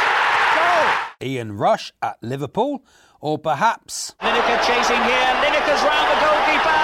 goal. 0.55 1.27
Ian 1.29 1.57
Rush 1.57 1.93
at 2.01 2.17
Liverpool 2.23 2.83
or 3.19 3.37
perhaps 3.37 4.15
Lineker 4.21 4.57
chasing 4.65 5.03
here. 5.03 5.31
Lineker's 5.37 5.83
round 5.83 6.09
the 6.09 6.19
goalkeeper, 6.19 6.81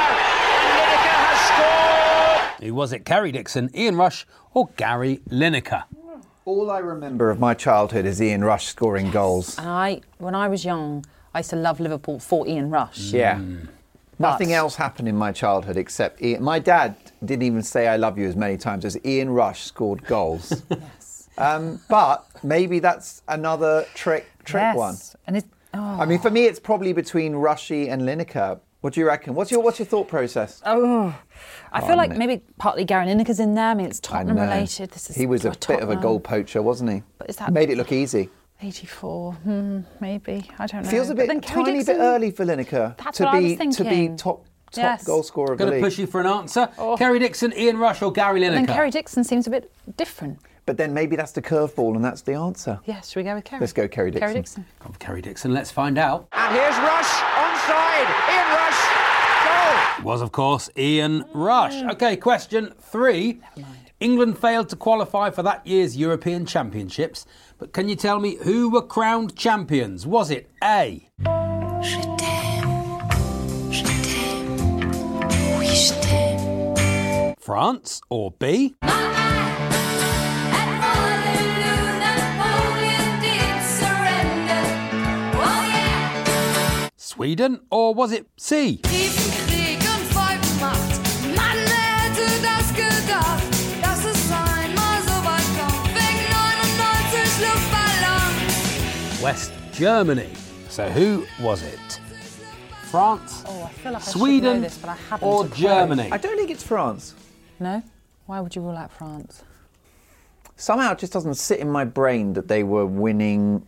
and 0.54 0.74
Lineker 0.78 1.18
has 1.26 2.50
scored. 2.54 2.64
who 2.64 2.76
was 2.76 2.94
it? 2.94 3.04
Kerry 3.04 3.32
Dixon, 3.32 3.72
Ian 3.76 3.96
Rush 3.96 4.28
or 4.54 4.70
Gary 4.78 5.22
Lineker? 5.30 5.86
All 6.48 6.72
I 6.72 6.78
remember 6.80 7.30
of 7.30 7.42
my 7.42 7.54
childhood 7.54 8.06
is 8.06 8.22
Ian 8.22 8.42
Rush 8.42 8.68
scoring 8.68 9.12
goals. 9.12 9.58
And 9.58 9.68
I, 9.68 10.00
when 10.18 10.34
I 10.34 10.48
was 10.48 10.64
young, 10.64 11.04
I 11.34 11.40
used 11.40 11.50
to 11.50 11.58
love 11.58 11.82
Liverpool 11.82 12.20
for 12.20 12.48
Ian 12.48 12.70
Rush. 12.70 13.12
Yeah. 13.12 13.42
Nothing 14.18 14.54
else 14.54 14.78
happened 14.78 15.10
in 15.10 15.18
my 15.18 15.34
childhood 15.34 15.76
except 15.76 16.22
Ian. 16.22 16.42
My 16.42 16.60
dad 16.60 16.96
didn't 17.26 17.44
even 17.44 17.64
say 17.64 17.90
"I 17.90 17.98
love 17.98 18.18
you" 18.18 18.30
as 18.30 18.38
many 18.38 18.56
times 18.56 18.86
as 18.86 18.98
Ian 19.04 19.30
Rush 19.32 19.64
scored 19.66 20.06
goals. 20.06 20.64
yes. 20.70 21.28
Um, 21.38 21.82
but 21.90 22.26
maybe 22.44 22.80
that's 22.80 23.24
another 23.28 23.86
trick 23.94 24.26
trick 24.46 24.62
Yes. 24.62 24.78
one. 24.78 24.96
And 25.28 25.36
it's, 25.36 25.48
oh. 25.74 25.98
I 26.00 26.06
mean, 26.06 26.20
for 26.20 26.32
me, 26.32 26.46
it's 26.46 26.62
probably 26.62 26.94
between 26.94 27.36
Rushy 27.36 27.90
and 27.90 28.04
Lineker. 28.04 28.62
What 28.80 28.94
do 28.94 29.02
you 29.02 29.08
reckon? 29.08 29.34
What's 29.36 29.52
your 29.52 29.62
what's 29.62 29.80
your 29.80 29.86
thought 29.86 30.08
process? 30.08 30.62
Oh, 30.66 31.14
I 31.72 31.82
feel 31.82 31.92
Oh, 31.92 31.96
like 31.96 32.12
no. 32.12 32.18
maybe 32.18 32.42
partly 32.58 32.86
Gary 32.86 33.06
Lineker's 33.08 33.40
in 33.40 33.54
there. 33.56 33.70
I 33.70 33.74
mean, 33.74 33.88
it's 33.88 34.00
I 34.06 34.08
Tottenham 34.08 34.38
know. 34.38 34.44
related. 34.44 34.92
This 34.92 35.10
is 35.10 35.16
he 35.16 35.26
was 35.26 35.46
a 35.46 35.50
bit 35.52 35.58
of 35.70 35.72
a 35.72 35.76
Tottenham. 35.78 36.02
goal 36.02 36.20
poacher, 36.20 36.62
wasn't 36.62 36.92
he? 36.92 37.04
But 37.18 37.30
is 37.30 37.36
that- 37.38 37.52
Made 37.52 37.70
it 37.70 37.78
look 37.78 37.92
easy. 37.92 38.30
84, 38.62 39.34
hmm, 39.34 39.80
maybe. 40.00 40.50
I 40.58 40.66
don't 40.66 40.84
know. 40.84 40.90
Feels 40.90 41.10
a 41.10 41.16
bit 41.16 41.28
then 41.28 41.42
Kerry 41.42 41.64
tiny 41.66 41.78
Dixon- 41.80 41.98
bit 41.98 42.02
early 42.02 42.32
for 42.32 42.44
Lineker 42.46 42.98
That's 42.98 43.18
to 43.18 43.26
what 43.26 43.36
I 43.36 43.40
be 43.42 43.56
was 43.58 43.76
to 43.78 43.84
be 43.84 44.08
top 44.10 44.18
top 44.18 44.44
Yes. 44.76 45.04
goal 45.06 45.24
scorer 45.24 45.54
of 45.54 45.58
the 45.60 45.66
Going 45.66 45.78
to 45.80 45.86
push 45.86 45.98
you 45.98 46.08
for 46.08 46.20
an 46.20 46.28
answer. 46.28 46.68
Kerry 46.98 47.20
Dixon, 47.20 47.54
Ian 47.58 47.78
Rush 47.78 48.02
or 48.02 48.12
Gary 48.12 48.42
Lineker? 48.42 48.50
But 48.62 48.66
then 48.68 48.76
Kerry 48.76 48.90
Dixon 48.92 49.24
seems 49.24 49.48
a 49.48 49.50
bit 49.50 49.72
different. 49.96 50.40
But 50.66 50.76
then 50.76 50.94
maybe 50.94 51.16
that's 51.16 51.32
the 51.32 51.42
curveball 51.42 51.96
and 51.96 52.04
that's 52.04 52.22
the 52.22 52.34
answer. 52.34 52.78
Yes, 52.84 53.10
should 53.10 53.20
we 53.20 53.24
go 53.24 53.36
with 53.36 53.46
Kerry? 53.46 53.62
Let's 53.62 53.72
go 53.72 53.88
Kerry 53.88 54.12
Dixon. 54.12 54.28
Kerry 54.28 54.34
Dixon. 54.34 54.66
Gone 54.84 54.96
Kerry 55.00 55.22
Dixon. 55.22 55.54
Let's 55.54 55.72
find 55.72 55.98
out. 55.98 56.28
And 56.34 56.54
here's 56.54 56.76
Rush 56.80 57.08
onside 57.08 58.37
was, 60.04 60.22
of 60.22 60.32
course, 60.32 60.70
Ian 60.78 61.26
Rush. 61.34 61.74
Okay, 61.94 62.18
question 62.18 62.74
three. 62.80 63.42
England 64.00 64.38
failed 64.38 64.70
to 64.70 64.76
qualify 64.76 65.30
for 65.32 65.42
that 65.44 65.66
year's 65.66 65.98
European 65.98 66.46
Championships, 66.46 67.26
but 67.58 67.74
can 67.74 67.90
you 67.90 67.96
tell 67.96 68.20
me 68.20 68.36
who 68.36 68.70
were 68.70 68.82
crowned 68.82 69.36
champions? 69.36 70.06
Was 70.06 70.30
it 70.30 70.50
A? 70.64 71.10
France 77.40 78.02
or 78.10 78.32
B? 78.32 78.76
Sweden 86.98 87.62
or 87.72 87.96
was 87.96 88.12
it 88.12 88.28
C? 88.38 88.80
West 99.28 99.52
Germany. 99.74 100.30
So 100.70 100.88
who 100.88 101.26
was 101.42 101.62
it? 101.62 102.00
France, 102.84 103.44
Oh, 103.46 103.64
I 103.64 103.70
feel 103.74 103.92
like 103.92 104.02
I 104.02 104.06
Sweden, 104.06 104.54
know 104.54 104.62
this, 104.62 104.78
but 104.78 104.88
I 104.88 104.96
haven't. 104.96 105.28
or. 105.28 105.46
Germany? 105.50 106.08
I 106.14 106.18
don't 106.18 106.38
think 106.38 106.50
it's 106.50 106.64
France. 106.64 107.14
No? 107.60 107.84
Why 108.26 108.40
would 108.40 108.56
you 108.56 108.62
rule 108.62 108.78
out 108.78 108.90
France? 108.90 109.44
Somehow 110.56 110.94
it 110.94 111.00
just 111.00 111.12
doesn't 111.12 111.34
sit 111.34 111.60
in 111.60 111.70
my 111.70 111.84
brain 111.84 112.32
that 112.36 112.48
they 112.48 112.64
were 112.64 112.86
winning 112.86 113.68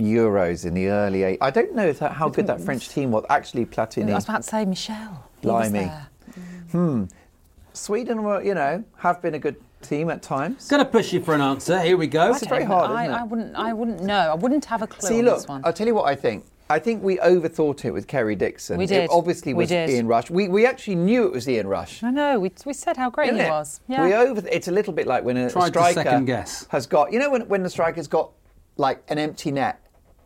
Euros 0.00 0.66
in 0.66 0.74
the 0.74 0.88
early 0.88 1.22
eight. 1.22 1.38
I 1.40 1.52
don't 1.52 1.76
know 1.76 1.92
that, 1.92 2.10
how 2.14 2.28
good 2.28 2.48
that 2.48 2.60
French 2.60 2.88
team 2.88 3.12
was. 3.12 3.24
Actually, 3.30 3.66
Platini. 3.66 4.10
I 4.10 4.14
was 4.16 4.24
about 4.24 4.42
to 4.42 4.48
say 4.48 4.64
Michel. 4.64 5.30
He 5.40 5.46
Blimey. 5.46 5.84
there. 5.84 6.08
Hmm. 6.72 7.04
Sweden 7.72 8.24
were, 8.24 8.42
you 8.42 8.54
know, 8.54 8.82
have 8.96 9.22
been 9.22 9.34
a 9.34 9.38
good 9.38 9.62
team 9.82 10.10
at 10.10 10.22
times. 10.22 10.68
Going 10.68 10.84
to 10.84 10.90
push 10.90 11.12
you 11.12 11.20
for 11.20 11.34
an 11.34 11.40
answer. 11.40 11.80
Here 11.80 11.96
we 11.96 12.06
go. 12.06 12.32
It's 12.32 12.46
very 12.46 12.64
hard, 12.64 12.90
I, 12.90 13.04
isn't 13.04 13.14
it? 13.14 13.18
I 13.18 13.22
wouldn't. 13.24 13.56
I 13.56 13.72
wouldn't 13.72 14.02
know. 14.02 14.30
I 14.32 14.34
wouldn't 14.34 14.64
have 14.66 14.82
a 14.82 14.86
clue 14.86 15.08
See, 15.08 15.18
on 15.18 15.24
look, 15.24 15.36
this 15.38 15.48
one. 15.48 15.62
I'll 15.64 15.72
tell 15.72 15.86
you 15.86 15.94
what 15.94 16.06
I 16.06 16.14
think. 16.14 16.44
I 16.70 16.78
think 16.78 17.02
we 17.02 17.16
overthought 17.16 17.86
it 17.86 17.92
with 17.92 18.06
Kerry 18.06 18.36
Dixon. 18.36 18.76
We 18.76 18.84
It 18.84 18.88
did. 18.88 19.10
obviously 19.10 19.54
We 19.54 19.62
was 19.62 19.68
did. 19.70 19.88
Ian 19.88 20.06
Rush. 20.06 20.30
We, 20.30 20.48
we 20.48 20.66
actually 20.66 20.96
knew 20.96 21.24
it 21.24 21.32
was 21.32 21.48
Ian 21.48 21.66
Rush. 21.66 22.02
I 22.02 22.10
know. 22.10 22.38
We, 22.38 22.52
we 22.66 22.74
said 22.74 22.96
how 22.98 23.08
great 23.08 23.28
Isn't 23.28 23.40
he 23.40 23.46
it? 23.46 23.50
was. 23.50 23.80
Yeah. 23.88 24.04
We 24.04 24.14
over. 24.14 24.46
It's 24.50 24.68
a 24.68 24.72
little 24.72 24.92
bit 24.92 25.06
like 25.06 25.24
when 25.24 25.38
a 25.38 25.50
Tried 25.50 25.68
to 25.68 25.68
striker 25.68 26.02
second 26.02 26.26
guess. 26.26 26.66
has 26.68 26.86
got. 26.86 27.10
You 27.12 27.20
know 27.20 27.30
when 27.30 27.48
when 27.48 27.62
the 27.62 27.70
striker's 27.70 28.06
got 28.06 28.32
like 28.76 29.02
an 29.08 29.18
empty 29.18 29.50
net 29.50 29.80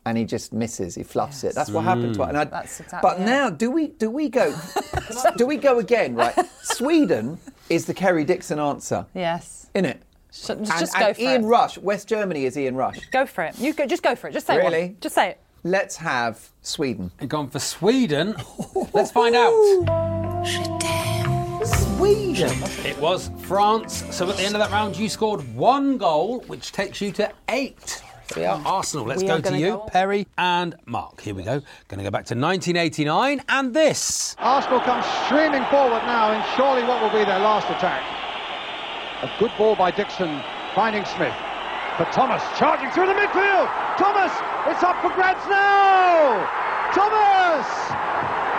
and 0.05 0.19
he 0.19 0.25
just 0.25 0.53
misses, 0.53 0.95
he 0.97 1.03
fluffs 1.03 1.45
it. 1.45 1.55
That's 1.55 1.71
what 1.71 1.85
happened 1.85 2.15
to 2.15 2.21
mm. 2.21 2.25
us. 2.25 2.29
And 2.31 2.39
I, 2.39 2.45
That's 2.45 2.81
exactly 2.81 3.09
but 3.09 3.21
it. 3.21 3.25
now, 3.25 3.51
do 3.51 3.71
we 3.71 3.89
do 3.89 4.11
we 4.11 4.29
go? 4.29 4.55
do 5.37 5.47
we 5.47 5.57
go 5.57 5.79
again? 5.79 6.15
Right. 6.15 6.35
Sweden 6.63 7.39
is 7.73 7.87
the 7.87 7.95
Kerry 7.95 8.25
Dixon 8.25 8.59
answer, 8.59 9.07
yes. 9.15 9.69
in 9.75 9.87
it. 9.87 10.03
So, 10.31 10.55
And, 10.55 10.67
just 10.67 10.81
just 10.81 10.95
and 10.95 11.07
go 11.07 11.15
for 11.15 11.21
Ian 11.21 11.45
it. 11.45 11.47
Rush, 11.47 11.79
West 11.79 12.07
Germany 12.07 12.45
is 12.45 12.57
Ian 12.57 12.77
Rush. 12.77 12.99
Go 13.11 13.27
for 13.27 13.45
it. 13.45 13.59
You 13.59 13.73
go, 13.73 13.87
just 13.87 14.03
go 14.03 14.15
for 14.15 14.29
it. 14.29 14.33
Just 14.33 14.47
say 14.47 14.57
it. 14.57 14.59
Really? 14.59 14.87
one. 14.87 14.97
Just 15.01 15.15
say 15.15 15.31
it. 15.31 15.41
Let's 15.65 15.97
have 15.97 16.51
Sweden. 16.61 17.11
And 17.21 17.31
gone 17.31 17.49
for 17.49 17.59
Sweden. 17.59 18.35
Let's 18.93 19.11
find 19.11 19.35
out. 19.35 19.53
Sweden. 21.65 22.51
It 22.85 22.99
was 22.99 23.31
France. 23.41 24.05
So 24.15 24.29
at 24.29 24.37
the 24.37 24.43
end 24.43 24.55
of 24.55 24.61
that 24.61 24.71
round, 24.71 24.97
you 24.97 25.09
scored 25.09 25.41
one 25.55 25.97
goal, 25.99 26.41
which 26.49 26.73
takes 26.73 27.01
you 27.01 27.13
to 27.13 27.31
eight. 27.49 28.03
So 28.33 28.41
we 28.41 28.47
are 28.47 28.61
oh, 28.65 28.77
Arsenal. 28.77 29.07
Let's 29.07 29.23
We 29.23 29.29
go 29.29 29.41
to 29.41 29.59
you, 29.59 29.71
go- 29.73 29.89
Perry 29.93 30.27
and 30.39 30.75
Mark. 30.87 31.21
Here 31.21 31.35
we 31.35 31.43
go. 31.43 31.61
Going 31.89 31.99
to 31.99 32.05
go 32.05 32.11
back 32.11 32.25
to 32.27 32.35
1989 32.35 33.43
and 33.49 33.75
this. 33.75 34.37
Arsenal 34.39 34.81
come 34.81 35.03
streaming 35.27 35.65
forward 35.67 36.01
now 36.07 36.33
in 36.33 36.43
surely 36.57 36.83
what 36.85 37.03
will 37.03 37.11
be 37.11 37.25
their 37.25 37.41
last 37.41 37.69
attack. 37.69 38.01
A 39.23 39.31
good 39.39 39.53
ball 39.59 39.77
by 39.77 39.91
Dixon, 39.91 40.43
finding 40.75 41.05
Smith. 41.05 41.35
But 41.99 42.11
Thomas, 42.13 42.43
charging 42.59 42.91
through 42.91 43.07
the 43.07 43.13
midfield. 43.13 43.69
Thomas, 43.99 44.33
it's 44.67 44.83
up 44.83 44.97
for 45.03 45.11
grabs 45.11 45.47
now. 45.49 46.49
Thomas, 46.95 47.69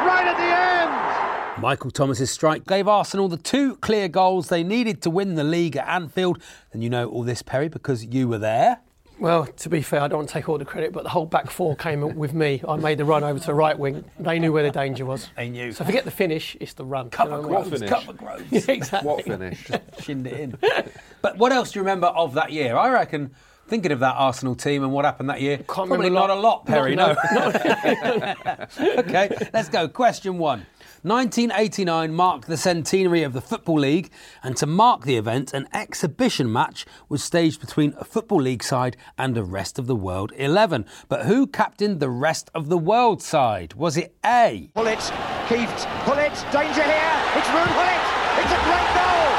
right 0.06 0.28
at 0.28 0.38
the 0.38 1.58
end. 1.58 1.62
Michael 1.62 1.90
Thomas's 1.90 2.30
strike 2.30 2.68
gave 2.68 2.88
Arsenal 2.88 3.28
the 3.28 3.38
two 3.38 3.76
clear 3.78 4.08
goals 4.08 4.50
they 4.50 4.64
needed 4.64 5.02
to 5.02 5.10
win 5.10 5.34
the 5.34 5.44
league 5.44 5.78
at 5.78 5.88
Anfield. 5.88 6.42
And 6.72 6.84
you 6.84 6.92
know 6.92 7.10
all 7.10 7.24
this, 7.24 7.42
Perry, 7.42 7.70
because 7.70 8.06
you 8.06 8.28
were 8.28 8.38
there. 8.38 8.80
Well, 9.24 9.46
to 9.46 9.70
be 9.70 9.82
fair, 9.82 10.02
I 10.02 10.10
don't 10.10 10.18
want 10.18 10.28
to 10.28 10.34
take 10.34 10.50
all 10.50 10.58
the 10.58 10.66
credit, 10.66 10.92
but 10.92 11.04
the 11.04 11.10
whole 11.10 11.26
back 11.26 11.50
four 11.50 11.78
came 11.78 12.02
with 12.18 12.34
me. 12.34 12.62
I 12.68 12.76
made 12.76 12.98
the 12.98 13.06
run 13.06 13.24
over 13.24 13.40
to 13.40 13.46
the 13.46 13.54
right 13.54 13.80
wing. 13.80 14.04
They 14.20 14.38
knew 14.38 14.52
where 14.52 14.64
the 14.64 14.70
danger 14.70 15.06
was. 15.06 15.30
They 15.38 15.48
knew. 15.48 15.72
So 15.72 15.86
forget 15.86 16.04
the 16.04 16.12
finish, 16.12 16.58
it's 16.60 16.74
the 16.74 16.84
run. 16.84 17.10
Cover 17.10 17.38
You 17.38 17.42
know 17.44 17.48
Groves, 17.48 17.72
what 17.72 17.88
cover 17.88 18.12
Groves. 18.12 18.44
Yeah, 18.52 18.62
exactly. 18.68 19.10
What 19.10 19.24
finish? 19.24 19.72
Shinned 20.02 20.28
it 20.28 20.34
in. 20.42 20.58
but 21.22 21.38
what 21.38 21.54
else 21.54 21.72
do 21.72 21.80
you 21.80 21.84
remember 21.84 22.08
of 22.08 22.34
that 22.34 22.52
year? 22.52 22.76
I 22.76 22.90
reckon, 22.90 23.34
thinking 23.70 23.94
of 23.94 24.02
that 24.02 24.16
Arsenal 24.18 24.56
team 24.56 24.84
and 24.84 24.92
what 24.92 25.06
happened 25.06 25.30
that 25.30 25.40
year, 25.40 25.58
probably 25.70 26.10
remember 26.10 26.20
not 26.20 26.30
lot. 26.30 26.38
a 26.38 26.42
lot, 26.42 26.66
Perry, 26.66 26.94
No, 26.96 27.16
no. 27.34 27.50
no, 27.50 28.68
okay, 28.98 29.30
let's 29.54 29.70
go. 29.70 29.88
Question 29.88 30.38
one. 30.38 30.66
1989 31.04 32.14
marked 32.14 32.48
the 32.48 32.56
centenary 32.56 33.24
of 33.24 33.34
the 33.34 33.42
Football 33.42 33.82
League, 33.82 34.10
and 34.42 34.56
to 34.56 34.66
mark 34.66 35.04
the 35.04 35.18
event, 35.18 35.54
an 35.54 35.68
exhibition 35.74 36.50
match 36.50 36.86
was 37.10 37.22
staged 37.22 37.60
between 37.60 37.94
a 37.98 38.06
Football 38.06 38.42
League 38.42 38.64
side 38.64 38.96
and 39.18 39.38
a 39.38 39.44
rest 39.44 39.78
of 39.78 39.86
the 39.86 39.98
world 39.98 40.32
11. 40.38 40.86
But 41.10 41.26
who 41.26 41.46
captained 41.46 42.00
the 42.00 42.10
rest 42.10 42.50
of 42.56 42.70
the 42.70 42.78
world 42.78 43.22
side? 43.22 43.74
Was 43.74 43.98
it 43.98 44.16
A? 44.26 44.70
Pull 44.74 44.88
it, 44.88 45.00
Keith, 45.50 45.86
pull 46.06 46.18
it, 46.18 46.34
danger 46.54 46.84
here. 46.84 47.18
It's 47.36 47.50
Ruud 47.50 47.68
Gullit. 47.76 48.04
It's 48.40 48.54
a 48.54 48.62
great 48.64 48.90
goal. 48.96 49.34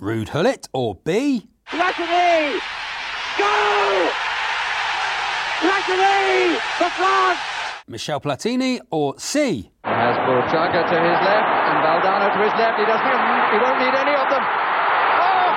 Ruud 0.00 0.32
Gullit 0.32 0.68
or 0.72 0.94
B? 0.94 1.48
Platini, 1.66 2.60
go! 3.36 4.10
Platini 5.58 6.54
for 6.78 6.90
France. 6.90 7.38
Michel 7.88 8.20
Platini 8.20 8.80
or 8.90 9.18
C? 9.18 9.70
Has 10.28 10.52
Burruchaga 10.52 10.82
to 10.88 10.96
his 11.00 11.20
left 11.24 11.48
and 11.48 11.78
Valdano 11.84 12.32
to 12.34 12.38
his 12.44 12.52
left. 12.58 12.78
He 12.78 12.84
doesn't. 12.84 13.52
He 13.52 13.58
won't 13.58 13.78
need 13.78 13.94
any 13.94 14.12
of 14.12 14.28
them. 14.28 14.42
Oh, 15.20 15.48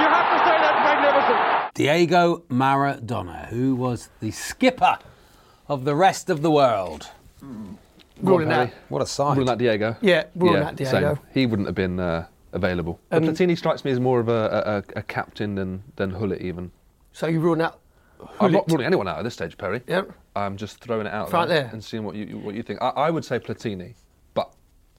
you 0.00 0.08
have 0.08 0.28
to 0.32 0.38
say 0.44 0.56
that's 0.58 0.82
magnificent. 0.84 1.74
Diego 1.74 2.42
Maradona, 2.50 3.46
who 3.48 3.74
was 3.76 4.08
the 4.20 4.30
skipper 4.32 4.98
of 5.68 5.84
the 5.84 5.94
rest 5.94 6.28
of 6.30 6.42
the 6.42 6.50
world. 6.50 7.08
Ruling 8.22 8.50
out. 8.50 8.70
What 8.88 9.02
a 9.02 9.06
sight. 9.06 9.36
Ruling 9.36 9.50
out 9.50 9.58
Diego. 9.58 9.96
Yeah, 10.00 10.24
ruling 10.34 10.56
yeah, 10.62 10.68
out 10.68 10.76
Diego. 10.76 11.14
Same. 11.14 11.18
He 11.34 11.46
wouldn't 11.46 11.68
have 11.68 11.74
been 11.74 12.00
uh, 12.00 12.26
available. 12.52 12.98
But 13.10 13.22
Um, 13.22 13.28
Platini 13.28 13.56
strikes 13.56 13.84
me 13.84 13.90
as 13.92 14.00
more 14.00 14.18
of 14.20 14.28
a, 14.28 14.82
a, 14.96 14.98
a 14.98 15.02
captain 15.02 15.54
than 15.54 15.82
than 15.96 16.10
Gullit 16.10 16.40
even. 16.40 16.70
So 17.12 17.26
you 17.26 17.38
ruling 17.40 17.60
out. 17.60 17.78
I'm 18.40 18.50
not 18.50 18.68
ruling 18.70 18.86
anyone 18.86 19.06
out 19.06 19.18
at 19.18 19.24
this 19.24 19.34
stage, 19.34 19.58
Perry. 19.58 19.82
Yep. 19.86 20.10
I'm 20.34 20.56
just 20.56 20.80
throwing 20.80 21.06
it 21.06 21.12
out 21.12 21.30
Right 21.32 21.46
there, 21.46 21.62
there. 21.64 21.70
and 21.72 21.84
seeing 21.84 22.02
what 22.04 22.14
you 22.16 22.38
what 22.38 22.54
you 22.54 22.62
think. 22.62 22.80
I, 22.82 22.88
I 22.88 23.10
would 23.10 23.24
say 23.24 23.38
Platini, 23.38 23.94
but 23.94 24.05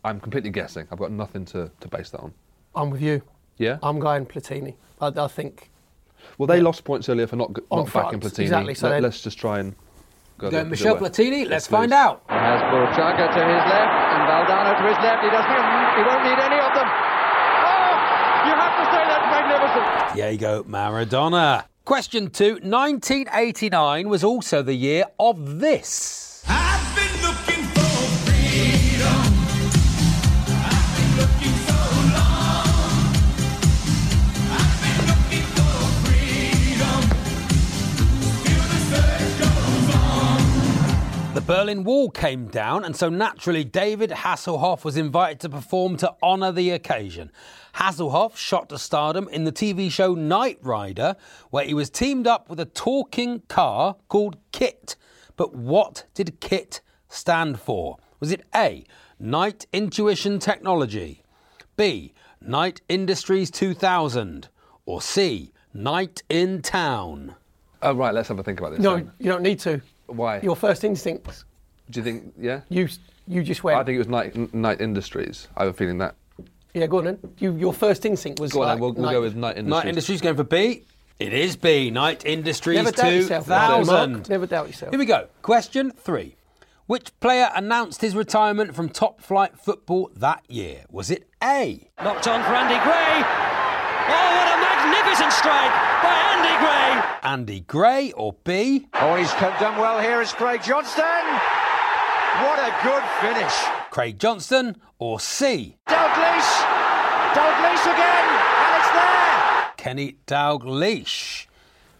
I'm 0.07 0.19
completely 0.19 0.49
guessing. 0.49 0.87
I've 0.91 0.99
got 0.99 1.11
nothing 1.11 1.45
to, 1.45 1.69
to 1.79 1.87
base 1.87 2.09
that 2.11 2.19
on. 2.21 2.33
I'm 2.75 2.89
with 2.89 3.01
you. 3.01 3.21
Yeah. 3.57 3.77
I'm 3.83 3.99
going 3.99 4.25
Platini. 4.25 4.75
I, 5.01 5.07
I 5.07 5.27
think. 5.27 5.69
Well, 6.37 6.47
they 6.47 6.61
lost 6.61 6.83
points 6.83 7.09
earlier 7.09 7.27
for 7.27 7.35
not 7.35 7.53
g- 7.55 7.61
On 7.69 7.79
not 7.85 7.93
backing 7.93 8.19
Platini. 8.19 8.39
exactly, 8.43 8.73
so 8.73 8.89
Let, 8.89 9.01
they- 9.01 9.07
us 9.07 9.21
just 9.21 9.37
try 9.37 9.59
and 9.59 9.75
go. 10.37 10.49
Go 10.49 10.59
the- 10.63 10.65
Michel 10.65 10.95
the 10.95 11.03
way. 11.03 11.09
Platini, 11.09 11.41
let's 11.49 11.65
Yes, 11.65 11.67
find 11.67 11.91
please. 11.91 11.95
out. 11.97 12.23
Has 12.27 12.61
Burruchaga 12.71 13.25
to 13.33 13.41
his 13.53 13.63
left 13.73 13.93
and 14.13 14.21
Valdano 14.29 14.71
to 14.77 14.83
his 14.87 14.97
left. 15.03 15.23
He 15.23 15.29
doesn't. 15.29 15.97
He 15.97 16.03
won't 16.07 16.23
need 16.23 16.39
any 16.39 16.59
of 16.67 16.71
them. 16.77 16.87
Oh, 17.69 17.93
you 18.47 18.53
have 18.63 18.75
to 18.79 18.85
say 18.93 19.01
that's 19.11 19.27
magnificent. 19.35 20.15
Diego 20.15 20.63
Maradona. 20.63 21.65
Question 21.85 22.29
two 22.29 22.59
1989 22.63 24.09
was 24.09 24.23
also 24.23 24.61
the 24.61 24.73
year 24.75 25.05
of 25.19 25.59
this. 25.59 26.26
Berlin 41.47 41.85
Wall 41.85 42.09
came 42.09 42.49
down, 42.49 42.83
and 42.83 42.93
so 42.93 43.07
naturally, 43.07 43.63
David 43.63 44.09
Hasselhoff 44.09 44.83
was 44.83 44.97
invited 44.97 45.39
to 45.39 45.49
perform 45.49 45.95
to 45.95 46.13
honour 46.21 46.51
the 46.51 46.71
occasion. 46.71 47.31
Hasselhoff 47.75 48.35
shot 48.35 48.67
to 48.67 48.77
stardom 48.77 49.29
in 49.29 49.45
the 49.45 49.53
TV 49.53 49.89
show 49.89 50.13
Knight 50.13 50.59
Rider, 50.61 51.15
where 51.49 51.63
he 51.63 51.73
was 51.73 51.89
teamed 51.89 52.27
up 52.27 52.49
with 52.49 52.59
a 52.59 52.65
talking 52.65 53.43
car 53.47 53.95
called 54.09 54.35
KIT. 54.51 54.97
But 55.37 55.55
what 55.55 56.03
did 56.13 56.41
KIT 56.41 56.81
stand 57.07 57.61
for? 57.61 57.95
Was 58.19 58.33
it 58.33 58.41
A, 58.53 58.83
Knight 59.17 59.67
Intuition 59.71 60.39
Technology, 60.39 61.23
B, 61.77 62.13
Knight 62.41 62.81
Industries 62.89 63.49
2000, 63.51 64.49
or 64.85 65.01
C, 65.01 65.53
Knight 65.73 66.23
in 66.27 66.61
Town? 66.61 67.35
Oh 67.81 67.93
right, 67.93 68.13
let's 68.13 68.27
have 68.27 68.37
a 68.37 68.43
think 68.43 68.59
about 68.59 68.71
this. 68.71 68.81
No, 68.81 68.97
then. 68.97 69.13
you 69.17 69.31
don't 69.31 69.43
need 69.43 69.59
to. 69.59 69.81
Why? 70.07 70.39
Your 70.39 70.55
first 70.55 70.83
instincts. 70.83 71.45
Do 71.89 71.99
you 71.99 72.03
think? 72.03 72.33
Yeah. 72.39 72.61
You 72.69 72.89
you 73.27 73.43
just 73.43 73.63
went. 73.63 73.77
I 73.79 73.83
think 73.83 73.95
it 73.95 73.99
was 73.99 74.07
Knight 74.07 74.53
Knight 74.53 74.81
Industries. 74.81 75.47
I 75.55 75.63
have 75.65 75.73
a 75.73 75.77
feeling 75.77 75.99
that. 75.99 76.15
Yeah, 76.73 76.87
go 76.87 76.99
on 76.99 77.05
then. 77.05 77.19
You, 77.39 77.55
your 77.55 77.73
first 77.73 78.05
instinct 78.05 78.39
was 78.39 78.51
Go 78.51 78.61
on, 78.61 78.67
like, 78.67 78.75
then, 78.75 78.81
we'll, 78.81 78.93
we'll 78.93 79.05
knight- 79.05 79.11
go 79.13 79.21
with 79.21 79.35
Knight 79.35 79.57
Industries. 79.57 79.83
Knight 79.83 79.89
Industries 79.89 80.21
going 80.21 80.35
for 80.35 80.43
B. 80.43 80.83
It 81.19 81.33
is 81.33 81.55
B. 81.55 81.89
Knight 81.89 82.23
Industries 82.25 82.75
Never 82.77 82.91
doubt 82.91 83.11
yourself, 83.11 83.47
Mark. 83.47 84.29
Never 84.29 84.45
doubt 84.45 84.67
yourself. 84.67 84.91
Here 84.91 84.99
we 84.99 85.05
go. 85.05 85.27
Question 85.41 85.91
three. 85.91 86.35
Which 86.85 87.19
player 87.19 87.49
announced 87.55 88.01
his 88.01 88.15
retirement 88.15 88.75
from 88.75 88.89
top 88.89 89.19
flight 89.21 89.57
football 89.59 90.11
that 90.15 90.43
year? 90.47 90.85
Was 90.91 91.09
it 91.09 91.27
A? 91.43 91.89
Knocked 92.01 92.27
on 92.27 92.43
for 92.43 92.53
Andy 92.53 92.75
Gray. 92.83 93.23
Oh, 94.09 94.35
what 94.37 94.47
a 94.47 94.61
magnificent 94.87 95.33
strike 95.33 95.71
by 96.01 96.15
Andy 96.31 96.55
Gray. 96.63 97.29
Andy 97.29 97.59
Gray 97.61 98.11
or 98.13 98.33
B? 98.43 98.87
Oh, 98.93 99.15
he's 99.15 99.31
done 99.33 99.77
well 99.79 99.99
here. 99.99 100.21
It's 100.21 100.33
Craig 100.33 100.61
Johnston. 100.63 101.03
What 102.43 102.59
a 102.59 102.73
good 102.83 103.03
finish. 103.19 103.53
Craig 103.89 104.19
Johnston 104.19 104.77
or 104.99 105.19
C? 105.19 105.77
Dalglish. 105.87 106.63
Dalglish 107.33 107.83
again, 107.83 108.29
and 108.29 108.79
it's 108.79 108.91
there. 108.91 109.71
Kenny 109.77 110.15
Dalglish. 110.25 111.47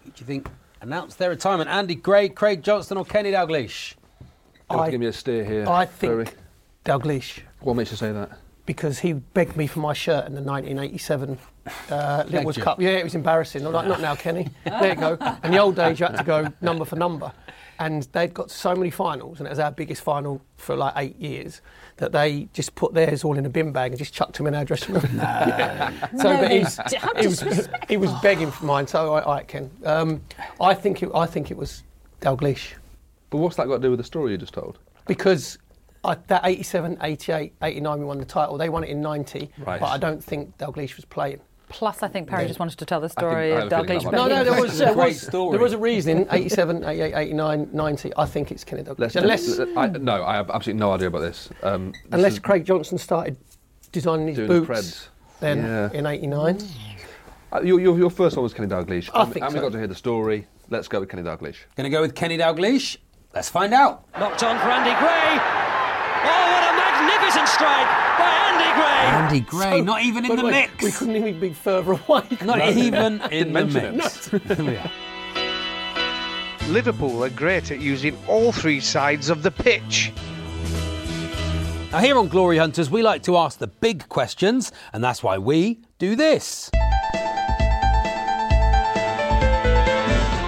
Who 0.04 0.12
do 0.12 0.16
you 0.20 0.26
think 0.26 0.50
announced 0.82 1.18
their 1.18 1.30
retirement? 1.30 1.70
Andy 1.70 1.96
Gray, 1.96 2.30
Craig 2.30 2.64
Johnston 2.64 2.98
or 2.98 3.06
Kenny 3.06 3.32
Dalglish? 3.32 3.96
You'll 4.70 4.82
have 4.82 4.92
give 4.92 5.00
me 5.00 5.08
a 5.08 5.14
steer 5.14 5.44
here. 5.44 5.68
I 5.68 5.86
think 5.86 6.12
Barry. 6.12 6.28
Dalglish. 6.86 7.42
What 7.62 7.76
makes 7.76 7.92
you 7.92 7.98
say 7.98 8.12
that? 8.12 8.38
Because 8.66 9.00
he 9.00 9.14
begged 9.14 9.58
me 9.58 9.66
for 9.68 9.80
my 9.80 9.94
shirt 9.94 10.26
in 10.26 10.36
the 10.36 10.42
1987 10.42 11.38
uh, 11.90 12.24
Littlewoods 12.28 12.58
you? 12.58 12.64
Cup. 12.64 12.82
Yeah, 12.82 12.90
it 12.92 13.04
was 13.04 13.16
embarrassing. 13.16 13.66
I'm 13.66 13.74
like, 13.74 13.88
not 13.88 14.02
now, 14.02 14.16
Kenny. 14.16 14.48
There 14.66 14.90
you 14.90 14.96
go. 14.96 15.18
In 15.44 15.52
the 15.52 15.58
old 15.58 15.76
days, 15.76 16.00
you 16.00 16.06
had 16.06 16.18
to 16.18 16.24
go 16.24 16.48
number 16.62 16.86
for 16.86 16.96
number. 16.96 17.32
And 17.80 18.04
they'd 18.12 18.34
got 18.34 18.50
so 18.50 18.76
many 18.76 18.90
finals, 18.90 19.40
and 19.40 19.46
it 19.48 19.52
was 19.52 19.60
our 19.60 19.72
biggest 19.72 20.02
final 20.02 20.42
for 20.56 20.76
like 20.76 20.94
eight 20.98 21.16
years, 21.20 21.62
that 21.98 22.12
they 22.12 22.48
just 22.52 22.74
put 22.74 22.96
theirs 22.96 23.24
all 23.24 23.38
in 23.38 23.46
a 23.46 23.50
bin 23.50 23.72
bag 23.72 23.92
and 23.92 24.00
just 24.00 24.14
chucked 24.16 24.38
them 24.38 24.48
in 24.48 24.56
our 24.56 24.66
dressing 24.66 24.96
room. 24.96 25.06
Yeah. 25.16 25.92
So, 26.20 26.34
No, 26.34 26.42
but 26.42 26.52
he's, 26.52 26.80
he, 27.20 27.28
was, 27.28 27.70
he 27.88 27.98
was 27.98 28.12
begging 28.24 28.50
for 28.50 28.66
mine, 28.66 28.88
so 28.88 29.14
I, 29.14 29.38
I 29.38 29.44
can. 29.44 29.70
Um, 29.86 30.22
I 30.60 30.74
think 30.74 31.04
it, 31.04 31.10
I 31.14 31.28
think 31.28 31.52
it 31.52 31.58
was 31.58 31.84
Dalglish. 32.22 32.74
But 33.30 33.38
what's 33.40 33.58
that 33.58 33.68
got 33.68 33.76
to 33.76 33.82
do 33.82 33.92
with 33.92 34.00
the 34.00 34.04
story 34.06 34.32
you 34.32 34.38
just 34.38 34.54
told? 34.54 34.80
because 35.06 35.58
I, 36.04 36.16
that 36.28 36.42
87, 36.46 36.98
88, 37.02 37.54
89 37.62 38.00
we 38.00 38.06
won 38.06 38.18
the 38.18 38.26
title. 38.26 38.58
They 38.58 38.70
won 38.70 38.84
it 38.84 38.90
in 38.90 39.02
90, 39.02 39.50
Right. 39.60 39.80
but 39.80 39.86
I 39.88 39.98
don't 39.98 40.24
think 40.24 40.58
Dalglish 40.58 40.96
was 40.96 41.06
playing. 41.06 41.42
Plus, 41.70 42.02
I 42.02 42.08
think 42.08 42.30
Perry 42.30 42.44
Yeah. 42.44 42.48
just 42.48 42.60
wanted 42.60 42.78
to 42.80 42.86
tell 42.86 43.02
the 43.02 43.06
I 43.06 43.10
think- 43.10 43.20
story 43.20 43.52
of 43.52 43.58
have 43.58 43.66
a 43.66 43.70
feeling 43.88 44.00
Dalglish. 44.00 44.04
that 44.04 44.12
No, 44.14 44.28
no, 44.28 44.44
there 44.44 44.62
was, 44.62 44.72
being- 44.80 44.86
there 44.86 44.96
was, 44.96 45.22
there 45.28 45.60
was 45.60 45.74
a 45.74 45.78
reason, 45.78 46.26
87, 46.32 46.84
88, 46.86 47.14
89, 47.14 47.70
90. 47.74 48.12
I 48.16 48.26
think 48.26 48.52
it's 48.52 48.64
Kenny 48.64 48.84
Dalglish. 48.84 49.16
Unless, 49.18 49.60
I, 49.76 49.88
no, 49.88 50.24
I 50.24 50.36
have 50.36 50.50
absolutely 50.50 50.80
no 50.80 50.94
idea 50.94 51.08
about 51.08 51.20
this. 51.20 51.50
Um, 51.64 51.92
this 51.92 52.02
unless 52.14 52.34
is- 52.34 52.40
Craig 52.40 52.64
Johnston 52.66 52.98
started 52.98 53.36
designing 53.92 54.30
his 54.34 54.48
boots 54.48 54.68
Preds. 54.70 55.08
then 55.42 55.58
Yeah. 55.60 55.90
in 55.94 56.06
89. 56.06 56.58
Uh, 57.52 57.62
your, 57.62 57.80
your, 57.82 57.98
your 57.98 58.10
first 58.10 58.36
one 58.38 58.44
was 58.44 58.54
Kenny 58.54 58.68
Dalglish. 58.70 59.10
I 59.14 59.24
and, 59.24 59.34
think 59.34 59.46
and 59.46 59.54
we 59.54 59.60
got 59.60 59.72
to 59.74 59.78
hear 59.78 59.88
the 59.88 59.96
story. 59.96 60.48
Let's 60.70 60.88
go 60.88 61.00
with 61.02 61.10
Kenny 61.10 61.24
Dalglish. 61.24 61.58
Going 61.76 61.84
to 61.84 61.90
go 61.90 62.02
with 62.02 62.16
Kenny 62.16 62.38
Dalglish? 62.38 62.98
Let's 63.36 63.50
find 63.50 63.74
out. 63.74 64.04
Knocked 64.20 64.44
on 64.44 64.58
for 64.60 64.68
Andy 64.70 64.92
Gray. 65.00 65.40
Oh, 66.28 66.52
what 66.52 66.64
a 66.64 66.76
magnificent 66.76 67.48
strike 67.48 67.88
by 67.88 68.07
Andy 69.08 69.40
Gray. 69.50 69.66
Andy 69.66 69.76
Gray, 69.76 69.82
not 69.82 70.02
even 70.02 70.26
in 70.26 70.36
the 70.36 70.46
way, 70.46 70.52
mix. 70.52 70.84
We 70.84 70.92
couldn't 70.92 71.16
even 71.16 71.40
be 71.40 71.54
further 71.54 71.94
away. 71.94 72.24
Not 72.44 72.62
even 72.70 73.22
in 73.32 73.54
the 73.54 73.66
mix. 73.66 74.34
it. 74.34 74.42
Here 74.44 74.66
we 74.66 74.78
are. 74.78 74.92
Liverpool 76.70 77.24
are 77.24 77.30
great 77.30 77.72
at 77.72 77.80
using 77.80 78.18
all 78.28 78.52
three 78.52 78.82
sides 78.82 79.30
of 79.30 79.42
the 79.42 79.52
pitch. 79.52 80.12
Now, 81.94 82.00
here 82.00 82.18
on 82.18 82.28
Glory 82.28 82.58
Hunters, 82.58 82.90
we 82.92 83.02
like 83.02 83.24
to 83.24 83.38
ask 83.38 83.60
the 83.60 83.68
big 83.68 84.10
questions, 84.10 84.74
and 84.92 85.02
that's 85.02 85.24
why 85.24 85.38
we 85.38 85.80
do 85.98 86.18
this. 86.18 86.70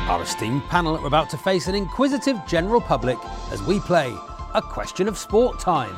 Our 0.09 0.23
esteemed 0.23 0.63
panel 0.63 0.97
are 0.97 1.07
about 1.07 1.29
to 1.29 1.37
face 1.37 1.67
an 1.67 1.75
inquisitive 1.75 2.37
general 2.45 2.81
public 2.81 3.17
as 3.51 3.63
we 3.63 3.79
play 3.79 4.13
a 4.53 4.61
question 4.61 5.07
of 5.07 5.17
sport 5.17 5.59
time. 5.61 5.95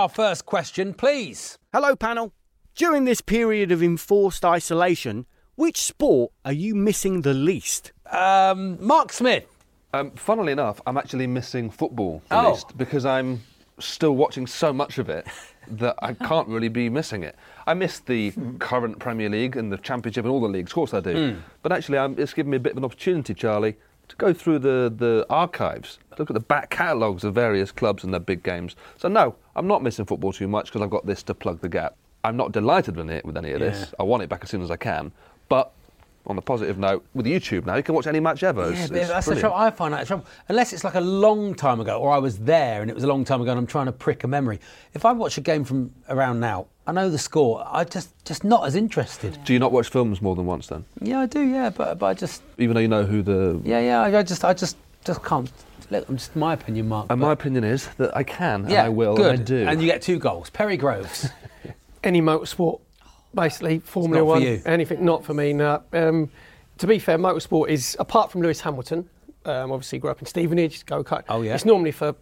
Our 0.00 0.08
first 0.08 0.46
question, 0.46 0.94
please? 0.94 1.58
Hello, 1.74 1.94
panel. 1.94 2.32
During 2.74 3.04
this 3.04 3.20
period 3.20 3.70
of 3.70 3.82
enforced 3.82 4.46
isolation, 4.46 5.26
which 5.56 5.76
sport 5.82 6.32
are 6.42 6.54
you 6.54 6.74
missing 6.74 7.20
the 7.20 7.34
least? 7.34 7.92
Um, 8.10 8.82
Mark 8.82 9.12
Smith. 9.12 9.44
Um, 9.92 10.12
funnily 10.12 10.52
enough, 10.52 10.80
I'm 10.86 10.96
actually 10.96 11.26
missing 11.26 11.68
football 11.68 12.22
the 12.30 12.40
Oh. 12.40 12.50
least 12.52 12.78
because 12.78 13.04
I'm 13.04 13.42
still 13.78 14.12
watching 14.16 14.46
so 14.46 14.72
much 14.72 14.96
of 14.96 15.10
it 15.10 15.26
that 15.68 15.96
I 16.00 16.14
can't 16.14 16.48
really 16.48 16.70
be 16.70 16.88
missing 16.88 17.22
it. 17.22 17.36
I 17.66 17.74
miss 17.74 17.98
the 17.98 18.32
current 18.58 19.00
Premier 19.00 19.28
League 19.28 19.58
and 19.58 19.70
the 19.70 19.76
Championship 19.76 20.24
and 20.24 20.32
all 20.32 20.40
the 20.40 20.48
leagues, 20.48 20.70
of 20.70 20.76
course 20.76 20.94
I 20.94 21.00
do. 21.00 21.14
Mm. 21.14 21.40
But 21.62 21.72
actually, 21.72 21.98
um, 21.98 22.14
it's 22.16 22.32
given 22.32 22.48
me 22.48 22.56
a 22.56 22.60
bit 22.60 22.72
of 22.72 22.78
an 22.78 22.86
opportunity, 22.86 23.34
Charlie, 23.34 23.76
to 24.10 24.16
go 24.16 24.32
through 24.32 24.58
the, 24.60 24.92
the 24.94 25.24
archives, 25.30 25.98
look 26.18 26.30
at 26.30 26.34
the 26.34 26.40
back 26.40 26.70
catalogues 26.70 27.24
of 27.24 27.34
various 27.34 27.72
clubs 27.72 28.04
and 28.04 28.12
their 28.12 28.20
big 28.20 28.42
games. 28.42 28.76
So, 28.98 29.08
no, 29.08 29.34
I'm 29.56 29.66
not 29.66 29.82
missing 29.82 30.04
football 30.04 30.32
too 30.32 30.48
much 30.48 30.66
because 30.66 30.82
I've 30.82 30.90
got 30.90 31.06
this 31.06 31.22
to 31.24 31.34
plug 31.34 31.60
the 31.60 31.68
gap. 31.68 31.96
I'm 32.22 32.36
not 32.36 32.52
delighted 32.52 32.96
with 32.96 33.08
it 33.10 33.24
with 33.24 33.36
any 33.36 33.52
of 33.52 33.60
Yeah. 33.60 33.70
this. 33.70 33.94
I 33.98 34.02
want 34.02 34.22
it 34.22 34.28
back 34.28 34.40
as 34.42 34.50
soon 34.50 34.62
as 34.62 34.70
I 34.70 34.76
can. 34.76 35.12
But 35.48 35.72
on 36.30 36.36
the 36.36 36.42
positive 36.42 36.78
note, 36.78 37.04
with 37.12 37.26
YouTube 37.26 37.66
now, 37.66 37.74
you 37.76 37.82
can 37.82 37.94
watch 37.94 38.06
any 38.06 38.20
match 38.20 38.42
ever. 38.42 38.62
Yeah, 38.62 38.70
It's- 38.70 38.88
but 38.88 38.96
it's 38.98 39.08
that's 39.08 39.26
the 39.26 39.36
trouble. 39.36 39.56
I 39.56 39.70
find 39.70 39.92
that 39.92 40.00
the 40.00 40.06
trouble. 40.06 40.26
Unless 40.48 40.72
it's 40.72 40.84
like 40.84 40.94
a 40.94 41.00
long 41.00 41.54
time 41.54 41.80
ago, 41.80 41.98
or 41.98 42.12
I 42.12 42.18
was 42.18 42.38
there 42.38 42.80
and 42.80 42.90
it 42.90 42.94
was 42.94 43.04
a 43.04 43.08
long 43.08 43.24
time 43.24 43.42
ago, 43.42 43.50
and 43.50 43.58
I'm 43.58 43.66
trying 43.66 43.86
to 43.86 43.92
prick 43.92 44.24
a 44.24 44.28
memory. 44.28 44.60
If 44.94 45.04
I 45.04 45.12
watch 45.12 45.36
a 45.36 45.40
game 45.42 45.64
from 45.64 45.92
around 46.08 46.40
now, 46.40 46.68
I 46.86 46.92
know 46.92 47.10
the 47.10 47.18
score. 47.18 47.62
I 47.70 47.84
just 47.84 48.08
just 48.24 48.44
not 48.44 48.64
as 48.66 48.74
interested. 48.76 49.38
Do 49.44 49.52
you 49.52 49.58
not 49.58 49.72
watch 49.72 49.88
films 49.90 50.22
more 50.22 50.34
than 50.36 50.46
once 50.46 50.68
then? 50.68 50.84
Yeah, 51.00 51.20
I 51.20 51.26
do. 51.26 51.42
Yeah, 51.42 51.70
but 51.70 51.98
but 51.98 52.06
I 52.06 52.14
just 52.14 52.42
Even 52.58 52.74
though 52.74 52.80
you 52.80 52.88
know 52.88 53.04
who 53.04 53.20
the. 53.22 53.60
yeah 53.64 53.80
yeah 53.80 54.00
I, 54.00 54.18
I 54.20 54.22
just 54.22 54.44
I 54.44 54.54
just 54.54 54.76
just 55.04 55.22
can't. 55.24 55.50
Look, 55.90 56.08
I'm 56.08 56.16
just 56.16 56.36
my 56.36 56.52
opinion, 56.54 56.88
Mark. 56.88 57.06
And 57.10 57.20
my 57.20 57.32
opinion 57.32 57.64
is 57.64 57.88
that 57.98 58.16
I 58.16 58.22
can, 58.22 58.68
yeah, 58.68 58.78
and 58.78 58.86
I 58.86 58.88
will, 58.90 59.16
good. 59.16 59.30
and 59.34 59.40
I 59.40 59.44
do. 59.44 59.66
And 59.66 59.80
you 59.82 59.88
get 59.88 60.00
two 60.02 60.20
goals. 60.20 60.48
Perry 60.48 60.76
Groves. 60.76 61.28
any 62.04 62.22
motorsport, 62.22 62.80
basically 63.34 63.78
Formula 63.80 64.24
One, 64.24 64.42
you. 64.42 64.62
anything. 64.66 65.04
Not 65.04 65.24
for 65.24 65.34
me. 65.34 65.52
No. 65.52 65.82
Um, 65.92 66.30
to 66.78 66.86
be 66.86 66.98
fair, 66.98 67.18
motorsport 67.18 67.68
is 67.68 67.96
apart 67.98 68.30
from 68.30 68.42
Lewis 68.42 68.60
Hamilton. 68.60 69.08
Um, 69.44 69.72
obviously, 69.72 69.98
grew 69.98 70.10
up 70.10 70.20
in 70.20 70.26
Stevenage, 70.26 70.84
go 70.86 71.02
kart. 71.02 71.24
Oh, 71.28 71.42
yeah. 71.42 71.54
It's 71.54 71.64
normally 71.64 71.92
for 71.92 72.14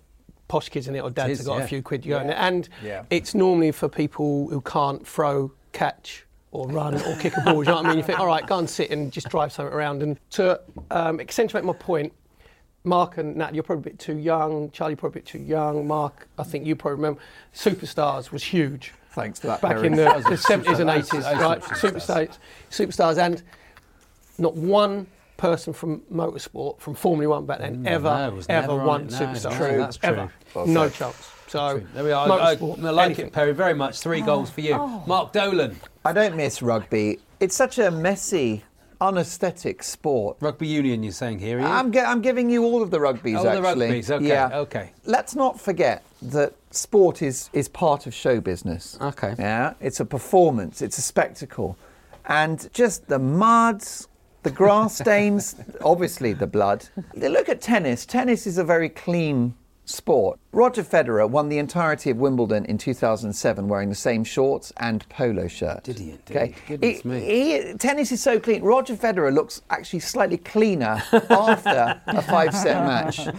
posh 0.46 0.68
kids 0.68 0.88
in 0.88 0.94
it 0.96 1.00
or 1.00 1.10
dads 1.10 1.32
is, 1.32 1.38
who 1.40 1.46
got 1.46 1.58
yeah. 1.58 1.64
a 1.64 1.68
few 1.68 1.82
quid 1.82 2.02
to 2.04 2.08
go 2.08 2.18
in 2.20 2.30
it, 2.30 2.36
and 2.38 2.68
Yeah. 2.82 3.02
it's 3.10 3.34
normally 3.34 3.72
for 3.72 3.88
people 3.88 4.48
who 4.48 4.60
can't 4.60 5.06
throw, 5.06 5.52
catch. 5.72 6.24
Or 6.50 6.66
run 6.66 6.94
or 6.94 7.14
kick 7.16 7.36
a 7.36 7.42
ball. 7.42 7.62
you 7.62 7.64
know 7.64 7.74
what 7.74 7.84
I 7.84 7.88
mean? 7.90 7.98
You 7.98 8.02
think, 8.02 8.18
all 8.18 8.26
right, 8.26 8.46
go 8.46 8.58
and 8.58 8.68
sit 8.70 8.90
and 8.90 9.12
just 9.12 9.28
drive 9.28 9.52
something 9.52 9.74
around. 9.74 10.02
And 10.02 10.18
to 10.30 10.58
um, 10.90 11.20
accentuate 11.20 11.62
my 11.62 11.74
point, 11.74 12.10
Mark 12.84 13.18
and 13.18 13.36
Nat, 13.36 13.54
you're 13.54 13.62
probably 13.62 13.82
a 13.82 13.92
bit 13.92 13.98
too 13.98 14.16
young. 14.16 14.70
Charlie, 14.70 14.92
you're 14.92 14.96
probably 14.96 15.20
a 15.20 15.22
bit 15.22 15.26
too 15.26 15.40
young. 15.40 15.86
Mark, 15.86 16.26
I 16.38 16.44
think 16.44 16.64
you 16.64 16.74
probably 16.74 16.96
remember. 16.96 17.20
Superstars 17.54 18.32
was 18.32 18.42
huge. 18.42 18.94
Thanks 19.18 19.38
to 19.40 19.46
that, 19.48 19.60
Back 19.60 19.72
Perry. 19.72 19.86
in 19.88 19.92
the, 19.96 20.04
the 20.04 20.36
70s 20.36 20.78
and 20.80 20.88
80s, 20.90 21.10
Those 21.10 21.24
right? 21.24 21.60
Superstars. 21.60 22.38
Superstars. 22.70 23.18
And 23.18 23.42
not 24.38 24.54
one 24.54 25.06
person 25.36 25.72
from 25.72 26.00
motorsport, 26.12 26.78
from 26.80 26.94
Formula 26.94 27.34
One 27.36 27.46
back 27.46 27.58
then, 27.58 27.84
Mm, 27.84 27.86
ever, 27.88 28.08
no, 28.30 28.38
it 28.38 28.46
ever 28.48 28.60
never 28.68 28.80
on 28.80 28.86
won 28.86 29.00
it. 29.02 29.10
No, 29.10 29.16
Superstars. 29.18 29.56
True, 29.56 29.76
that's 29.78 29.96
true. 29.96 30.08
Ever. 30.08 30.32
Well 30.54 30.66
no 30.66 30.88
said. 30.88 30.94
chance. 30.94 31.30
So, 31.48 31.82
There 31.94 32.04
we 32.04 32.12
are. 32.12 32.28
I, 32.30 32.50
I, 32.52 32.56
motorsport, 32.56 32.84
I 32.84 32.90
like 32.90 33.04
anything. 33.06 33.26
it, 33.26 33.32
Perry, 33.32 33.52
very 33.52 33.74
much. 33.74 34.00
Three 34.00 34.20
goals 34.20 34.50
for 34.50 34.60
you, 34.60 34.74
Oh. 34.74 35.02
Mark 35.06 35.32
Dolan. 35.32 35.80
I 36.04 36.12
don't 36.12 36.36
miss 36.36 36.60
rugby. 36.62 37.18
It's 37.40 37.56
such 37.56 37.78
a 37.78 37.90
messy, 37.90 38.64
unesthetic 39.00 39.82
sport. 39.82 40.36
Rugby 40.40 40.66
union, 40.66 41.02
you're 41.02 41.12
saying 41.12 41.38
here? 41.38 41.58
Are 41.58 41.62
you? 41.62 41.66
I'm, 41.66 41.90
gi- 41.92 42.00
I'm 42.00 42.20
giving 42.20 42.50
you 42.50 42.64
all 42.64 42.82
of 42.82 42.90
the 42.90 42.98
rugbies, 43.00 43.38
Oh, 43.38 43.44
the 43.44 43.50
actually. 43.66 43.86
rugbies, 43.88 44.10
okay, 44.10 44.26
Yeah. 44.28 44.50
okay. 44.58 44.90
Let's 45.04 45.34
not 45.34 45.58
forget 45.60 46.02
that 46.22 46.52
sport 46.70 47.22
is, 47.22 47.50
is 47.52 47.68
part 47.68 48.06
of 48.06 48.14
show 48.14 48.40
business. 48.40 48.98
Okay. 49.00 49.34
Yeah. 49.38 49.74
It's 49.80 50.00
a 50.00 50.04
performance, 50.04 50.82
it's 50.82 50.98
a 50.98 51.02
spectacle. 51.02 51.76
And 52.26 52.68
just 52.72 53.08
the 53.08 53.18
muds, 53.18 54.08
the 54.42 54.50
grass 54.50 54.98
stains, 54.98 55.56
obviously 55.82 56.32
the 56.32 56.46
blood. 56.46 56.86
Look 57.14 57.48
at 57.48 57.60
tennis. 57.60 58.04
Tennis 58.04 58.46
is 58.46 58.58
a 58.58 58.64
very 58.64 58.88
clean 58.88 59.54
sport. 59.88 60.38
Roger 60.52 60.82
Federer 60.82 61.28
won 61.28 61.48
the 61.48 61.58
entirety 61.58 62.10
of 62.10 62.18
Wimbledon 62.18 62.64
in 62.66 62.78
2007 62.78 63.68
wearing 63.68 63.88
the 63.88 63.94
same 63.94 64.22
shorts 64.24 64.72
and 64.76 65.08
polo 65.08 65.48
shirt. 65.48 65.84
Did 65.84 65.98
he? 65.98 66.18
Okay. 66.30 66.54
Goodness 66.66 67.00
He- 67.02 67.08
me. 67.08 67.20
he- 67.20 67.74
tennis 67.74 68.12
is 68.12 68.22
so 68.22 68.38
clean. 68.38 68.62
Roger 68.62 68.94
Federer 68.96 69.32
looks 69.34 69.62
actually 69.70 70.00
slightly 70.00 70.36
cleaner 70.38 71.02
after 71.30 72.00
a 72.06 72.22
five-set 72.22 72.84
match. 72.86 73.20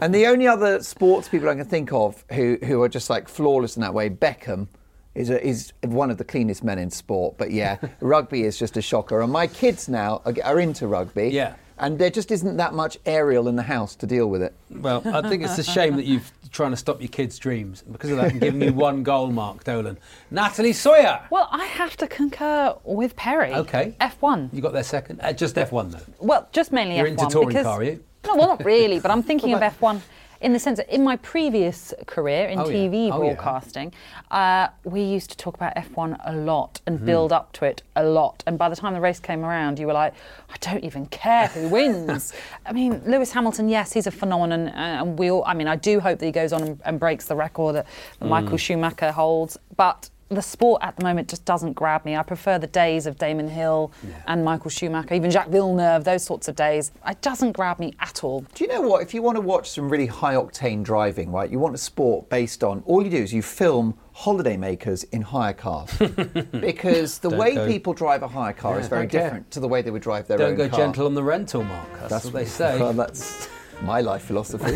And 0.00 0.14
the 0.14 0.26
only 0.26 0.46
other 0.46 0.82
sports 0.82 1.28
people 1.28 1.48
I 1.48 1.54
can 1.54 1.64
think 1.66 1.92
of 1.92 2.24
who, 2.32 2.58
who 2.64 2.82
are 2.82 2.88
just 2.88 3.08
like 3.08 3.28
flawless 3.28 3.76
in 3.76 3.82
that 3.82 3.94
way, 3.94 4.10
Beckham. 4.10 4.68
Is, 5.14 5.28
a, 5.28 5.46
is 5.46 5.74
one 5.84 6.10
of 6.10 6.16
the 6.16 6.24
cleanest 6.24 6.64
men 6.64 6.78
in 6.78 6.90
sport, 6.90 7.34
but 7.36 7.50
yeah, 7.50 7.76
rugby 8.00 8.44
is 8.44 8.58
just 8.58 8.78
a 8.78 8.80
shocker. 8.82 9.20
And 9.20 9.30
my 9.30 9.46
kids 9.46 9.86
now 9.86 10.22
are, 10.24 10.32
are 10.42 10.58
into 10.58 10.86
rugby, 10.86 11.28
Yeah. 11.28 11.54
And 11.78 11.98
there 11.98 12.10
just 12.10 12.30
isn't 12.30 12.56
that 12.56 12.74
much 12.74 12.98
Ariel 13.06 13.48
in 13.48 13.56
the 13.56 13.62
house 13.62 13.94
to 13.96 14.06
deal 14.06 14.28
with 14.28 14.42
it. 14.42 14.54
Well, 14.70 15.02
I 15.06 15.28
think 15.28 15.42
it's 15.42 15.58
a 15.58 15.64
shame 15.64 15.96
that 15.96 16.04
you're 16.04 16.20
trying 16.50 16.70
to 16.72 16.76
stop 16.76 17.00
your 17.00 17.08
kids' 17.08 17.38
dreams. 17.38 17.82
And 17.82 17.92
because 17.92 18.10
of 18.10 18.16
that, 18.18 18.32
I'm 18.32 18.38
giving 18.38 18.62
you 18.62 18.72
one 18.72 19.02
goal, 19.02 19.30
Mark 19.30 19.64
Dolan. 19.64 19.98
Natalie 20.30 20.72
Sawyer. 20.72 21.22
Well, 21.30 21.48
I 21.50 21.64
have 21.64 21.96
to 21.98 22.06
concur 22.06 22.76
with 22.84 23.16
Perry. 23.16 23.52
Okay. 23.54 23.96
F1. 24.00 24.52
You 24.52 24.60
got 24.60 24.72
there 24.72 24.82
second. 24.82 25.20
Uh, 25.22 25.32
just 25.32 25.56
F1 25.56 25.92
though. 25.92 26.00
Well, 26.18 26.48
just 26.52 26.72
mainly 26.72 26.96
You're 26.98 27.06
F1 27.06 27.10
into 27.10 27.26
touring 27.26 27.48
because 27.48 27.64
car, 27.64 27.80
are 27.80 27.84
you? 27.84 28.04
no, 28.26 28.36
well, 28.36 28.48
not 28.48 28.64
really, 28.64 29.00
but 29.00 29.10
I'm 29.10 29.22
thinking 29.22 29.54
of 29.54 29.60
F1. 29.60 30.00
In 30.42 30.52
the 30.52 30.58
sense 30.58 30.78
that 30.78 30.88
in 30.92 31.02
my 31.04 31.16
previous 31.16 31.94
career 32.06 32.48
in 32.48 32.58
Oh, 32.58 32.68
yeah. 32.68 32.76
TV 32.88 33.10
Oh, 33.12 33.22
yeah. 33.22 33.34
broadcasting, 33.34 33.92
uh, 34.30 34.68
we 34.84 35.02
used 35.02 35.30
to 35.30 35.36
talk 35.36 35.54
about 35.54 35.74
F1 35.76 36.16
a 36.24 36.32
lot 36.34 36.80
and 36.86 36.98
Mhm. 36.98 37.04
build 37.06 37.32
up 37.32 37.52
to 37.54 37.64
it 37.64 37.82
a 37.96 38.02
lot. 38.04 38.42
And 38.46 38.58
by 38.58 38.68
the 38.68 38.76
time 38.76 38.92
the 38.94 39.00
race 39.00 39.20
came 39.20 39.44
around, 39.44 39.78
you 39.78 39.86
were 39.86 39.92
like, 39.92 40.12
I 40.50 40.56
don't 40.60 40.84
even 40.84 41.06
care 41.06 41.46
who 41.48 41.68
wins. 41.68 42.32
I 42.66 42.72
mean, 42.72 43.00
Lewis 43.06 43.32
Hamilton, 43.32 43.68
yes, 43.68 43.92
he's 43.92 44.06
a 44.06 44.10
phenomenon, 44.10 44.68
uh, 44.68 44.72
and 45.02 45.18
we 45.18 45.30
all. 45.30 45.44
I 45.46 45.54
mean, 45.54 45.68
I 45.68 45.76
do 45.76 46.00
hope 46.00 46.18
that 46.18 46.26
he 46.26 46.32
goes 46.32 46.52
on 46.52 46.62
and, 46.62 46.80
and 46.84 46.98
breaks 47.00 47.26
the 47.26 47.36
record 47.36 47.76
that, 47.76 47.86
that 48.18 48.26
Mm. 48.26 48.28
Michael 48.28 48.56
Schumacher 48.58 49.12
holds, 49.12 49.56
but. 49.76 50.10
The 50.32 50.40
sport 50.40 50.80
at 50.82 50.96
the 50.96 51.04
moment 51.04 51.28
just 51.28 51.44
doesn't 51.44 51.74
grab 51.74 52.06
me. 52.06 52.16
I 52.16 52.22
prefer 52.22 52.58
the 52.58 52.66
days 52.66 53.06
of 53.06 53.18
Damon 53.18 53.48
Hill 53.48 53.92
and 54.26 54.42
Michael 54.42 54.70
Schumacher, 54.70 55.12
even 55.14 55.30
Jacques 55.30 55.48
Villeneuve, 55.48 56.04
those 56.04 56.24
sorts 56.24 56.48
of 56.48 56.56
days. 56.56 56.90
It 57.06 57.20
doesn't 57.20 57.52
grab 57.52 57.78
me 57.78 57.92
at 58.00 58.24
all. 58.24 58.46
Do 58.54 58.64
you 58.64 58.68
know 58.68 58.80
what? 58.80 59.02
If 59.02 59.12
you 59.12 59.20
want 59.20 59.36
to 59.36 59.42
watch 59.42 59.68
some 59.70 59.90
really 59.90 60.06
high 60.06 60.34
octane 60.34 60.82
driving, 60.82 61.30
right, 61.30 61.50
you 61.50 61.58
want 61.58 61.74
a 61.74 61.78
sport 61.78 62.30
based 62.30 62.64
on 62.64 62.82
all 62.86 63.02
you 63.04 63.10
do 63.10 63.18
is 63.18 63.32
you 63.34 63.42
film 63.42 63.94
holidaymakers 64.16 65.04
in 65.12 65.20
hire 65.20 65.52
cars. 65.52 65.90
because 66.60 67.18
the 67.18 67.28
way 67.30 67.54
go- 67.54 67.66
people 67.66 67.92
drive 67.92 68.22
a 68.22 68.28
hire 68.28 68.54
car 68.54 68.76
Yeah. 68.76 68.80
is 68.80 68.88
very 68.88 69.02
Don't 69.06 69.10
care. 69.10 69.22
different 69.24 69.50
to 69.50 69.60
the 69.60 69.68
way 69.68 69.82
they 69.82 69.90
would 69.90 70.02
drive 70.02 70.28
their 70.28 70.40
own. 70.40 70.56
car. 70.56 70.56
Don't 70.56 70.70
go 70.70 70.76
gentle 70.76 71.06
on 71.06 71.14
the 71.14 71.22
rental, 71.22 71.62
Mark. 71.64 72.08
That's, 72.08 72.24
what 72.24 72.32
they 72.32 72.44
say. 72.60 72.80
Well, 72.80 72.94
that's 72.94 73.48
my 73.82 74.00
life 74.00 74.22
philosophy. 74.24 74.72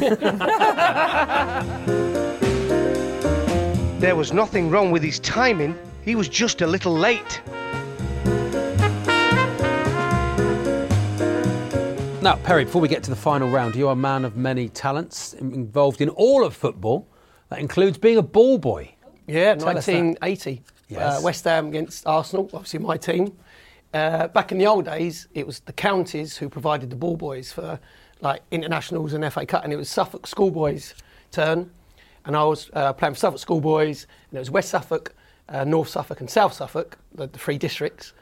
There 4.07 4.15
was 4.15 4.33
nothing 4.33 4.71
wrong 4.71 4.93
with 4.93 5.03
his 5.03 5.19
timing, 5.19 5.77
he 6.05 6.15
was 6.15 6.29
just 6.29 6.63
a 6.63 6.67
little 6.69 6.93
late. 6.93 7.43
Now, 12.23 12.37
Perry, 12.45 12.67
before 12.67 12.81
we 12.81 12.87
get 12.87 13.03
to 13.03 13.11
the 13.11 13.17
final 13.17 13.51
round, 13.51 13.75
you 13.75 13.89
are 13.89 13.95
a 13.95 13.97
man 13.97 14.25
of 14.25 14.37
many 14.37 14.69
talents 14.69 15.33
involved 15.33 16.01
in 16.01 16.09
all 16.11 16.45
of 16.45 16.55
football. 16.55 17.09
That 17.49 17.59
includes 17.59 17.99
being 17.99 18.17
a 18.17 18.23
ball 18.23 18.59
boy. 18.59 18.95
Yeah, 19.27 19.57
Tell 19.57 19.75
1980. 19.75 20.63
Yes. 20.87 21.01
Uh, 21.01 21.21
West 21.25 21.43
Ham 21.43 21.67
against 21.67 22.07
Arsenal, 22.07 22.49
obviously 22.55 22.79
my 22.79 22.97
team. 22.97 23.37
Uh, 23.93 24.29
back 24.29 24.53
in 24.53 24.59
the 24.59 24.69
old 24.69 24.85
days, 24.85 25.27
it 25.35 25.45
was 25.45 25.59
the 25.59 25.73
counties 25.73 26.37
who 26.37 26.49
provided 26.49 26.91
the 26.91 26.97
ball 26.97 27.17
boys 27.17 27.51
for 27.51 27.81
like 28.21 28.43
internationals 28.53 29.15
and 29.15 29.33
FA 29.33 29.45
Cup, 29.45 29.65
and 29.65 29.73
it 29.73 29.77
was 29.77 29.89
Suffolk 29.89 30.29
schoolboys' 30.29 30.95
turn. 31.33 31.73
And 32.27 32.37
I 32.37 32.45
was 32.45 32.70
uh, 32.74 32.93
playing 32.93 33.14
for 33.14 33.20
Suffolk 33.20 33.39
schoolboys, 33.41 34.07
and 34.31 34.37
it 34.37 34.41
was 34.41 34.51
West 34.51 34.68
Suffolk, 34.70 35.14
uh, 35.49 35.64
North 35.64 35.89
Suffolk, 35.89 36.20
and 36.20 36.29
South 36.29 36.53
Suffolk, 36.53 36.99
the, 37.14 37.29
the 37.29 37.39
three 37.39 37.57
districts. 37.57 38.12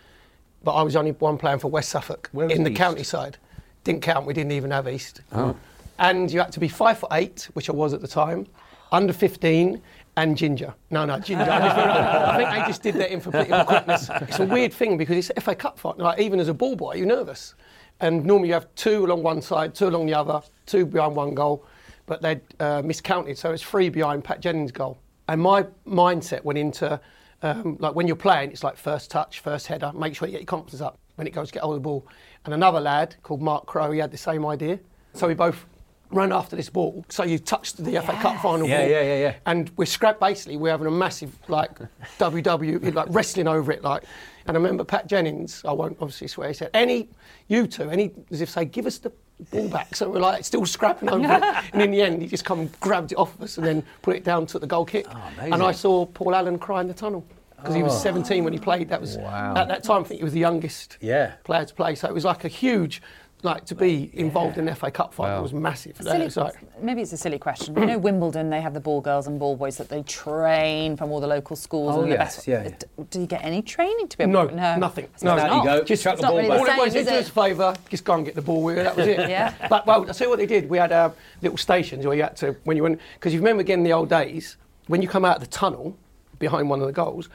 But 0.62 0.72
I 0.74 0.82
was 0.82 0.94
only 0.94 1.12
one 1.12 1.38
playing 1.38 1.58
for 1.58 1.68
West 1.68 1.88
Suffolk 1.88 2.28
Where 2.32 2.48
in 2.48 2.64
the 2.64 2.70
East? 2.70 2.78
countryside. 2.78 3.38
Didn't 3.82 4.02
count. 4.02 4.26
We 4.26 4.34
didn't 4.34 4.52
even 4.52 4.70
have 4.70 4.88
East. 4.88 5.22
Oh. 5.32 5.56
And 5.98 6.30
you 6.30 6.40
had 6.40 6.52
to 6.52 6.60
be 6.60 6.68
five 6.68 6.98
foot 6.98 7.10
eight, 7.12 7.48
which 7.54 7.68
I 7.70 7.72
was 7.72 7.92
at 7.94 8.00
the 8.00 8.08
time, 8.08 8.46
under 8.92 9.12
15, 9.12 9.80
and 10.16 10.36
ginger. 10.36 10.72
No, 10.90 11.04
no, 11.04 11.18
ginger. 11.18 11.42
I, 11.44 11.58
just- 11.60 11.76
I 11.78 12.36
think 12.36 12.50
they 12.50 12.66
just 12.68 12.82
did 12.82 12.94
that 12.96 13.10
in 13.10 13.20
for 13.20 13.30
political 13.30 13.64
correctness. 13.64 14.08
It's 14.22 14.38
a 14.38 14.44
weird 14.44 14.72
thing 14.72 14.96
because 14.96 15.28
it's 15.30 15.42
FA 15.44 15.54
Cup 15.54 15.78
fight. 15.78 15.98
Like 15.98 16.20
even 16.20 16.38
as 16.40 16.48
a 16.48 16.54
ball 16.54 16.76
boy, 16.76 16.94
you're 16.96 17.06
nervous. 17.06 17.54
And 18.00 18.24
normally 18.24 18.48
you 18.48 18.54
have 18.54 18.66
two 18.74 19.04
along 19.06 19.22
one 19.22 19.40
side, 19.42 19.74
two 19.74 19.88
along 19.88 20.06
the 20.06 20.14
other, 20.14 20.40
two 20.66 20.84
behind 20.86 21.16
one 21.16 21.34
goal, 21.34 21.64
but 22.06 22.22
they'd 22.22 22.40
uh, 22.60 22.82
miscounted, 22.82 23.38
so 23.38 23.52
it's 23.52 23.62
three 23.62 23.88
behind 23.88 24.24
Pat 24.24 24.40
Jennings' 24.40 24.72
goal. 24.72 24.98
And 25.28 25.40
my 25.40 25.64
mindset 25.86 26.44
went 26.44 26.58
into 26.58 27.00
um, 27.42 27.76
like 27.80 27.94
when 27.94 28.06
you're 28.06 28.16
playing, 28.16 28.50
it's 28.50 28.62
like 28.64 28.76
first 28.76 29.10
touch, 29.10 29.40
first 29.40 29.66
header, 29.66 29.92
make 29.94 30.14
sure 30.14 30.28
you 30.28 30.32
get 30.32 30.40
your 30.42 30.46
confidence 30.46 30.80
up 30.80 30.98
when 31.16 31.26
it 31.26 31.30
goes 31.30 31.48
to 31.48 31.54
get 31.54 31.62
hold 31.62 31.76
of 31.76 31.82
the 31.82 31.84
ball. 31.86 32.06
And 32.44 32.52
another 32.54 32.80
lad 32.80 33.16
called 33.22 33.40
Mark 33.40 33.66
Crowe, 33.66 33.90
he 33.92 33.98
had 33.98 34.10
the 34.10 34.16
same 34.18 34.44
idea. 34.46 34.78
So 35.14 35.28
we 35.28 35.34
both 35.34 35.64
ran 36.10 36.32
after 36.32 36.56
this 36.56 36.68
ball. 36.68 37.04
So 37.08 37.24
you 37.24 37.38
touched 37.38 37.82
the 37.82 37.92
FA 38.02 38.12
Cup 38.20 38.40
final 38.42 38.68
Yeah, 38.68 38.82
ball. 38.82 38.90
yeah, 38.90 39.02
yeah, 39.02 39.18
yeah. 39.18 39.34
And 39.46 39.70
we're 39.76 39.86
scrap 39.86 40.20
basically 40.20 40.56
we're 40.56 40.70
having 40.70 40.86
a 40.86 40.90
massive 40.90 41.36
like 41.48 41.78
WW 42.18 42.94
like 42.94 43.06
wrestling 43.10 43.48
over 43.48 43.72
it 43.72 43.82
like 43.82 44.04
and 44.46 44.56
I 44.56 44.60
remember 44.60 44.84
Pat 44.84 45.06
Jennings, 45.06 45.64
I 45.64 45.72
won't 45.72 45.96
obviously 46.00 46.28
swear, 46.28 46.48
he 46.48 46.54
said, 46.54 46.70
any 46.74 47.08
you 47.48 47.66
two, 47.66 47.88
any 47.88 48.12
as 48.30 48.42
if 48.42 48.50
say, 48.50 48.66
give 48.66 48.84
us 48.86 48.98
the 48.98 49.10
ball 49.50 49.68
back. 49.68 49.94
So 49.96 50.10
we're 50.10 50.20
like 50.20 50.44
still 50.44 50.64
scrapping 50.66 51.08
over 51.10 51.24
it. 51.24 51.64
And 51.72 51.82
in 51.82 51.90
the 51.90 52.02
end 52.02 52.22
he 52.22 52.28
just 52.28 52.44
come 52.44 52.60
and 52.60 52.80
grabbed 52.80 53.12
it 53.12 53.18
off 53.18 53.34
of 53.34 53.42
us 53.42 53.58
and 53.58 53.66
then 53.66 53.82
put 54.02 54.16
it 54.16 54.24
down 54.24 54.46
to 54.46 54.58
the 54.58 54.66
goal 54.66 54.84
kick. 54.84 55.06
Ah, 55.10 55.30
and 55.40 55.62
I 55.62 55.72
saw 55.72 56.06
Paul 56.06 56.34
Allen 56.34 56.58
cry 56.58 56.80
in 56.80 56.88
the 56.88 56.94
tunnel. 56.94 57.24
Because 57.56 57.76
he 57.76 57.82
was 57.82 57.94
Oh. 57.94 57.98
17 57.98 58.44
when 58.44 58.52
he 58.52 58.58
played. 58.58 58.90
That 58.90 59.00
was 59.00 59.16
at 59.16 59.68
that 59.68 59.82
time. 59.84 60.02
I 60.02 60.04
think 60.04 60.18
he 60.20 60.24
was 60.24 60.34
the 60.34 60.40
youngest 60.40 60.98
Yeah. 61.00 61.32
player 61.44 61.64
to 61.64 61.74
play. 61.74 61.94
So 61.94 62.06
it 62.08 62.12
was 62.14 62.24
like 62.24 62.44
a 62.44 62.48
huge, 62.48 63.00
like 63.44 63.64
to 63.66 63.74
be 63.74 64.10
involved 64.14 64.58
in 64.58 64.64
the 64.64 64.74
FA 64.74 64.90
Cup 64.90 65.12
final 65.12 65.36
Wow. 65.36 65.42
was 65.42 65.52
massive. 65.52 65.96
That 65.98 66.04
Silly, 66.12 66.24
was 66.24 66.36
like, 66.36 66.54
maybe 66.82 67.02
it's 67.02 67.12
a 67.12 67.16
silly 67.16 67.38
question. 67.38 67.76
You 67.78 67.86
know, 67.86 67.98
Wimbledon, 67.98 68.48
they 68.50 68.60
have 68.60 68.74
the 68.74 68.80
ball 68.80 69.00
girls 69.00 69.26
and 69.26 69.38
ball 69.38 69.54
boys 69.56 69.76
that 69.76 69.88
they 69.88 70.02
train 70.02 70.96
from 70.96 71.10
all 71.12 71.20
the 71.20 71.26
local 71.26 71.54
schools. 71.54 71.94
Oh, 71.96 72.02
and 72.02 72.10
the 72.10 72.16
yes, 72.16 72.36
best. 72.36 72.48
yeah, 72.48 72.62
yeah. 72.64 73.04
Do 73.10 73.20
you 73.20 73.26
get 73.26 73.44
any 73.44 73.62
training 73.62 74.08
to 74.08 74.16
be 74.18 74.24
able 74.24 74.32
No, 74.32 74.48
to 74.48 74.54
No, 74.56 74.76
nothing. 74.76 75.04
I 75.14 75.18
suppose 75.18 75.42
No, 75.42 75.46
not. 75.46 75.64
go. 75.64 75.84
Just 75.84 76.02
chuck 76.02 76.16
the 76.16 76.22
ball 76.22 76.36
really 76.36 76.48
back. 76.48 76.58
All 76.58 76.64
the 76.64 76.72
it 76.72 76.84
was, 76.84 76.92
same, 76.94 77.04
do 77.04 77.10
us 77.10 77.28
a 77.28 77.32
favour, 77.32 77.74
just 77.90 78.04
go 78.04 78.14
and 78.14 78.24
get 78.24 78.34
the 78.34 78.42
ball 78.42 78.62
with 78.62 78.78
it. 78.78 78.84
That 78.84 78.96
was 78.96 79.06
it. 79.06 79.18
Yeah. 79.28 79.52
But 79.68 79.86
well, 79.86 80.08
I 80.08 80.12
see 80.12 80.26
what 80.26 80.38
they 80.38 80.46
did. 80.46 80.68
We 80.68 80.78
had 80.78 80.92
uh, 80.92 81.10
little 81.42 81.58
stations 81.58 82.06
where 82.06 82.16
you 82.16 82.22
had 82.22 82.36
to 82.38 82.56
when 82.64 82.76
you 82.76 82.82
went 82.82 83.00
because 83.14 83.32
you 83.34 83.40
remember 83.40 83.60
again 83.60 83.78
in 83.80 83.84
the 83.84 83.92
old 83.92 84.08
days 84.08 84.56
when 84.86 85.02
you 85.02 85.08
come 85.08 85.24
out 85.24 85.36
of 85.36 85.42
the 85.42 85.48
tunnel 85.48 85.96
behind 86.38 86.68
one 86.70 86.80
of 86.80 86.86
the 86.86 86.92
goals. 86.92 87.28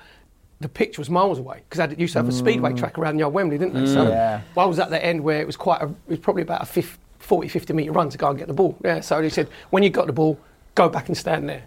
The 0.62 0.70
pitch 0.70 0.97
was 0.97 1.10
miles 1.10 1.39
away 1.39 1.64
because 1.70 1.89
they 1.89 1.95
used 1.95 2.14
to 2.14 2.20
have 2.20 2.28
a 2.28 2.34
speedway 2.34 2.72
mm. 2.72 2.78
track 2.78 2.97
around 2.97 3.18
the 3.18 3.24
old 3.24 3.34
Wembley, 3.34 3.57
didn't 3.57 3.74
they? 3.74 3.86
So 3.86 4.05
mm. 4.05 4.10
Yeah. 4.10 4.41
I 4.57 4.66
was 4.66 4.80
at 4.80 4.89
the 4.89 5.03
end 5.03 5.24
where 5.24 5.39
it 5.39 5.47
was 5.47 5.55
quite 5.55 5.82
a, 5.82 5.86
it 5.86 6.10
was 6.10 6.20
probably 6.20 6.41
about 6.41 6.62
a 6.62 6.66
50, 6.66 6.99
40, 7.20 7.47
50 7.47 7.74
metre 7.74 7.91
run 7.91 8.10
to 8.10 8.18
go 8.18 8.30
and 8.30 8.38
get 8.38 8.47
the 8.47 8.53
ball. 8.53 8.78
Yeah, 8.84 8.99
so 8.99 9.22
they 9.22 9.30
said, 9.30 9.47
when 9.70 9.84
you 9.84 9.89
got 9.89 10.07
the 10.07 10.14
ball, 10.14 10.38
go 10.76 10.89
back 10.89 11.07
and 11.07 11.18
stand 11.18 11.47
there. 11.47 11.64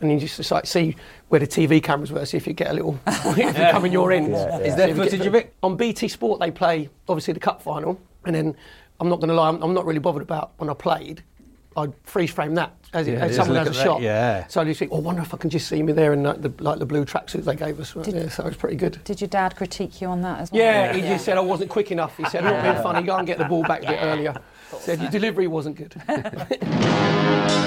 And 0.00 0.12
you 0.12 0.18
just 0.18 0.50
like 0.50 0.66
see 0.66 0.94
where 1.28 1.40
the 1.40 1.46
TV 1.46 1.82
cameras 1.82 2.12
were, 2.12 2.26
see 2.26 2.36
if 2.36 2.46
you 2.46 2.52
get 2.52 2.70
a 2.70 2.74
little, 2.74 2.98
if 3.06 3.38
you 3.38 3.64
come 3.70 3.86
in 3.86 3.92
your 3.92 4.12
end. 4.12 4.34
Is 4.34 4.76
there 4.76 4.88
So 4.88 4.90
if 4.90 4.96
get 4.96 4.96
footage 4.96 5.26
of 5.26 5.34
it? 5.34 5.54
On 5.62 5.76
BT 5.76 6.08
Sport, 6.08 6.40
they 6.40 6.50
play 6.50 6.90
obviously 7.08 7.32
the 7.32 7.40
cup 7.40 7.62
final, 7.62 7.98
and 8.26 8.34
then 8.34 8.54
I'm 9.00 9.08
not 9.08 9.20
going 9.20 9.28
to 9.28 9.34
lie, 9.34 9.48
I'm, 9.48 9.62
I'm 9.62 9.72
not 9.72 9.86
really 9.86 9.98
bothered 10.00 10.22
about 10.22 10.52
when 10.58 10.68
I 10.68 10.74
played. 10.74 11.22
I'd 11.76 11.92
freeze 12.04 12.30
frame 12.30 12.54
that 12.54 12.74
as, 12.94 13.06
it, 13.06 13.12
Yeah, 13.12 13.24
as 13.26 13.36
someone 13.36 13.56
has 13.58 13.66
a 13.66 13.70
at 13.70 13.76
that, 13.76 13.84
shot. 13.84 14.00
yeah. 14.00 14.46
So 14.48 14.60
I 14.60 14.64
just 14.64 14.78
think, 14.78 14.92
oh, 14.92 14.96
I 14.96 15.00
wonder 15.00 15.20
if 15.22 15.34
I 15.34 15.36
can 15.36 15.50
just 15.50 15.68
see 15.68 15.82
me 15.82 15.92
there 15.92 16.12
in 16.12 16.22
like 16.22 16.40
the, 16.40 16.52
like 16.58 16.78
the 16.78 16.86
blue 16.86 17.04
tracksuit 17.04 17.44
they 17.44 17.54
gave 17.54 17.78
us. 17.78 17.94
yeah, 18.08 18.28
so 18.28 18.44
it 18.44 18.46
was 18.48 18.56
pretty 18.56 18.76
good. 18.76 19.02
Did 19.04 19.20
your 19.20 19.28
dad 19.28 19.56
critique 19.56 20.00
you 20.00 20.08
on 20.08 20.22
that 20.22 20.40
as 20.40 20.50
well? 20.50 20.60
Yeah, 20.62 20.92
he 20.94 21.02
just 21.02 21.24
said 21.24 21.36
I 21.36 21.40
wasn't 21.42 21.70
quick 21.70 21.90
enough. 21.90 22.16
He 22.16 22.24
said, 22.26 22.44
not 22.44 22.62
being 22.62 22.82
funny, 22.82 23.06
go 23.06 23.16
and 23.16 23.26
get 23.26 23.38
the 23.38 23.44
ball 23.44 23.62
back 23.62 23.82
a 23.82 23.88
bit 23.88 23.98
earlier. 24.00 24.34
Said 24.80 25.00
your 25.00 25.10
delivery 25.10 25.46
wasn't 25.46 25.76
good. 25.76 25.94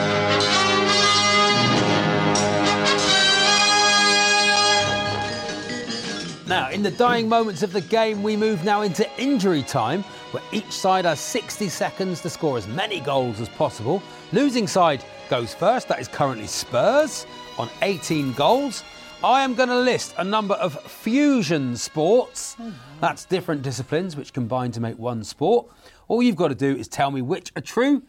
Now, 6.47 6.71
in 6.71 6.81
the 6.81 6.89
dying 6.89 7.29
moments 7.29 7.61
of 7.61 7.71
the 7.73 7.81
game, 7.81 8.23
we 8.23 8.35
move 8.35 8.63
now 8.63 8.81
into 8.81 9.07
injury 9.21 9.61
time, 9.61 10.03
where 10.31 10.43
each 10.51 10.71
side 10.71 11.05
has 11.05 11.19
60 11.19 11.69
seconds 11.69 12.21
to 12.21 12.29
score 12.29 12.57
as 12.57 12.67
many 12.67 12.99
goals 12.99 13.39
as 13.41 13.49
possible. 13.49 14.01
Losing 14.31 14.67
side 14.67 15.03
goes 15.29 15.53
first, 15.53 15.87
that 15.87 15.99
is 15.99 16.07
currently 16.07 16.47
Spurs 16.47 17.25
on 17.57 17.69
18 17.81 18.33
goals. 18.33 18.83
I 19.23 19.43
am 19.43 19.53
going 19.53 19.69
to 19.69 19.77
list 19.79 20.15
a 20.17 20.23
number 20.23 20.53
of 20.55 20.81
fusion 20.83 21.75
sports. 21.75 22.55
Oh, 22.59 22.73
That's 23.01 23.25
different 23.25 23.63
disciplines 23.63 24.15
which 24.15 24.31
combine 24.31 24.71
to 24.71 24.79
make 24.79 24.97
one 24.97 25.23
sport. 25.23 25.67
All 26.07 26.23
you've 26.23 26.37
got 26.37 26.47
to 26.49 26.55
do 26.55 26.75
is 26.75 26.87
tell 26.87 27.11
me 27.11 27.21
which 27.21 27.51
are 27.55 27.61
true 27.61 27.95
and 27.95 28.03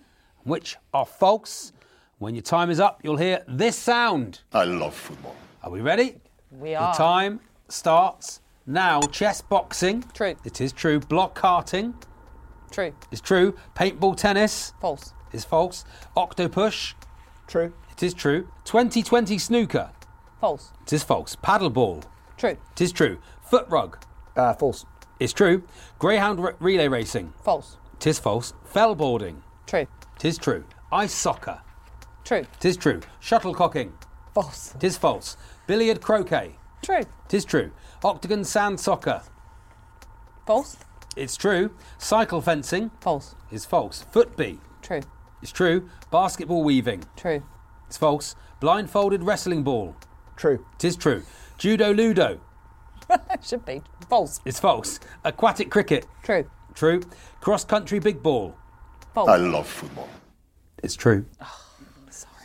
which 0.45 0.77
are 0.95 1.05
false. 1.07 1.73
When 2.18 2.35
your 2.35 2.43
time 2.43 2.71
is 2.71 2.79
up, 2.79 3.01
you'll 3.03 3.16
hear 3.16 3.43
this 3.49 3.77
sound. 3.77 4.41
I 4.53 4.64
love 4.64 4.95
football. 4.95 5.35
Are 5.62 5.71
we 5.71 5.81
ready? 5.81 6.16
We 6.53 6.75
are. 6.75 6.93
The 6.93 6.99
time 6.99 7.41
starts 7.68 8.41
now. 8.66 9.01
Chess 9.01 9.41
boxing. 9.41 10.05
True. 10.14 10.37
It 10.45 10.61
is 10.61 10.73
true. 10.73 11.01
Block 11.01 11.37
karting 11.37 11.95
True. 12.71 12.93
is 13.11 13.21
true. 13.21 13.55
Paintball 13.75 14.16
tennis 14.16 14.73
False. 14.81 15.12
is 15.33 15.45
false. 15.45 15.85
Octopush. 16.16 16.95
True. 17.47 17.73
It 17.91 18.03
is 18.03 18.14
true. 18.14 18.49
2020 18.64 19.39
snooker. 19.39 19.91
False. 20.41 20.73
It 20.83 20.93
is 20.93 21.03
false. 21.03 21.37
Paddleball. 21.37 22.05
True. 22.37 22.57
It 22.73 22.81
is 22.81 22.93
true. 22.93 23.18
Foot 23.43 23.66
rug. 23.68 23.99
Uh, 24.37 24.55
false. 24.55 24.87
It's 25.18 25.33
true. 25.33 25.64
Greyhound 25.99 26.43
re- 26.43 26.53
relay 26.61 26.89
racing. 26.89 27.33
False. 27.45 27.77
It 27.97 28.07
is 28.07 28.18
false. 28.18 28.55
Fellboarding. 28.73 29.43
True. 29.66 29.87
It 30.16 30.25
is 30.25 30.39
true. 30.39 30.64
Ice 30.93 31.12
soccer. 31.12 31.61
True. 32.25 32.47
It 32.59 32.64
is 32.64 32.77
true. 32.77 33.01
Shuttlecocking. 33.21 33.93
False. 34.33 34.75
It 34.77 34.85
is 34.85 34.97
false. 34.97 35.37
Billiard 35.66 36.01
croquet. 36.01 36.57
True. 36.83 37.01
It 37.27 37.35
is 37.35 37.45
true. 37.45 37.73
Octagon 38.03 38.45
sand 38.45 38.81
soccer. 38.81 39.23
False. 40.47 40.77
It's 41.17 41.37
true. 41.37 41.71
Cycle 41.99 42.41
fencing 42.41 42.91
False. 43.01 43.35
is 43.51 43.65
false. 43.65 44.05
Footbee. 44.13 44.59
True. 44.83 45.01
It's 45.43 45.53
true. 45.53 45.89
Basketball 46.11 46.63
weaving. 46.63 47.05
True. 47.17 47.43
It's 47.87 47.97
false. 47.97 48.37
Blindfolded 48.61 49.25
wrestling 49.25 49.63
ball. 49.63 49.97
True. 50.37 50.65
It 50.77 50.85
is 50.85 50.97
true. 50.97 51.23
Judo 51.59 51.93
ludo. 51.93 52.41
Should 53.43 53.65
be. 53.65 53.83
False. 54.09 54.41
It's 54.45 54.61
false. 54.61 55.01
Aquatic 55.25 55.71
cricket. 55.71 56.07
True. 56.23 56.49
True. 56.75 57.03
Cross 57.41 57.65
country 57.65 57.99
big 57.99 58.23
ball. 58.23 58.55
False. 59.15 59.29
I 59.29 59.37
love 59.37 59.67
football. 59.67 60.09
It's 60.83 60.95
true. 60.95 61.27
Oh, 61.41 61.61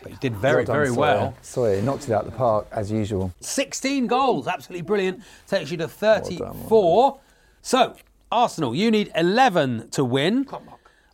but 0.05 0.11
he 0.11 0.17
did 0.19 0.35
very, 0.35 0.65
done, 0.65 0.75
very 0.75 0.87
Sawyer. 0.89 0.97
well. 0.99 1.37
Sawyer 1.41 1.81
knocked 1.81 2.03
it 2.03 2.11
out 2.11 2.25
of 2.25 2.31
the 2.31 2.37
park 2.37 2.67
as 2.71 2.91
usual. 2.91 3.33
16 3.39 4.05
goals, 4.05 4.47
absolutely 4.47 4.83
brilliant. 4.83 5.23
Takes 5.47 5.71
you 5.71 5.77
to 5.77 5.87
34. 5.87 7.19
So, 7.63 7.95
Arsenal, 8.31 8.75
you 8.75 8.89
need 8.91 9.11
11 9.15 9.89
to 9.91 10.03
win. 10.03 10.47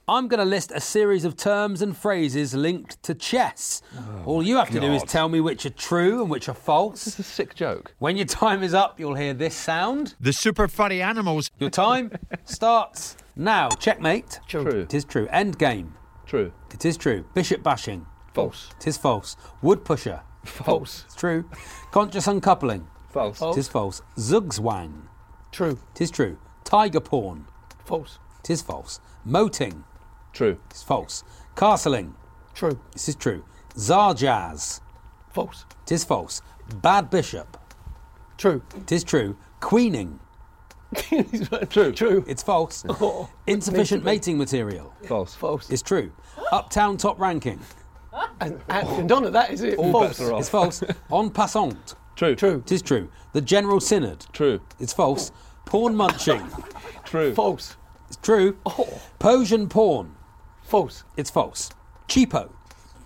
I'm 0.07 0.27
going 0.27 0.39
to 0.39 0.45
list 0.45 0.71
a 0.73 0.81
series 0.81 1.23
of 1.25 1.37
terms 1.37 1.81
and 1.81 1.95
phrases 1.95 2.53
linked 2.53 3.01
to 3.03 3.13
chess. 3.13 3.81
Oh 3.95 4.23
All 4.25 4.43
you 4.43 4.57
have 4.57 4.69
to 4.71 4.79
do 4.79 4.91
is 4.91 5.03
tell 5.03 5.29
me 5.29 5.39
which 5.39 5.65
are 5.65 5.69
true 5.71 6.21
and 6.21 6.29
which 6.29 6.49
are 6.49 6.55
false. 6.55 7.05
This 7.05 7.13
is 7.13 7.19
a 7.19 7.23
sick 7.23 7.55
joke. 7.55 7.93
When 7.99 8.17
your 8.17 8.25
time 8.25 8.63
is 8.63 8.73
up, 8.73 8.99
you'll 8.99 9.15
hear 9.15 9.33
this 9.33 9.55
sound. 9.55 10.15
The 10.19 10.33
super 10.33 10.67
funny 10.67 11.01
animals. 11.01 11.51
Your 11.59 11.69
time 11.69 12.11
starts 12.45 13.15
now. 13.35 13.69
Checkmate. 13.69 14.39
True. 14.47 14.81
It 14.81 14.93
is 14.93 15.05
true. 15.05 15.27
End 15.31 15.57
game. 15.57 15.93
True. 16.25 16.51
It 16.73 16.85
is 16.85 16.97
true. 16.97 17.25
Bishop 17.33 17.61
bashing. 17.61 18.05
False. 18.33 18.71
It 18.79 18.87
is 18.87 18.97
false. 18.97 19.37
Wood 19.61 19.85
pusher. 19.85 20.21
False. 20.43 21.03
It's 21.05 21.15
true. 21.15 21.49
Conscious 21.91 22.27
uncoupling. 22.27 22.87
False. 23.09 23.41
It 23.41 23.57
is 23.57 23.67
false. 23.67 24.01
Zugzwang. 24.17 25.03
True. 25.51 25.77
It 25.95 26.01
is 26.01 26.11
true. 26.11 26.37
Tiger 26.71 27.01
pawn. 27.01 27.47
False. 27.83 28.17
It 28.39 28.49
is 28.49 28.61
false. 28.61 29.01
Moting. 29.25 29.83
True. 30.31 30.57
It's 30.69 30.81
false. 30.81 31.25
Castling. 31.53 32.13
True. 32.53 32.79
This 32.93 33.09
is 33.09 33.15
true. 33.17 33.43
Zarjazz. 33.75 34.79
False. 35.33 35.65
It 35.83 35.91
is 35.91 36.05
false. 36.05 36.41
Bad 36.75 37.09
bishop. 37.09 37.57
True. 38.37 38.61
It 38.77 38.89
is 38.89 39.03
true. 39.03 39.35
Queening. 39.59 40.21
True. 41.69 41.91
True. 41.91 42.23
It's 42.25 42.41
false. 42.41 42.85
Oh, 42.89 43.29
Insufficient 43.47 44.05
needs 44.05 44.25
to 44.25 44.31
be. 44.31 44.35
mating 44.35 44.37
material. 44.37 44.93
False. 45.09 45.35
False. 45.35 45.69
It's 45.69 45.81
true. 45.81 46.13
Uptown 46.53 46.95
top 46.95 47.19
ranking. 47.19 47.59
And, 48.39 48.61
and 48.69 49.09
done 49.09 49.25
at 49.25 49.33
that, 49.33 49.51
is 49.51 49.61
it? 49.61 49.77
All 49.77 49.91
False. 49.91 50.07
bets 50.07 50.21
are 50.21 50.33
off. 50.33 50.39
It's 50.39 50.49
false. 50.49 50.83
En 51.11 51.31
passant. 51.31 51.95
True. 52.15 52.35
True. 52.35 52.63
It 52.65 52.71
is 52.71 52.81
true. 52.81 53.09
The 53.33 53.41
General 53.41 53.81
Synod. 53.81 54.25
True. 54.31 54.61
It's 54.79 54.93
false. 54.93 55.33
Pawn 55.71 55.95
munching. 55.95 56.45
True. 57.05 57.33
False. 57.33 57.77
It's 58.09 58.17
true. 58.17 58.57
Oh. 58.65 59.01
Posian 59.19 59.69
pawn. 59.69 60.13
False. 60.63 61.05
It's 61.15 61.29
false. 61.29 61.69
Cheapo. 62.09 62.49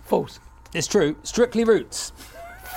False. 0.02 0.40
It's 0.74 0.88
true. 0.88 1.14
Strictly 1.22 1.62
roots. 1.62 2.12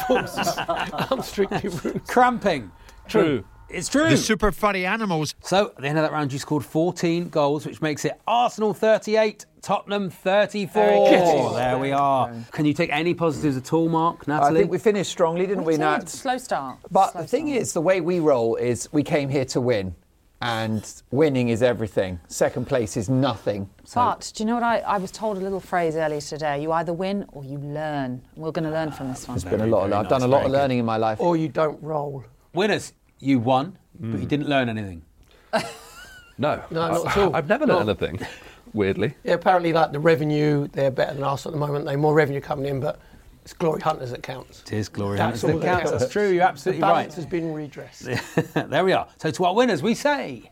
False. 0.08 0.38
I'm 0.68 1.24
strictly 1.24 1.72
rude. 1.72 2.06
Cramping. 2.06 2.72
True. 3.08 3.44
It's 3.70 3.88
true. 3.88 4.10
The 4.10 4.18
super 4.18 4.52
funny 4.52 4.86
animals. 4.86 5.36
So 5.42 5.68
at 5.68 5.78
the 5.78 5.88
end 5.88 5.98
of 5.98 6.04
that 6.04 6.12
round, 6.12 6.34
you 6.34 6.40
scored 6.40 6.66
14 6.66 7.30
goals, 7.30 7.66
which 7.66 7.82
makes 7.82 8.04
it 8.06 8.20
Arsenal 8.28 8.74
38, 8.74 9.46
Tottenham 9.62 10.10
34. 10.10 10.84
Very 10.84 10.98
good. 11.18 11.56
There 11.56 11.78
we 11.78 11.92
are. 11.92 12.34
Can 12.52 12.66
you 12.66 12.74
take 12.74 12.90
any 12.92 13.14
positives 13.14 13.58
at 13.58 13.72
all, 13.72 13.88
Mark, 13.90 14.28
Natalie? 14.28 14.34
I 14.34 14.44
Natalie? 14.48 14.60
think 14.62 14.72
we 14.72 14.78
finished 14.80 15.12
strongly, 15.12 15.46
didn't 15.46 15.66
we, 15.66 15.74
did. 15.74 15.82
Nat? 15.82 16.10
Slow 16.10 16.38
start. 16.38 16.80
But 16.90 17.12
Slow 17.12 17.22
the 17.22 17.28
thing 17.28 17.48
start. 17.48 17.62
is, 17.62 17.74
the 17.74 17.82
way 17.82 18.02
we 18.02 18.20
roll 18.20 18.56
is 18.56 18.90
we 18.92 19.04
came 19.04 19.30
here 19.30 19.46
to 19.46 19.62
win, 19.62 19.94
and 20.42 20.92
winning 21.12 21.50
is 21.50 21.62
everything. 21.62 22.20
Second 22.28 22.66
place 22.66 22.98
is 22.98 23.08
nothing. 23.10 23.70
But 23.94 24.32
do 24.36 24.42
you 24.44 24.48
know 24.48 24.56
what 24.56 24.64
I, 24.64 24.80
I 24.80 24.98
was 24.98 25.12
told 25.12 25.38
a 25.38 25.42
little 25.42 25.60
phrase 25.60 25.96
earlier 25.96 26.22
today? 26.22 26.62
You 26.62 26.72
either 26.72 26.94
win 26.94 27.26
or 27.34 27.44
you 27.44 27.58
learn. 27.60 28.22
We're 28.36 28.52
going 28.52 28.64
to 28.66 28.72
learn 28.72 28.92
from 28.92 29.10
this 29.10 29.28
one. 29.28 29.36
It's 29.36 29.44
been 29.44 29.62
a 29.62 29.68
lot. 29.68 29.84
Of, 29.84 29.90
very 29.90 30.02
I've 30.02 30.10
done 30.10 30.22
a 30.24 30.28
lot 30.28 30.46
of 30.46 30.52
learning 30.52 30.80
in 30.80 30.86
my 30.86 30.98
life. 30.98 31.20
Or 31.20 31.36
you 31.38 31.50
don't 31.50 31.82
roll. 31.84 32.24
Winners, 32.54 32.94
you 33.20 33.40
won, 33.40 33.78
but 34.00 34.20
you 34.20 34.26
mm. 34.26 34.30
didn't 34.30 34.50
learn 34.50 34.70
anything. 34.70 35.04
No. 36.40 36.64
No, 36.72 36.88
not 36.88 37.06
at 37.06 37.18
all. 37.18 37.36
I've 37.36 37.50
never 37.50 37.66
No. 37.66 37.80
learned 37.80 38.02
anything. 38.02 38.26
Weirdly. 38.74 39.14
Yeah, 39.26 39.34
apparently, 39.34 39.74
like 39.74 39.92
the 39.92 40.00
revenue, 40.00 40.70
they're 40.72 40.90
better 40.90 41.14
than 41.14 41.24
us 41.24 41.46
at 41.46 41.52
the 41.52 41.58
moment. 41.58 41.84
They 41.84 41.92
have 41.92 42.00
more 42.00 42.14
revenue 42.14 42.40
coming 42.40 42.66
in, 42.66 42.80
but 42.80 43.02
it's 43.44 43.54
Glory 43.54 43.82
Hunters 43.82 44.12
that 44.12 44.24
counts. 44.24 44.62
It 44.62 44.74
is 44.74 44.90
glory 44.90 45.18
That's 45.18 45.42
hunters 45.42 45.44
all 45.44 45.60
that 45.60 45.66
that 45.66 45.72
counts. 45.72 45.90
counts. 45.90 46.04
That's 46.04 46.14
true. 46.14 46.30
You're 46.30 46.44
absolutely 46.44 46.80
the 46.80 46.86
right. 46.88 46.94
balance 46.94 47.16
has 47.16 47.26
been 47.26 47.54
redressed. 47.54 48.08
there 48.70 48.86
we 48.86 48.94
are. 48.94 49.08
So 49.18 49.32
to 49.32 49.46
our 49.46 49.54
winners, 49.56 49.84
we 49.84 49.96
say. 49.96 50.50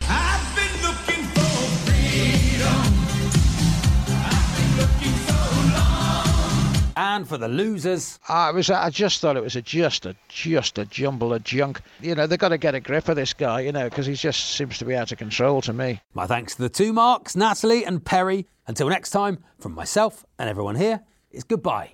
And 6.97 7.27
for 7.27 7.37
the 7.37 7.47
losers, 7.47 8.19
I 8.27 8.49
was. 8.51 8.71
I 8.71 8.89
just 8.89 9.21
thought 9.21 9.37
it 9.37 9.43
was 9.43 9.55
a, 9.55 9.61
just 9.61 10.07
a 10.07 10.15
just 10.29 10.79
a 10.79 10.85
jumble 10.85 11.31
of 11.31 11.43
junk. 11.43 11.81
You 12.01 12.15
know, 12.15 12.25
they've 12.25 12.39
got 12.39 12.49
to 12.49 12.57
get 12.57 12.73
a 12.73 12.79
grip 12.79 13.07
of 13.07 13.15
this 13.15 13.33
guy. 13.33 13.59
You 13.61 13.71
know, 13.71 13.87
because 13.87 14.07
he 14.07 14.15
just 14.15 14.55
seems 14.55 14.79
to 14.79 14.85
be 14.85 14.95
out 14.95 15.11
of 15.11 15.19
control 15.19 15.61
to 15.61 15.73
me. 15.73 16.01
my 16.15 16.25
thanks 16.25 16.55
to 16.55 16.63
the 16.63 16.69
two 16.69 16.93
Marks, 16.93 17.35
Natalie 17.35 17.85
and 17.85 18.03
Perry. 18.03 18.47
Until 18.65 18.89
next 18.89 19.11
time, 19.11 19.37
from 19.59 19.73
myself 19.73 20.25
and 20.39 20.49
everyone 20.49 20.75
here, 20.75 21.01
it's 21.31 21.43
goodbye. 21.43 21.91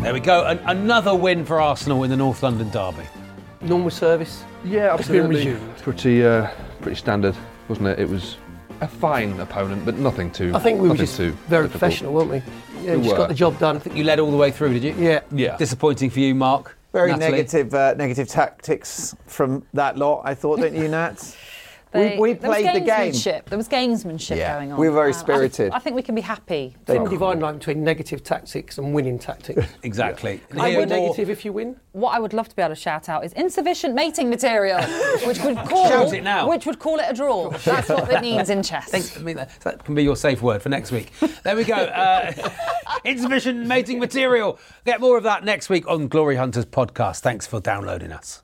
There 0.00 0.12
we 0.12 0.20
go. 0.20 0.44
An- 0.44 0.58
another 0.66 1.14
win 1.14 1.44
for 1.46 1.60
Arsenal 1.60 2.02
in 2.04 2.10
the 2.10 2.16
North 2.16 2.42
London 2.42 2.68
derby. 2.70 3.04
Normal 3.62 3.90
service. 3.90 4.44
Yeah, 4.64 4.94
It's 4.96 5.08
been 5.08 5.22
absolutely. 5.22 5.36
resumed. 5.52 5.76
Pretty, 5.78 6.24
uh, 6.26 6.50
pretty 6.82 6.96
standard, 6.98 7.34
wasn't 7.68 7.88
it? 7.88 7.98
It 8.00 8.08
was 8.10 8.36
a 8.82 8.88
fine 8.88 9.40
opponent, 9.40 9.86
but 9.86 9.96
nothing 9.96 10.30
too. 10.30 10.52
I 10.54 10.58
think 10.58 10.76
we 10.82 10.88
were 10.88 10.94
nothing 10.94 11.06
just 11.06 11.16
too 11.16 11.30
very 11.48 11.64
difficult. 11.68 11.70
professional, 11.80 12.12
weren't 12.12 12.30
we? 12.30 12.42
Yeah, 12.84 12.96
We 12.96 13.04
just 13.04 13.16
got 13.16 13.28
the 13.28 13.34
job 13.34 13.58
done. 13.58 13.76
I 13.76 13.78
think 13.78 13.96
you 13.96 14.04
led 14.04 14.20
all 14.20 14.30
the 14.30 14.36
way 14.36 14.50
through, 14.50 14.74
did 14.74 14.84
you? 14.84 14.94
Yeah. 14.98 15.20
Yeah. 15.32 15.56
Disappointing 15.56 16.10
for 16.10 16.20
you, 16.20 16.34
Mark. 16.34 16.76
Very 16.92 17.10
Natalie? 17.10 17.30
negative, 17.38 17.74
uh, 17.74 17.94
negative 17.94 18.28
tactics 18.28 19.16
from 19.26 19.64
that 19.72 19.96
lot. 19.96 20.22
I 20.24 20.34
thought, 20.34 20.60
don't 20.60 20.74
you, 20.74 20.88
Nat? 20.88 21.36
They- 21.94 22.18
we 22.18 22.32
we 22.32 22.34
played 22.34 22.66
the 22.66 22.80
game. 22.80 23.12
gamesmanship. 23.12 23.44
There 23.46 23.56
was 23.56 23.68
gamesmanship 23.68 24.36
Yeah, 24.36 24.54
going 24.54 24.72
on. 24.72 24.78
we 24.78 24.88
were 24.88 24.94
very 24.94 25.08
I- 25.12 25.12
spirited. 25.12 25.72
I, 25.72 25.78
think 25.78 25.96
we 25.96 26.02
can 26.02 26.14
be 26.14 26.20
happy. 26.20 26.74
They 26.86 26.98
divide 26.98 27.40
line 27.40 27.58
between 27.58 27.82
negative 27.84 28.22
tactics 28.22 28.78
and 28.78 28.92
winning 28.92 29.18
tactics. 29.18 29.64
Exactly. 29.82 30.40
And 30.50 30.60
I 30.60 30.70
here 30.70 30.80
win 30.80 30.88
negative 30.88 31.30
if 31.30 31.44
you 31.44 31.52
win. 31.52 31.76
What 31.92 32.10
I 32.14 32.18
would 32.18 32.32
love 32.32 32.48
to 32.48 32.56
be 32.56 32.62
able 32.62 32.74
to 32.74 32.80
shout 32.80 33.08
out 33.08 33.24
is 33.24 33.32
insufficient 33.34 33.94
mating 33.94 34.28
material, 34.30 34.80
which 35.26 35.40
would 35.42 35.56
call 35.56 35.88
Shout 35.88 36.12
it 36.12 36.24
now. 36.24 36.48
which 36.48 36.66
would 36.66 36.78
call 36.78 36.98
it 36.98 37.06
a 37.08 37.14
draw. 37.14 37.50
That's 37.50 37.88
what 37.88 38.10
it 38.10 38.20
means 38.20 38.50
in 38.50 38.62
chess. 38.62 38.90
Think- 38.90 39.16
I 39.16 39.20
mean, 39.22 39.36
that, 39.36 39.50
that 39.60 39.84
can 39.84 39.94
be 39.94 40.02
your 40.02 40.16
safe 40.16 40.42
word 40.42 40.62
for 40.62 40.68
next 40.68 40.90
week. 40.90 41.12
There 41.42 41.54
we 41.56 41.64
go. 41.64 41.74
Uh, 41.74 42.32
insufficient 43.04 43.66
mating 43.66 43.98
material. 43.98 44.58
Get 44.84 45.00
more 45.00 45.16
of 45.16 45.24
that 45.24 45.44
next 45.44 45.68
week 45.68 45.86
on 45.88 46.08
Glory 46.08 46.36
Hunters 46.36 46.66
podcast. 46.66 47.20
Thanks 47.20 47.46
for 47.46 47.60
downloading 47.60 48.12
us. 48.12 48.43